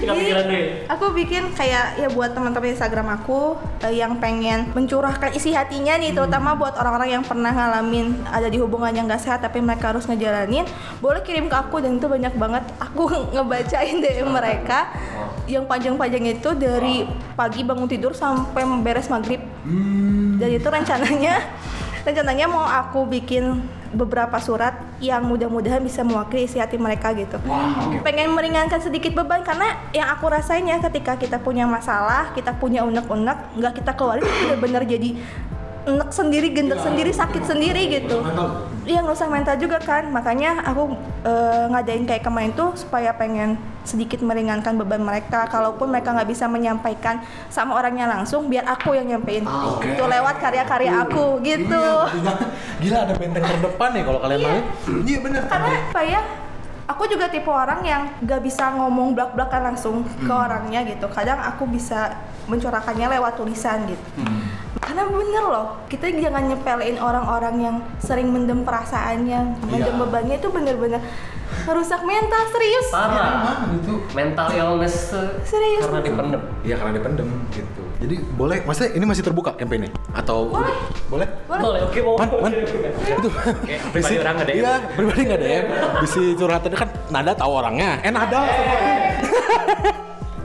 Deh. 0.04 0.84
Aku 0.92 1.16
bikin 1.16 1.56
kayak 1.56 1.96
ya 1.96 2.08
buat 2.12 2.36
teman-teman 2.36 2.76
Instagram 2.76 3.08
aku 3.16 3.56
eh, 3.88 3.96
yang 3.96 4.20
pengen 4.20 4.68
mencurahkan 4.76 5.32
isi 5.32 5.56
hatinya 5.56 5.96
nih, 5.96 6.12
terutama 6.12 6.60
buat 6.60 6.76
orang-orang 6.76 7.20
yang 7.20 7.24
pernah 7.24 7.56
ngalamin 7.56 8.20
ada 8.28 8.52
di 8.52 8.60
hubungan 8.60 8.92
yang 8.92 9.08
gak 9.08 9.24
sehat 9.24 9.40
tapi 9.40 9.64
mereka 9.64 9.96
harus 9.96 10.04
ngejalanin, 10.06 10.68
boleh 11.00 11.24
kirim 11.24 11.48
ke 11.48 11.56
aku 11.56 11.80
dan 11.80 11.98
itu 11.98 12.08
banyak 12.12 12.34
banget. 12.36 12.64
Aku 12.84 13.08
ngebacain 13.34 14.04
DM 14.04 14.30
mereka. 14.30 14.92
Yang 15.44 15.68
panjang-panjang 15.68 16.24
itu 16.40 16.50
dari 16.56 17.04
pagi 17.36 17.68
bangun 17.68 17.88
tidur 17.88 18.16
sampai 18.16 18.64
beres 18.80 19.12
maghrib. 19.12 19.40
Dan 20.40 20.50
itu 20.52 20.68
rencananya 20.68 21.40
rencananya 22.04 22.46
mau 22.52 22.68
aku 22.68 23.08
bikin 23.08 23.64
beberapa 23.94 24.36
surat 24.42 24.74
yang 25.00 25.24
mudah-mudahan 25.30 25.80
bisa 25.80 26.02
mewakili 26.02 26.50
isi 26.50 26.58
hati 26.58 26.76
mereka 26.82 27.14
gitu. 27.14 27.38
Pengen 28.02 28.34
meringankan 28.34 28.82
sedikit 28.82 29.14
beban 29.14 29.46
karena 29.46 29.78
yang 29.94 30.10
aku 30.10 30.28
rasain 30.28 30.66
ya 30.66 30.82
ketika 30.82 31.16
kita 31.16 31.38
punya 31.40 31.70
masalah, 31.70 32.34
kita 32.34 32.58
punya 32.58 32.82
unek-unek, 32.84 33.56
nggak 33.56 33.74
kita 33.80 33.94
keluarin 33.94 34.26
itu 34.26 34.36
benar-benar 34.50 34.84
jadi 34.90 35.10
enek 35.84 36.10
sendiri, 36.16 36.48
gendek 36.56 36.80
sendiri, 36.80 37.12
sakit 37.12 37.44
sendiri 37.44 37.82
gitu. 37.92 38.24
Iya 38.84 39.00
ngerusak 39.00 39.32
mental 39.32 39.56
juga 39.60 39.80
kan, 39.80 40.12
makanya 40.12 40.60
aku 40.68 40.96
eh, 41.24 41.66
ngadain 41.72 42.04
kayak 42.04 42.24
kemarin 42.24 42.52
tuh 42.52 42.76
supaya 42.76 43.16
pengen 43.16 43.56
sedikit 43.88 44.20
meringankan 44.24 44.76
beban 44.80 45.04
mereka. 45.04 45.48
Kalaupun 45.48 45.92
mereka 45.92 46.12
nggak 46.16 46.30
bisa 46.30 46.48
menyampaikan 46.48 47.24
sama 47.48 47.80
orangnya 47.80 48.08
langsung, 48.12 48.52
biar 48.52 48.68
aku 48.68 48.96
yang 48.96 49.08
nyampein. 49.08 49.44
Itu 49.84 50.04
lewat 50.04 50.40
karya-karya 50.40 51.04
aku 51.04 51.40
gitu. 51.44 51.86
Gila, 52.12 52.34
gila 52.84 52.98
ada 53.08 53.14
benteng 53.16 53.44
terdepan 53.44 53.90
nih 53.96 54.04
kalau 54.04 54.20
kalian 54.20 54.40
mau. 54.44 54.60
Iya 55.04 55.20
bener. 55.20 55.42
karena 55.48 55.70
apa 55.92 56.02
ya 56.02 56.22
aku 56.88 57.08
juga 57.08 57.32
tipe 57.32 57.48
orang 57.48 57.82
yang 57.84 58.02
gak 58.28 58.42
bisa 58.44 58.76
ngomong 58.76 59.16
belak-belakan 59.16 59.74
langsung 59.74 60.04
ke 60.04 60.34
orangnya 60.34 60.84
gitu 60.84 61.08
kadang 61.12 61.40
aku 61.40 61.64
bisa 61.68 62.20
mencurahkannya 62.52 63.08
lewat 63.18 63.40
tulisan 63.40 63.88
gitu 63.88 64.08
karena 64.84 65.04
bener 65.08 65.44
loh 65.48 65.66
kita 65.88 66.12
jangan 66.12 66.44
nyepelein 66.52 66.98
orang-orang 67.00 67.56
yang 67.60 67.76
sering 68.04 68.30
mendem 68.30 68.68
perasaannya 68.68 69.64
mendem 69.72 69.96
bebannya 69.96 70.36
itu 70.38 70.48
bener-bener 70.52 71.00
merusak 71.64 72.02
mental 72.04 72.44
serius 72.50 72.88
Parah. 72.90 73.70
Mental 74.12 74.48
illness 74.54 75.14
Serius. 75.46 75.86
karena 75.86 76.02
dipendem. 76.02 76.42
Iya 76.66 76.76
karena 76.82 76.92
dipendem 76.98 77.30
gitu. 77.54 77.84
Jadi 78.04 78.16
boleh, 78.36 78.58
maksudnya 78.68 78.92
ini 79.00 79.06
masih 79.08 79.24
terbuka 79.24 79.56
campaignnya? 79.56 79.94
Atau 80.12 80.52
Boleh. 80.52 80.76
Boleh? 81.08 81.28
Boleh, 81.48 81.80
oke 81.88 82.00
mau. 82.04 82.20
Man, 82.20 82.30
man. 82.42 82.52
itu 82.52 83.30
pribadi 83.96 84.16
orang 84.20 84.34
nggak 84.42 84.50
DM. 84.50 84.60
Iya, 84.60 84.74
pribadi 84.98 85.22
nggak 85.24 85.42
DM. 85.42 85.66
Bisa 86.04 86.20
curhatan 86.36 86.72
kan 86.76 86.90
nada 87.14 87.32
tahu 87.32 87.52
orangnya. 87.54 88.02
Eh 88.04 88.12
nada 88.12 88.40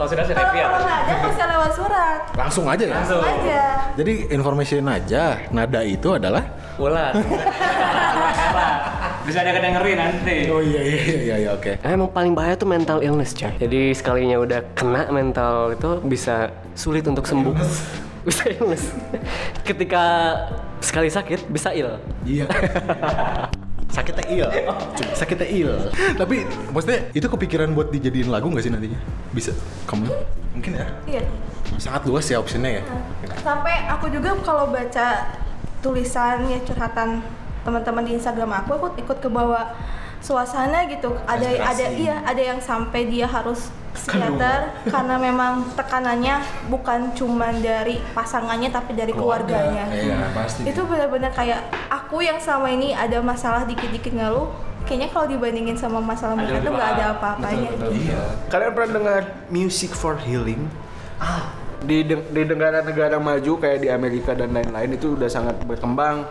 Sih 0.07 0.15
kalau 0.15 0.31
review. 0.31 0.63
kalau 0.63 0.79
nggak 0.79 0.99
ada 1.03 1.13
bisa 1.27 1.43
lewat 1.43 1.71
surat 1.75 2.19
langsung 2.39 2.65
aja 2.71 2.83
ya. 2.87 2.95
Langsung. 2.95 3.19
aja 3.19 3.59
Jadi 3.99 4.31
information 4.31 4.87
aja, 4.87 5.43
nada 5.51 5.83
itu 5.83 6.07
adalah 6.15 6.39
Ular. 6.79 7.11
Bisa 9.27 9.43
ada 9.43 9.59
dengerin 9.59 9.97
nanti. 9.99 10.47
Oh 10.47 10.63
iya 10.63 10.81
iya 10.81 11.03
iya 11.03 11.35
iya 11.43 11.49
oke. 11.53 11.83
Emang 11.83 12.09
paling 12.09 12.33
bahaya 12.33 12.55
tuh 12.55 12.65
mental 12.65 13.03
illness, 13.03 13.35
coy. 13.35 13.51
Jadi 13.59 13.93
sekalinya 13.93 14.39
udah 14.39 14.63
kena 14.73 15.11
mental 15.11 15.75
itu 15.75 15.99
bisa 16.07 16.49
sulit 16.73 17.05
untuk 17.05 17.27
sembuh. 17.27 17.53
Bisa 18.27 18.43
illness. 18.49 18.95
Ketika 19.67 20.03
sekali 20.79 21.11
sakit 21.11 21.51
bisa 21.51 21.75
ill. 21.75 21.99
Iya. 22.23 22.47
Sakitnya 23.89 24.25
il, 24.29 24.45
Cuma 24.95 25.13
sakitnya 25.17 25.47
il. 25.49 25.69
Tapi 26.13 26.45
maksudnya 26.69 27.09
itu 27.11 27.25
kepikiran 27.25 27.73
buat 27.73 27.89
dijadiin 27.89 28.29
lagu 28.29 28.47
nggak 28.53 28.61
sih 28.61 28.69
nantinya? 28.69 28.99
Bisa, 29.33 29.49
kamu 29.89 30.05
mungkin 30.53 30.77
ya. 30.77 30.87
iya 31.05 31.21
Sangat 31.77 32.05
luas 32.05 32.25
ya 32.25 32.37
opsinya 32.41 32.69
ya. 32.69 32.83
sampai 33.41 33.85
aku 33.87 34.09
juga 34.09 34.33
kalau 34.41 34.67
baca 34.69 35.31
tulisan 35.79 36.43
ya 36.49 36.59
curhatan 36.65 37.23
teman-teman 37.63 38.03
di 38.03 38.17
Instagram 38.17 38.51
aku 38.51 38.71
aku 38.75 38.87
ikut 38.99 39.17
ke 39.21 39.29
bawah 39.29 39.69
suasana 40.19 40.85
gitu. 40.87 41.15
Ada 41.27 41.47
ada 41.63 41.85
iya 41.95 42.21
ada 42.23 42.41
yang 42.41 42.59
sampai 42.59 43.07
dia 43.07 43.25
harus 43.25 43.71
psikiater 43.95 44.69
karena 44.93 45.15
memang 45.17 45.65
tekanannya 45.73 46.39
bukan 46.69 47.11
cuman 47.17 47.59
dari 47.59 47.97
pasangannya 48.13 48.69
tapi 48.69 48.93
dari 48.93 49.11
keluarganya. 49.11 49.89
Iya, 49.89 50.31
pasti. 50.31 50.67
itu 50.67 50.81
benar-benar 50.85 51.33
kayak 51.33 51.67
aku 51.89 52.21
yang 52.21 52.37
selama 52.37 52.69
ini 52.69 52.93
ada 52.93 53.19
masalah 53.19 53.65
dikit-dikit 53.65 54.13
ngeluh 54.13 54.49
kayaknya 54.89 55.09
kalau 55.13 55.29
dibandingin 55.29 55.77
sama 55.77 56.01
masalah 56.01 56.33
mereka 56.33 56.65
tuh 56.65 56.73
nggak 56.73 56.91
ada 56.97 57.05
apa-apanya 57.13 57.69
Iya. 57.93 58.21
Kalian 58.49 58.71
pernah 58.73 58.91
dengar 58.97 59.21
music 59.53 59.93
for 59.93 60.17
healing? 60.17 60.65
Ah, 61.21 61.48
di 61.83 62.03
di 62.07 62.41
negara-negara 62.43 63.17
maju 63.19 63.53
kayak 63.59 63.79
di 63.83 63.89
Amerika 63.91 64.35
dan 64.35 64.51
lain-lain 64.51 64.95
itu 64.95 65.15
udah 65.15 65.29
sangat 65.29 65.61
berkembang. 65.63 66.27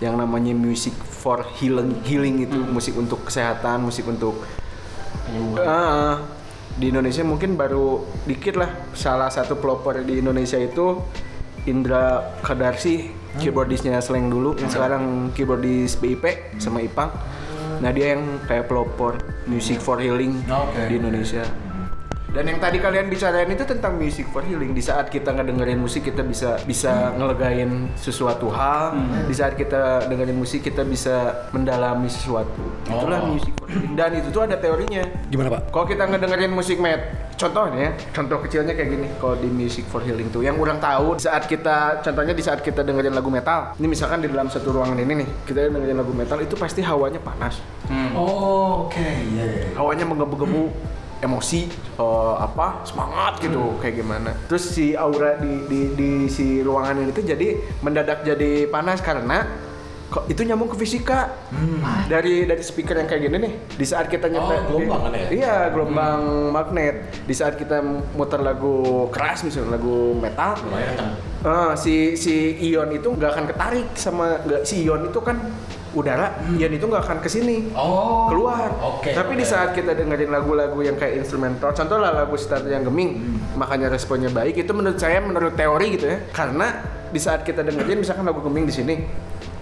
Yang 0.00 0.14
namanya 0.16 0.52
music 0.56 0.96
for 0.96 1.44
healing 1.60 2.00
healing 2.04 2.44
itu 2.44 2.56
musik 2.56 2.96
untuk 2.96 3.28
kesehatan, 3.28 3.84
musik 3.84 4.08
untuk 4.08 4.40
Ah, 5.62 6.26
di 6.74 6.90
Indonesia 6.90 7.22
mungkin 7.22 7.54
baru 7.54 8.02
dikit 8.26 8.58
lah. 8.58 8.70
Salah 8.98 9.30
satu 9.30 9.62
pelopor 9.62 10.02
di 10.02 10.18
Indonesia 10.18 10.58
itu 10.58 10.98
Indra 11.70 12.34
Kadarsi 12.42 13.14
keyboardisnya 13.38 14.02
Slang 14.02 14.26
dulu. 14.26 14.58
Yang 14.58 14.74
sekarang 14.74 15.30
keyboardis 15.30 15.94
BIP 16.02 16.58
sama 16.58 16.82
Ipang 16.82 17.14
nah 17.80 17.90
dia 17.94 18.12
yang 18.12 18.44
kayak 18.44 18.68
pelopor 18.68 19.16
music 19.48 19.80
for 19.80 19.96
healing 19.96 20.36
Oke. 20.44 20.84
di 20.90 21.00
Indonesia 21.00 21.46
dan 22.30 22.46
yang 22.46 22.62
tadi 22.62 22.78
kalian 22.78 23.10
bicarain 23.10 23.50
itu 23.50 23.66
tentang 23.66 23.98
music 23.98 24.30
for 24.30 24.46
healing 24.46 24.70
di 24.70 24.78
saat 24.78 25.10
kita 25.10 25.34
ngedengerin 25.34 25.82
musik 25.82 26.06
kita 26.06 26.22
bisa 26.22 26.62
bisa 26.62 27.10
ngelegain 27.18 27.90
sesuatu 27.98 28.46
hal 28.54 28.94
di 29.26 29.34
saat 29.34 29.58
kita 29.58 30.06
dengerin 30.06 30.38
musik 30.38 30.62
kita 30.62 30.86
bisa 30.86 31.48
mendalami 31.50 32.06
sesuatu 32.06 32.62
itulah 32.86 33.26
music 33.26 33.50
for 33.58 33.66
healing 33.66 33.98
dan 33.98 34.14
itu 34.14 34.30
tuh 34.30 34.46
ada 34.46 34.54
teorinya 34.54 35.02
Gimana 35.26 35.58
pak? 35.58 35.74
kalau 35.74 35.86
kita 35.86 36.06
ngedengerin 36.10 36.50
musik 36.50 36.82
met, 36.82 37.00
contohnya, 37.38 37.94
contoh 38.10 38.42
kecilnya 38.42 38.74
kayak 38.74 38.90
gini. 38.98 39.06
Kalau 39.22 39.38
di 39.38 39.46
music 39.46 39.86
for 39.86 40.02
healing 40.02 40.26
tuh, 40.34 40.42
yang 40.42 40.58
orang 40.58 40.82
tahu 40.82 41.14
di 41.14 41.22
saat 41.22 41.46
kita, 41.46 42.02
contohnya 42.02 42.34
di 42.34 42.42
saat 42.42 42.60
kita 42.66 42.82
dengerin 42.82 43.14
lagu 43.14 43.30
metal. 43.30 43.78
Ini 43.78 43.86
misalkan 43.86 44.20
di 44.20 44.28
dalam 44.28 44.50
satu 44.50 44.74
ruangan 44.74 44.98
ini 44.98 45.22
nih, 45.22 45.28
kita 45.46 45.70
dengerin 45.70 46.02
lagu 46.02 46.10
metal 46.10 46.42
itu 46.42 46.58
pasti 46.58 46.82
hawanya 46.82 47.22
panas, 47.22 47.62
Oh 48.18 48.90
oke 48.90 48.98
iya. 48.98 49.44
iya. 49.46 49.66
hawanya 49.78 50.02
menggebu-gebu 50.02 50.62
emosi 51.20 51.68
eh, 51.96 52.34
apa 52.36 52.82
semangat 52.82 53.38
gitu 53.38 53.76
kayak 53.78 53.96
gimana. 53.96 54.30
Terus 54.46 54.64
si 54.66 54.92
aura 54.92 55.36
di, 55.36 55.64
di 55.64 55.80
di 55.92 56.10
si 56.26 56.60
ruangan 56.60 56.96
ini 56.98 57.10
tuh 57.10 57.22
jadi 57.22 57.48
mendadak 57.80 58.22
jadi 58.22 58.66
panas 58.66 58.98
karena 58.98 59.44
kok 60.10 60.26
itu 60.26 60.42
nyambung 60.42 60.66
ke 60.66 60.76
fisika. 60.76 61.30
Dari 62.06 62.42
dari 62.42 62.58
speaker 62.60 62.98
yang 62.98 63.06
kayak 63.06 63.22
gini 63.22 63.36
nih 63.38 63.52
di 63.70 63.84
saat 63.84 64.06
kita 64.06 64.26
nyetel 64.26 64.58
Oh, 64.58 64.62
gelombang 64.66 65.00
kan 65.06 65.12
ya? 65.14 65.28
iya 65.30 65.54
gelombang 65.70 66.20
magnet. 66.50 66.96
Di 67.22 67.30
saat 67.30 67.54
kita 67.54 67.78
muter 68.10 68.40
lagu 68.40 69.06
keras 69.08 69.46
misalnya 69.46 69.78
lagu 69.78 70.16
metal 70.16 70.58
eh, 71.40 71.72
si 71.74 71.94
si 72.16 72.34
ion 72.64 72.90
itu 72.90 73.06
nggak 73.06 73.30
akan 73.30 73.44
ketarik 73.46 73.88
sama 73.94 74.42
nggak 74.42 74.62
si 74.62 74.82
ion 74.82 75.06
itu 75.06 75.20
kan 75.20 75.38
udara 75.90 76.26
ion 76.50 76.70
itu 76.70 76.84
nggak 76.84 77.02
akan 77.02 77.18
ke 77.18 77.28
sini 77.28 77.70
Oh. 77.70 78.26
keluar 78.30 78.69
Oke, 79.00 79.16
tapi 79.16 79.32
di 79.32 79.44
oke. 79.44 79.50
saat 79.50 79.72
kita 79.72 79.96
dengerin 79.96 80.28
lagu-lagu 80.28 80.76
yang 80.84 81.00
kayak 81.00 81.24
instrumental 81.24 81.72
contoh 81.72 81.96
lah 81.96 82.12
lagu 82.12 82.36
Start 82.36 82.68
yang 82.68 82.84
Geming 82.84 83.40
makanya 83.56 83.88
responnya 83.88 84.28
baik 84.28 84.60
itu 84.60 84.70
menurut 84.76 85.00
saya 85.00 85.24
menurut 85.24 85.56
teori 85.56 85.96
gitu 85.96 86.04
ya 86.04 86.18
karena 86.36 86.84
di 87.08 87.16
saat 87.16 87.40
kita 87.40 87.64
dengerin 87.64 87.96
misalkan 87.96 88.28
lagu 88.28 88.44
Geming 88.44 88.68
di 88.68 88.74
sini 88.76 88.94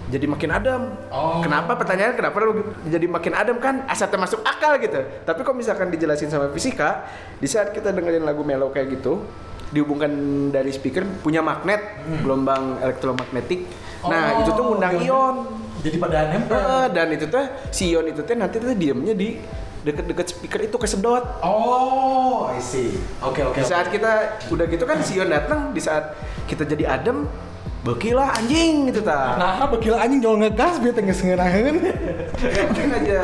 jadi 0.09 0.25
makin 0.25 0.49
adem. 0.49 0.81
Oh. 1.13 1.39
Kenapa 1.45 1.77
pertanyaan 1.77 2.17
kenapa 2.17 2.41
lagu 2.41 2.65
jadi 2.89 3.05
makin 3.05 3.33
adem 3.37 3.57
kan 3.61 3.85
asal 3.85 4.09
termasuk 4.09 4.41
akal 4.41 4.81
gitu. 4.81 5.05
Tapi 5.21 5.39
kok 5.45 5.53
misalkan 5.53 5.93
dijelasin 5.93 6.33
sama 6.33 6.49
fisika, 6.49 7.05
di 7.37 7.45
saat 7.45 7.69
kita 7.71 7.93
dengerin 7.93 8.25
lagu 8.25 8.41
mellow 8.41 8.73
kayak 8.73 8.89
gitu, 8.99 9.21
dihubungkan 9.69 10.09
dari 10.49 10.73
speaker 10.73 11.05
punya 11.21 11.45
magnet 11.45 12.01
gelombang 12.25 12.81
elektromagnetik. 12.81 13.69
Nah, 14.09 14.33
Oh, 14.33 14.41
itu 14.41 14.49
tuh 14.55 14.63
ngundang 14.65 14.97
oke. 14.97 15.05
ion. 15.05 15.35
Jadi 15.79 15.95
pada 15.95 16.27
nempel. 16.27 16.55
Eh, 16.55 16.87
dan 16.91 17.07
itu 17.09 17.25
tuh 17.25 17.45
si 17.69 17.89
ion 17.89 18.05
itu 18.05 18.21
tuh 18.21 18.35
nanti 18.35 18.59
tuh 18.59 18.75
diemnya 18.75 19.15
di 19.15 19.39
deket-deket 19.79 20.27
speaker 20.27 20.59
itu 20.61 20.75
kesedot. 20.75 21.39
Oh, 21.39 22.51
I 22.51 22.59
see. 22.59 22.99
Oke 23.23 23.41
oke. 23.41 23.55
Di 23.55 23.63
saat 23.63 23.87
kita 23.87 24.43
udah 24.51 24.65
gitu 24.67 24.83
kan 24.83 24.99
si 24.99 25.15
ion 25.15 25.31
datang, 25.31 25.71
di 25.71 25.79
saat 25.79 26.19
kita 26.45 26.67
jadi 26.67 26.99
adem, 26.99 27.23
Beki 27.79 28.11
lah 28.11 28.35
anjing 28.35 28.91
gitu 28.91 28.99
ta. 28.99 29.39
Nah, 29.39 29.63
bekil 29.71 29.95
anjing 29.95 30.19
jual 30.19 30.35
ngegas 30.35 30.83
biar 30.83 30.91
tengah 30.91 31.15
sengenaheun. 31.15 31.79
Mungkin 31.79 32.87
aja 32.91 33.19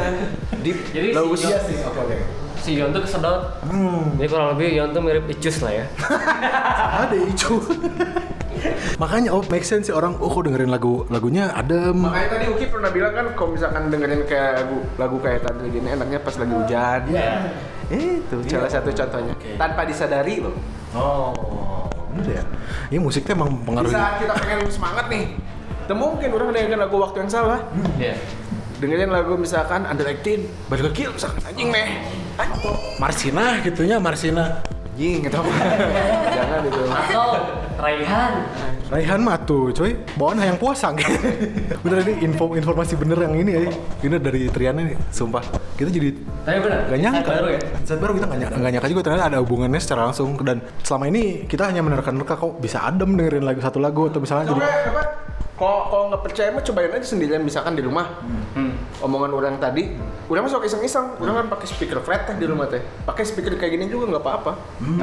di 0.64 0.72
Jadi 0.96 1.12
lagu 1.12 1.36
si- 1.36 1.52
Iya 1.52 1.60
sih, 1.60 1.84
oke 1.84 2.00
oke. 2.00 2.18
Si 2.64 2.80
Yon 2.80 2.96
tuh 2.96 3.04
kesedot. 3.04 3.52
Jadi 4.16 4.28
kurang 4.32 4.56
lebih 4.56 4.80
Yon 4.80 4.90
tuh 4.96 5.04
mirip 5.04 5.28
Icus 5.28 5.60
lah 5.60 5.76
ya. 5.76 5.86
Ada 7.04 7.16
icu. 7.20 7.60
Makanya 8.98 9.30
oh 9.36 9.44
make 9.52 9.66
sense 9.68 9.88
sih 9.90 9.96
orang 9.96 10.18
oh 10.18 10.30
kok 10.30 10.44
dengerin 10.48 10.72
lagu 10.72 11.04
lagunya 11.12 11.52
adem. 11.54 12.06
Makanya 12.06 12.30
tadi 12.38 12.46
Uki 12.50 12.66
pernah 12.72 12.90
bilang 12.90 13.14
kan 13.14 13.26
kalau 13.34 13.50
misalkan 13.54 13.90
dengerin 13.92 14.22
kayak 14.26 14.52
lagu 14.64 14.78
lagu 14.96 15.18
kayak 15.20 15.40
tadi 15.44 15.68
gini 15.70 15.88
enaknya 15.92 16.20
pas 16.22 16.36
lagi 16.38 16.54
hujan. 16.54 17.02
Iya. 17.10 17.30
Itu 17.92 18.36
salah 18.50 18.72
satu 18.72 18.90
contohnya. 18.90 19.34
Tanpa 19.62 19.82
disadari 19.86 20.42
loh. 20.42 20.56
Oh, 20.96 21.36
bener 22.16 22.42
ya. 22.42 22.44
Ini 22.90 23.00
musik 23.04 23.28
tuh 23.28 23.36
emang 23.36 23.52
pengaruh. 23.62 23.92
saat 23.92 24.24
kita 24.24 24.34
pengen 24.40 24.60
semangat 24.72 25.06
nih, 25.12 25.26
itu 25.86 25.94
mungkin 25.94 26.30
orang 26.34 26.50
dengerin 26.56 26.80
lagu 26.80 26.96
waktu 26.98 27.18
yang 27.26 27.32
salah. 27.32 27.60
Iya. 28.00 28.16
Dengerin 28.76 29.08
lagu 29.08 29.40
misalkan 29.40 29.88
Underacted, 29.88 30.52
balik 30.68 30.92
ke 30.92 31.04
kill 31.04 31.12
misalkan 31.16 31.40
anjing 31.48 31.72
meh. 31.72 32.04
Anjing. 32.36 32.76
Marsina 33.00 33.64
gitunya 33.64 33.98
Marsina. 34.04 34.75
Anjing 34.96 35.28
gitu. 35.28 35.40
Jangan 36.40 36.60
itu. 36.72 36.82
Atau 36.88 37.28
Raihan. 37.76 38.32
Raihan 38.88 39.20
mah 39.20 39.36
tuh, 39.44 39.76
coy. 39.76 39.92
Bawaan 40.16 40.40
hayang 40.40 40.56
puasa 40.56 40.96
Bener 41.84 42.00
ini 42.08 42.24
info 42.24 42.56
informasi 42.56 42.96
bener 42.96 43.20
yang 43.28 43.36
ini 43.36 43.52
ya. 43.60 43.62
Ini 44.08 44.16
dari 44.24 44.48
Triana 44.48 44.88
nih, 44.88 44.96
sumpah. 45.12 45.44
Kita 45.76 45.92
jadi 45.92 46.16
Tapi 46.48 46.60
benar. 46.64 46.80
Gak 46.88 47.00
nyangka 47.04 47.28
baru 47.28 47.48
ya. 47.52 47.60
Saat 47.84 48.00
baru 48.00 48.12
kita 48.16 48.26
gak 48.32 48.40
nyangka, 48.40 48.56
gak 48.56 48.72
nyangka 48.72 48.88
juga 48.88 49.02
ternyata 49.04 49.26
ada 49.28 49.38
hubungannya 49.44 49.82
secara 49.84 50.02
langsung 50.08 50.40
Dan 50.40 50.64
selama 50.80 51.12
ini 51.12 51.44
kita 51.44 51.68
hanya 51.68 51.84
menerka-nerka 51.84 52.40
kok 52.40 52.64
bisa 52.64 52.88
adem 52.88 53.20
dengerin 53.20 53.44
lagu 53.44 53.60
satu 53.60 53.84
lagu 53.84 54.08
Atau 54.08 54.24
misalnya 54.24 54.56
Coba 54.56 54.64
jadi 54.64 54.96
apa? 54.96 55.04
Kalau 55.56 55.88
kalau 55.88 56.06
nggak 56.12 56.24
percaya 56.28 56.50
mah 56.52 56.64
cobain 56.64 56.92
aja 56.92 57.08
sendirian 57.08 57.40
misalkan 57.40 57.80
di 57.80 57.84
rumah. 57.84 58.20
Omongan 59.04 59.32
orang 59.36 59.56
tadi, 59.60 59.92
udah 60.32 60.42
masuk 60.44 60.64
iseng-iseng, 60.64 61.20
udah 61.20 61.44
kan 61.44 61.48
pakai 61.52 61.68
speaker 61.68 62.00
flat 62.00 62.28
teh 62.28 62.36
di 62.40 62.48
rumah 62.48 62.68
teh. 62.68 62.80
Pakai 63.04 63.28
speaker 63.28 63.60
kayak 63.60 63.76
gini 63.76 63.92
juga 63.92 64.16
nggak 64.16 64.24
apa-apa. 64.24 64.52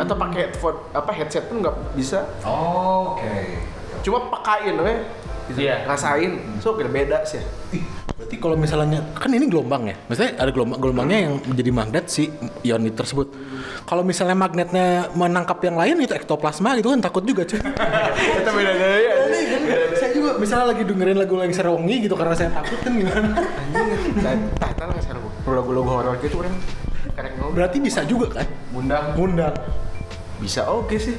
Atau 0.01 0.17
pakai 0.17 0.49
headphone 0.49 0.81
apa 0.97 1.11
headset 1.13 1.49
pun 1.49 1.61
nggak 1.61 1.97
bisa. 1.97 2.25
Oh, 2.45 3.17
Oke 3.17 3.61
Cuma 4.03 4.29
pakain 4.29 4.77
we. 4.77 4.95
Iya. 5.53 5.85
Rasain. 5.85 6.41
So 6.61 6.75
kira 6.75 6.89
beda 6.89 7.23
sih. 7.29 7.43
Ih, 7.77 7.85
Berarti 8.23 8.39
kalau 8.39 8.55
misalnya 8.55 9.03
kan 9.19 9.35
ini 9.35 9.51
gelombang 9.51 9.91
ya, 9.91 9.99
maksudnya 10.07 10.39
ada 10.39 10.55
gelombang 10.55 10.79
gelombangnya 10.79 11.19
yang 11.27 11.35
menjadi 11.43 11.71
magnet 11.75 12.07
si 12.07 12.31
ion 12.63 12.87
itu 12.87 12.95
tersebut. 12.95 13.35
Kalau 13.83 14.07
misalnya 14.07 14.39
magnetnya 14.39 15.11
menangkap 15.19 15.59
yang 15.67 15.75
lain 15.75 16.07
itu 16.07 16.15
ektoplasma 16.15 16.79
gitu 16.79 16.95
kan 16.95 17.03
takut 17.03 17.27
juga 17.27 17.43
cuy. 17.43 17.59
Kita 18.39 18.51
beda 18.55 18.73
daya. 18.79 19.15
Misalnya 20.43 20.75
lagi 20.75 20.83
dengerin 20.83 21.17
lagu 21.17 21.39
yang 21.39 21.55
serongi 21.55 21.97
gitu 22.03 22.15
karena 22.15 22.35
saya 22.35 22.51
takut 22.51 22.79
kan 22.83 22.93
gimana? 22.93 23.29
Tah, 24.59 24.71
tah 24.75 24.87
lah 24.91 24.99
sekarang. 24.99 25.23
Lagu-lagu 25.47 25.87
horor 25.87 26.15
gitu 26.19 26.43
orang. 26.43 26.55
Karek 27.13 27.33
ngobrol. 27.39 27.55
Berarti 27.55 27.79
bisa 27.79 28.03
juga 28.03 28.43
kan? 28.43 28.47
Bundang. 28.71 29.15
Ngundang. 29.15 29.55
Bisa 30.43 30.67
oke 30.67 30.99
sih. 30.99 31.15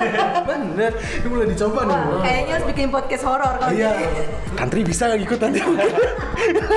Bener. 0.48 0.94
Ini 0.94 1.26
mulai 1.26 1.50
dicoba 1.50 1.82
nih. 1.82 1.98
Wah, 1.98 2.22
kayaknya 2.22 2.52
harus 2.54 2.66
bikin 2.70 2.86
podcast 2.88 3.24
horor 3.26 3.52
kalau 3.58 3.74
Iya. 3.74 3.90
gini. 3.90 4.22
Country 4.54 4.80
bisa 4.82 5.02
gak 5.10 5.18
ikut 5.18 5.38
nanti? 5.42 5.58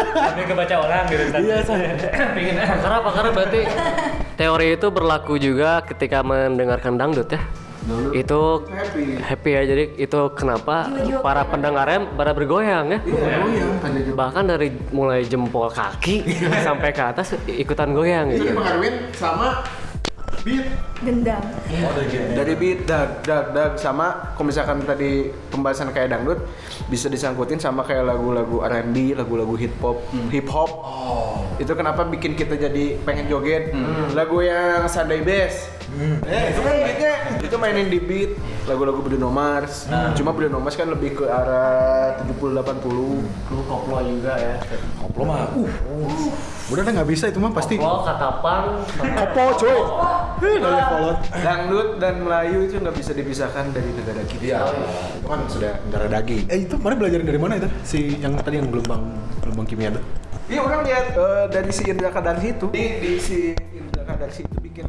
Tapi 0.09 0.41
kebaca 0.43 0.75
orang 0.81 1.03
gitu. 1.05 1.23
Iya, 1.37 1.57
saya. 1.61 1.93
Pingin. 2.35 2.55
Karena 2.57 2.97
apa? 2.97 3.09
Karena 3.13 3.29
berarti 3.31 3.59
teori 4.33 4.67
itu 4.73 4.87
berlaku 4.89 5.33
juga 5.37 5.85
ketika 5.85 6.25
mendengarkan 6.25 6.97
dangdut 6.97 7.29
ya. 7.29 7.41
Itu 8.11 8.65
Happy. 8.67 9.17
happy 9.17 9.49
ya. 9.51 9.61
Jadi 9.65 9.83
itu 9.97 10.19
kenapa 10.31 10.85
para 11.19 11.41
pendengarnya 11.43 12.05
pada 12.11 12.31
bergoyang 12.31 12.85
ya. 12.91 12.99
Tanda 13.77 13.99
juga. 13.99 14.15
Bahkan 14.19 14.43
dari 14.45 14.69
mulai 14.89 15.23
jempol 15.23 15.67
kaki 15.67 16.21
sampai 16.61 16.89
ke 16.89 17.01
atas 17.01 17.33
ikutan 17.45 17.89
goyang 17.91 18.29
Itu 18.29 18.37
gitu. 18.39 18.53
dipengaruhin 18.53 18.95
sama 19.11 19.65
beat 20.41 20.65
Gendang. 21.01 21.41
dari 22.33 22.53
beat 22.53 22.85
dag 22.85 23.21
dag 23.21 23.53
dag 23.53 23.71
sama 23.73 24.33
kalau 24.33 24.49
misalkan 24.49 24.81
tadi 24.81 25.29
pembahasan 25.49 25.89
kayak 25.89 26.09
dangdut 26.09 26.41
bisa 26.87 27.09
disangkutin 27.09 27.57
sama 27.57 27.81
kayak 27.81 28.05
lagu-lagu 28.07 28.61
R&B 28.61 29.13
lagu-lagu 29.13 29.53
hip 29.53 29.73
hop 29.77 30.01
hip 30.29 30.45
hop 30.45 30.69
itu 31.57 31.69
kenapa 31.71 32.05
bikin 32.05 32.33
kita 32.33 32.53
jadi 32.53 32.97
pengen 33.01 33.29
joget 33.29 33.69
lagu 34.13 34.41
yang 34.41 34.85
Sunday 34.85 35.21
Best 35.21 35.80
eh 35.99 36.43
itu 36.55 36.61
kan 36.63 36.73
beatnya 36.79 37.13
itu 37.43 37.55
mainin 37.59 37.87
di 37.91 37.99
beat 37.99 38.31
lagu-lagu 38.63 39.03
Bruno 39.03 39.27
Mars 39.27 39.91
cuma 40.15 40.31
Bruno 40.31 40.63
Mars 40.63 40.79
kan 40.79 40.87
lebih 40.87 41.19
ke 41.19 41.25
arah 41.27 42.15
70 42.23 42.63
80 42.63 43.51
Lu 43.51 43.61
koplo 43.67 43.99
juga 43.99 44.33
ya. 44.39 44.55
Koplo 44.95 45.23
mah, 45.27 45.51
uh, 45.51 46.31
udah 46.71 46.81
dah 46.87 46.91
nggak 46.95 47.09
bisa 47.11 47.27
itu 47.27 47.39
mah 47.43 47.51
pasti. 47.51 47.75
Koplo, 47.75 48.07
katapan, 48.07 48.79
Kopo 48.87 49.43
coy. 49.59 49.77
Dari 50.41 50.57
kolot. 50.63 51.17
dangdut 51.43 51.89
dan 52.01 52.23
Melayu 52.23 52.65
itu 52.65 52.79
nggak 52.79 52.95
bisa 52.95 53.11
dipisahkan 53.13 53.69
dari 53.75 53.93
negara 53.93 54.25
kita 54.25 54.41
Iya, 54.41 54.59
itu 55.19 55.27
kan 55.27 55.39
sudah 55.45 55.73
darah 55.93 56.09
daging. 56.09 56.49
Eh 56.49 56.65
itu 56.65 56.75
kemarin 56.79 56.97
belajarin 56.97 57.27
dari 57.27 57.39
mana 57.39 57.53
itu? 57.61 57.69
Si 57.85 58.17
yang 58.17 58.33
tadi 58.39 58.57
yang 58.57 58.71
gelombang 58.71 59.03
gelombang 59.43 59.67
kimia 59.67 59.93
itu. 59.93 60.01
Iya 60.49 60.59
orang 60.65 60.81
lihat 60.83 61.05
eh, 61.13 61.45
dari 61.53 61.71
si 61.71 61.83
Indra 61.87 62.09
Kadarsi 62.09 62.47
itu 62.57 62.67
di, 62.73 62.85
di 62.99 63.11
si 63.21 63.37
Indra 63.75 64.03
Kadarsi 64.03 64.41
itu 64.47 64.57
bikin 64.59 64.87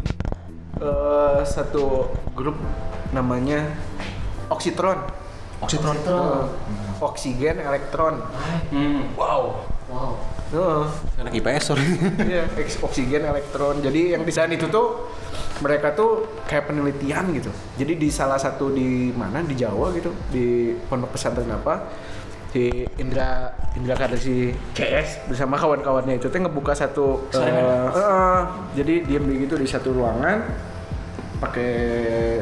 eh, 0.82 1.40
satu 1.46 2.10
grup 2.34 2.58
namanya 3.14 3.70
Oxytron. 4.50 4.98
Oksitron. 5.62 5.96
Eh, 6.02 6.44
oksigen 6.98 7.62
elektron. 7.62 8.18
Wow. 9.14 9.62
Wow. 9.88 10.12
Heeh. 10.52 10.84
Anak 11.22 11.32
IPS 11.32 11.62
sorry. 11.72 11.86
Iya, 12.20 12.44
oksigen 12.84 13.24
elektron. 13.24 13.80
Jadi 13.80 14.12
yang 14.12 14.22
desain 14.26 14.52
itu 14.52 14.68
tuh 14.68 15.08
mereka 15.64 15.94
tuh 15.96 16.42
kayak 16.44 16.68
penelitian 16.68 17.32
gitu. 17.32 17.48
Jadi 17.80 17.96
di 17.96 18.08
salah 18.12 18.36
satu 18.36 18.68
di 18.74 19.14
mana 19.14 19.40
di 19.40 19.54
Jawa 19.56 19.94
gitu, 19.96 20.12
di 20.28 20.76
pondok 20.90 21.16
pesantren 21.16 21.48
apa 21.48 21.88
si 22.52 22.84
Indra 23.00 23.48
Indra 23.72 23.96
Kadarsi 23.96 24.52
CS 24.76 25.24
bersama 25.24 25.56
kawan-kawannya 25.56 26.20
itu 26.20 26.28
tuh 26.28 26.36
ngebuka 26.36 26.76
satu 26.76 27.32
eh, 27.32 27.88
eh, 27.96 28.40
jadi 28.76 29.08
diam 29.08 29.24
di 29.24 29.48
gitu 29.48 29.56
di 29.56 29.64
satu 29.64 29.96
ruangan 29.96 30.68
pakai 31.42 31.72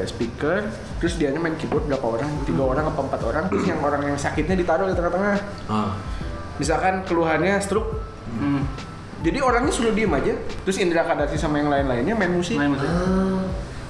speaker 0.05 0.69
terus 1.01 1.17
dia 1.17 1.33
main 1.33 1.57
keyboard 1.57 1.89
berapa 1.89 2.05
orang? 2.05 2.29
Tiga 2.45 2.63
orang 2.63 2.85
apa 2.87 3.01
empat 3.01 3.21
orang? 3.25 3.45
Terus 3.49 3.65
yang 3.65 3.81
orang 3.81 4.05
yang 4.05 4.19
sakitnya 4.21 4.53
ditaruh 4.55 4.87
di 4.87 4.95
tengah-tengah. 4.95 5.37
Ah. 5.67 5.97
misalkan 6.61 7.01
keluhannya 7.09 7.57
stroke. 7.57 8.05
Jadi 9.21 9.37
orangnya 9.41 9.73
suruh 9.73 9.93
diem 9.93 10.13
aja. 10.13 10.37
Terus 10.65 10.77
Indra 10.77 11.05
Kadarsi 11.05 11.37
sama 11.37 11.57
yang 11.57 11.73
lain-lainnya 11.73 12.13
main 12.13 12.33
musik. 12.33 12.57
Main 12.57 12.77
musik. 12.77 12.89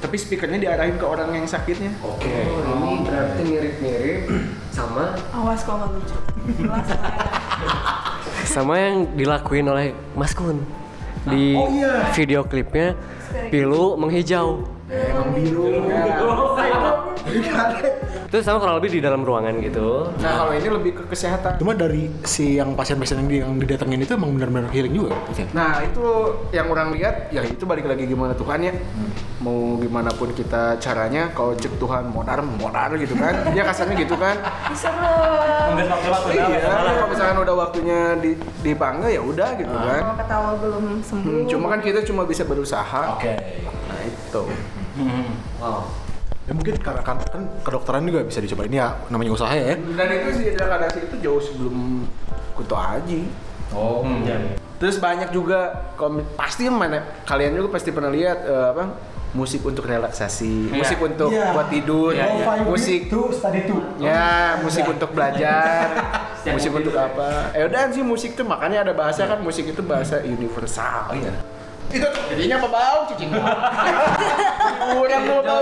tapi 0.00 0.16
speakernya 0.16 0.56
diarahin 0.56 0.96
ke 0.96 1.04
orang 1.04 1.28
yang 1.34 1.44
sakitnya. 1.44 1.92
Oke. 2.00 2.24
Oh, 2.48 2.88
ini 2.88 3.04
berarti 3.04 3.42
mirip-mirip 3.44 4.20
sama? 4.72 5.12
Awas 5.34 5.60
kalau 5.60 5.84
nggak 5.84 5.90
lucu. 5.92 6.16
Sama 8.48 8.74
yang 8.80 9.12
dilakuin 9.14 9.66
oleh 9.68 9.92
Mas 10.16 10.32
Kun. 10.32 10.58
Di 11.22 11.52
Oh, 11.52 11.68
iya. 11.68 12.08
video 12.16 12.42
klipnya 12.42 12.96
pilu 13.52 13.94
menghijau 13.94 14.64
Emang 14.90 15.30
biru. 15.30 15.86
itu 18.30 18.46
sama 18.46 18.62
kurang 18.62 18.78
lebih 18.78 18.94
di 18.94 19.00
dalam 19.02 19.26
ruangan 19.26 19.58
gitu. 19.58 20.06
Nah 20.22 20.32
kalau 20.38 20.54
ini 20.54 20.70
lebih 20.70 20.92
ke 20.98 21.02
kesehatan. 21.10 21.58
Cuma 21.58 21.74
dari 21.74 22.06
si 22.22 22.62
yang 22.62 22.78
pasien-pasien 22.78 23.18
yang, 23.22 23.28
di, 23.30 23.36
yang 23.42 23.54
didatengin 23.58 24.06
itu 24.06 24.14
emang 24.14 24.38
benar-benar 24.38 24.70
healing 24.70 24.94
juga. 24.94 25.18
Nah 25.50 25.82
itu 25.82 26.02
yang 26.54 26.70
orang 26.70 26.94
lihat 26.94 27.34
ya 27.34 27.42
itu 27.42 27.66
balik 27.66 27.90
lagi 27.90 28.06
gimana 28.06 28.30
Tuhan 28.38 28.70
ya. 28.70 28.74
Mau 29.42 29.82
gimana 29.82 30.14
pun 30.14 30.30
kita 30.30 30.78
caranya 30.78 31.34
kalau 31.34 31.58
cek 31.58 31.74
Tuhan 31.82 32.06
modar 32.10 32.38
modar 32.42 32.94
gitu 32.98 33.18
kan. 33.18 33.34
Ya 33.58 33.66
kasarnya 33.66 33.98
gitu 33.98 34.14
kan. 34.14 34.38
Waktu-waktu. 34.70 36.30
iya 36.38 36.58
kalau 36.70 37.10
misalkan 37.10 37.36
udah 37.42 37.54
waktunya 37.66 38.00
di 38.22 38.38
dipanggil 38.62 39.10
ya 39.10 39.22
udah 39.26 39.48
gitu 39.58 39.74
kan. 39.74 40.02
Kalau 40.06 40.16
ketawa 40.22 40.50
belum 40.54 40.84
sembuh. 41.02 41.34
Hmm, 41.34 41.44
cuma 41.50 41.66
kan 41.66 41.80
kita 41.82 42.00
cuma 42.06 42.22
bisa 42.30 42.46
berusaha. 42.46 43.18
Oke. 43.18 43.34
nah 43.90 44.00
itu 44.06 44.42
wow 45.58 45.82
Ya 46.48 46.56
mungkin 46.56 46.82
karena 46.82 46.98
kan, 47.06 47.22
kan 47.30 47.46
kedokteran 47.62 48.02
juga 48.10 48.26
bisa 48.26 48.42
dicoba 48.42 48.66
ini 48.66 48.82
ya 48.82 48.90
namanya 49.06 49.38
usaha 49.38 49.54
ya. 49.54 49.76
dan 49.76 50.08
itu 50.10 50.28
sih 50.34 50.44
Indra 50.50 50.82
itu 50.82 51.16
jauh 51.22 51.38
sebelum 51.38 52.02
Kuto 52.58 52.74
Aji 52.74 53.30
Oh. 53.70 54.02
Terus 54.82 54.96
banyak 54.98 55.30
juga 55.30 55.92
pasti 56.34 56.66
mana 56.66 57.22
kalian 57.22 57.54
juga 57.54 57.78
pasti 57.78 57.94
pernah 57.94 58.10
lihat 58.10 58.38
eh, 58.42 58.66
apa 58.74 58.84
musik 59.30 59.62
untuk 59.62 59.86
relaksasi, 59.86 60.74
Iya. 60.74 60.78
musik 60.82 60.98
untuk 60.98 61.30
Iya. 61.30 61.54
buat 61.54 61.70
tidur, 61.70 62.10
musik 62.66 63.06
tuh 63.06 63.30
study 63.30 63.62
tuh. 63.70 63.78
ya 64.02 64.58
musik 64.58 64.82
untuk 64.90 65.14
belajar, 65.14 65.86
musik 66.56 66.74
untuk 66.74 66.90
apa? 66.98 67.54
Eh 67.54 67.62
udah 67.62 67.94
sih 67.94 68.02
musik 68.02 68.34
tuh 68.34 68.42
makanya 68.42 68.90
ada 68.90 68.92
bahasa 68.96 69.30
kan 69.30 69.38
musik 69.38 69.70
itu 69.70 69.78
bahasa 69.86 70.18
universal. 70.26 71.12
Oh 71.12 71.14
iya. 71.14 71.30
Itu 71.90 72.06
jadinya 72.30 72.56
apa 72.56 72.68
bau 72.68 73.00
cicing? 73.04 73.30
Kurang 74.90 75.22
tuh 75.24 75.40
bau. 75.42 75.60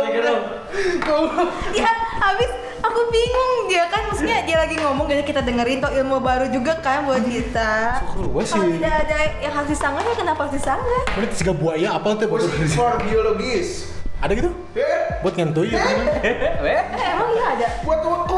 Tuh. 1.00 1.24
Ya, 1.72 1.88
habis 2.18 2.50
aku 2.78 3.00
bingung 3.08 3.52
dia 3.66 3.84
kan 3.86 4.06
maksudnya 4.06 4.44
dia 4.44 4.56
lagi 4.56 4.76
ngomong 4.76 5.06
jadi 5.06 5.22
kita 5.22 5.40
dengerin 5.40 5.80
tuh 5.80 5.90
ilmu 5.90 6.20
baru 6.20 6.46
juga 6.48 6.78
kan 6.78 7.04
buat 7.04 7.22
kita 7.22 8.00
Kalau 8.06 8.68
tidak 8.68 8.94
ada 9.02 9.18
yang 9.38 9.52
harus 9.52 9.68
disanggah 9.68 10.02
ya 10.02 10.14
kenapa 10.14 10.40
harus 10.44 10.54
disanggah 10.56 11.02
Ini 11.12 11.26
tiga 11.32 11.52
buaya 11.52 11.88
apa 11.92 12.08
tuh 12.14 12.26
buat 12.28 12.42
For 12.70 13.00
biologis. 13.02 13.88
Ada 14.18 14.34
gitu? 14.34 14.50
Eh, 14.74 15.22
Buat 15.22 15.34
ngentuy 15.34 15.70
gitu 15.70 15.78
kan? 15.78 15.98
eh 16.26 16.78
emang 17.08 17.30
iya 17.32 17.46
ada 17.54 17.66
buat 17.82 18.02
wakok 18.02 18.37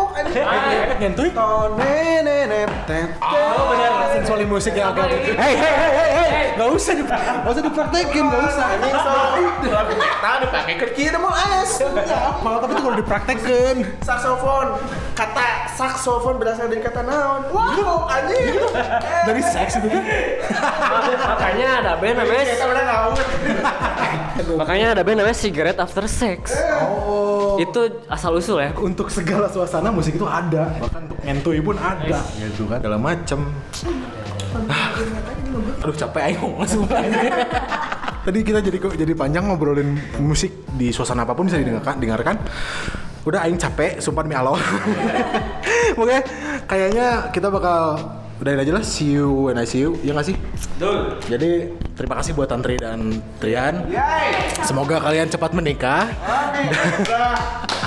tet. 2.86 3.08
Oh 3.22 3.62
benar, 3.70 3.90
sensuali 4.14 4.44
musik 4.46 4.72
yang 4.74 4.94
agak. 4.94 5.10
Hei, 5.10 5.54
hei, 5.54 5.54
hei, 5.56 5.92
hei, 5.94 6.10
hei, 6.14 6.44
nggak 6.58 6.68
usah, 6.74 6.92
di, 6.94 7.02
nggak 7.06 7.50
usah 7.50 7.62
dipraktekin, 7.64 8.24
nggak 8.26 8.42
usah. 8.50 8.66
Soalnya 8.80 9.50
lagu 9.70 9.92
kita 9.94 10.30
dipakai 10.42 10.74
kerja 10.86 11.02
ada 11.14 11.18
mau 11.18 11.34
es. 11.34 11.72
Malah 12.42 12.58
tapi 12.62 12.72
itu 12.74 12.82
kalau 12.82 12.96
dipraktekin. 12.98 13.76
Saksofon. 14.02 14.66
Kata 15.14 15.46
saksofon 15.76 16.34
berasal 16.40 16.66
dari 16.70 16.82
kata 16.82 17.02
naon. 17.04 17.50
Wow, 17.50 18.08
anjing. 18.08 18.56
Dari 19.26 19.42
seks 19.42 19.82
itu 19.82 19.88
kan? 19.90 20.04
Makanya 21.20 21.68
ada 21.84 21.92
band 22.00 22.16
namanya 22.24 22.42
Kita 22.46 22.64
udah 22.66 22.84
naon. 22.86 23.12
makanya 24.56 24.86
ada 24.96 25.02
band 25.04 25.18
namanya 25.20 25.36
Cigarette 25.36 25.80
After 25.82 26.06
Sex. 26.08 26.56
Oh. 26.80 27.39
Itu 27.60 27.80
asal 28.08 28.32
usul 28.40 28.64
ya. 28.64 28.72
Untuk 28.72 29.12
segala 29.12 29.44
suasana 29.52 29.92
musik 29.92 30.16
itu 30.16 30.24
ada, 30.24 30.72
bahkan 30.80 31.04
untuk 31.04 31.20
ngentuy 31.20 31.60
pun 31.60 31.76
ada, 31.76 32.18
gitu 32.40 32.64
kan? 32.64 32.80
Segala 32.80 32.96
macem. 32.96 33.40
Ah. 34.64 34.96
Aduh 35.84 35.94
capek 35.94 36.22
ayo 36.34 36.58
semua 36.66 37.00
Tadi 38.20 38.38
kita 38.44 38.60
jadi 38.60 38.76
jadi 38.76 39.12
panjang 39.16 39.48
ngobrolin 39.48 39.96
musik 40.20 40.68
di 40.76 40.92
suasana 40.92 41.24
apa 41.24 41.32
pun 41.32 41.48
bisa 41.48 41.60
didengarkan, 41.60 41.96
dengarkan. 42.00 42.36
Udah 43.24 43.44
aing 43.44 43.60
capek, 43.60 44.00
sumpah 44.00 44.24
demi 44.24 44.36
Allah. 44.36 44.56
Oke, 46.00 46.18
kayaknya 46.64 47.28
kita 47.32 47.52
bakal 47.52 48.00
udahin 48.40 48.58
aja 48.64 48.72
lah. 48.72 48.84
See 48.84 49.12
you 49.12 49.52
when 49.52 49.60
I 49.60 49.68
see 49.68 49.84
you. 49.84 50.00
Ya 50.00 50.16
nggak 50.16 50.32
sih? 50.32 50.36
Jadi 51.28 51.76
terima 51.92 52.16
kasih 52.16 52.32
buat 52.32 52.48
Tantri 52.48 52.80
dan 52.80 53.20
Trian. 53.36 53.84
Yay. 53.92 54.56
Semoga 54.64 54.96
kalian 54.98 55.28
cepat 55.28 55.52
menikah. 55.52 56.08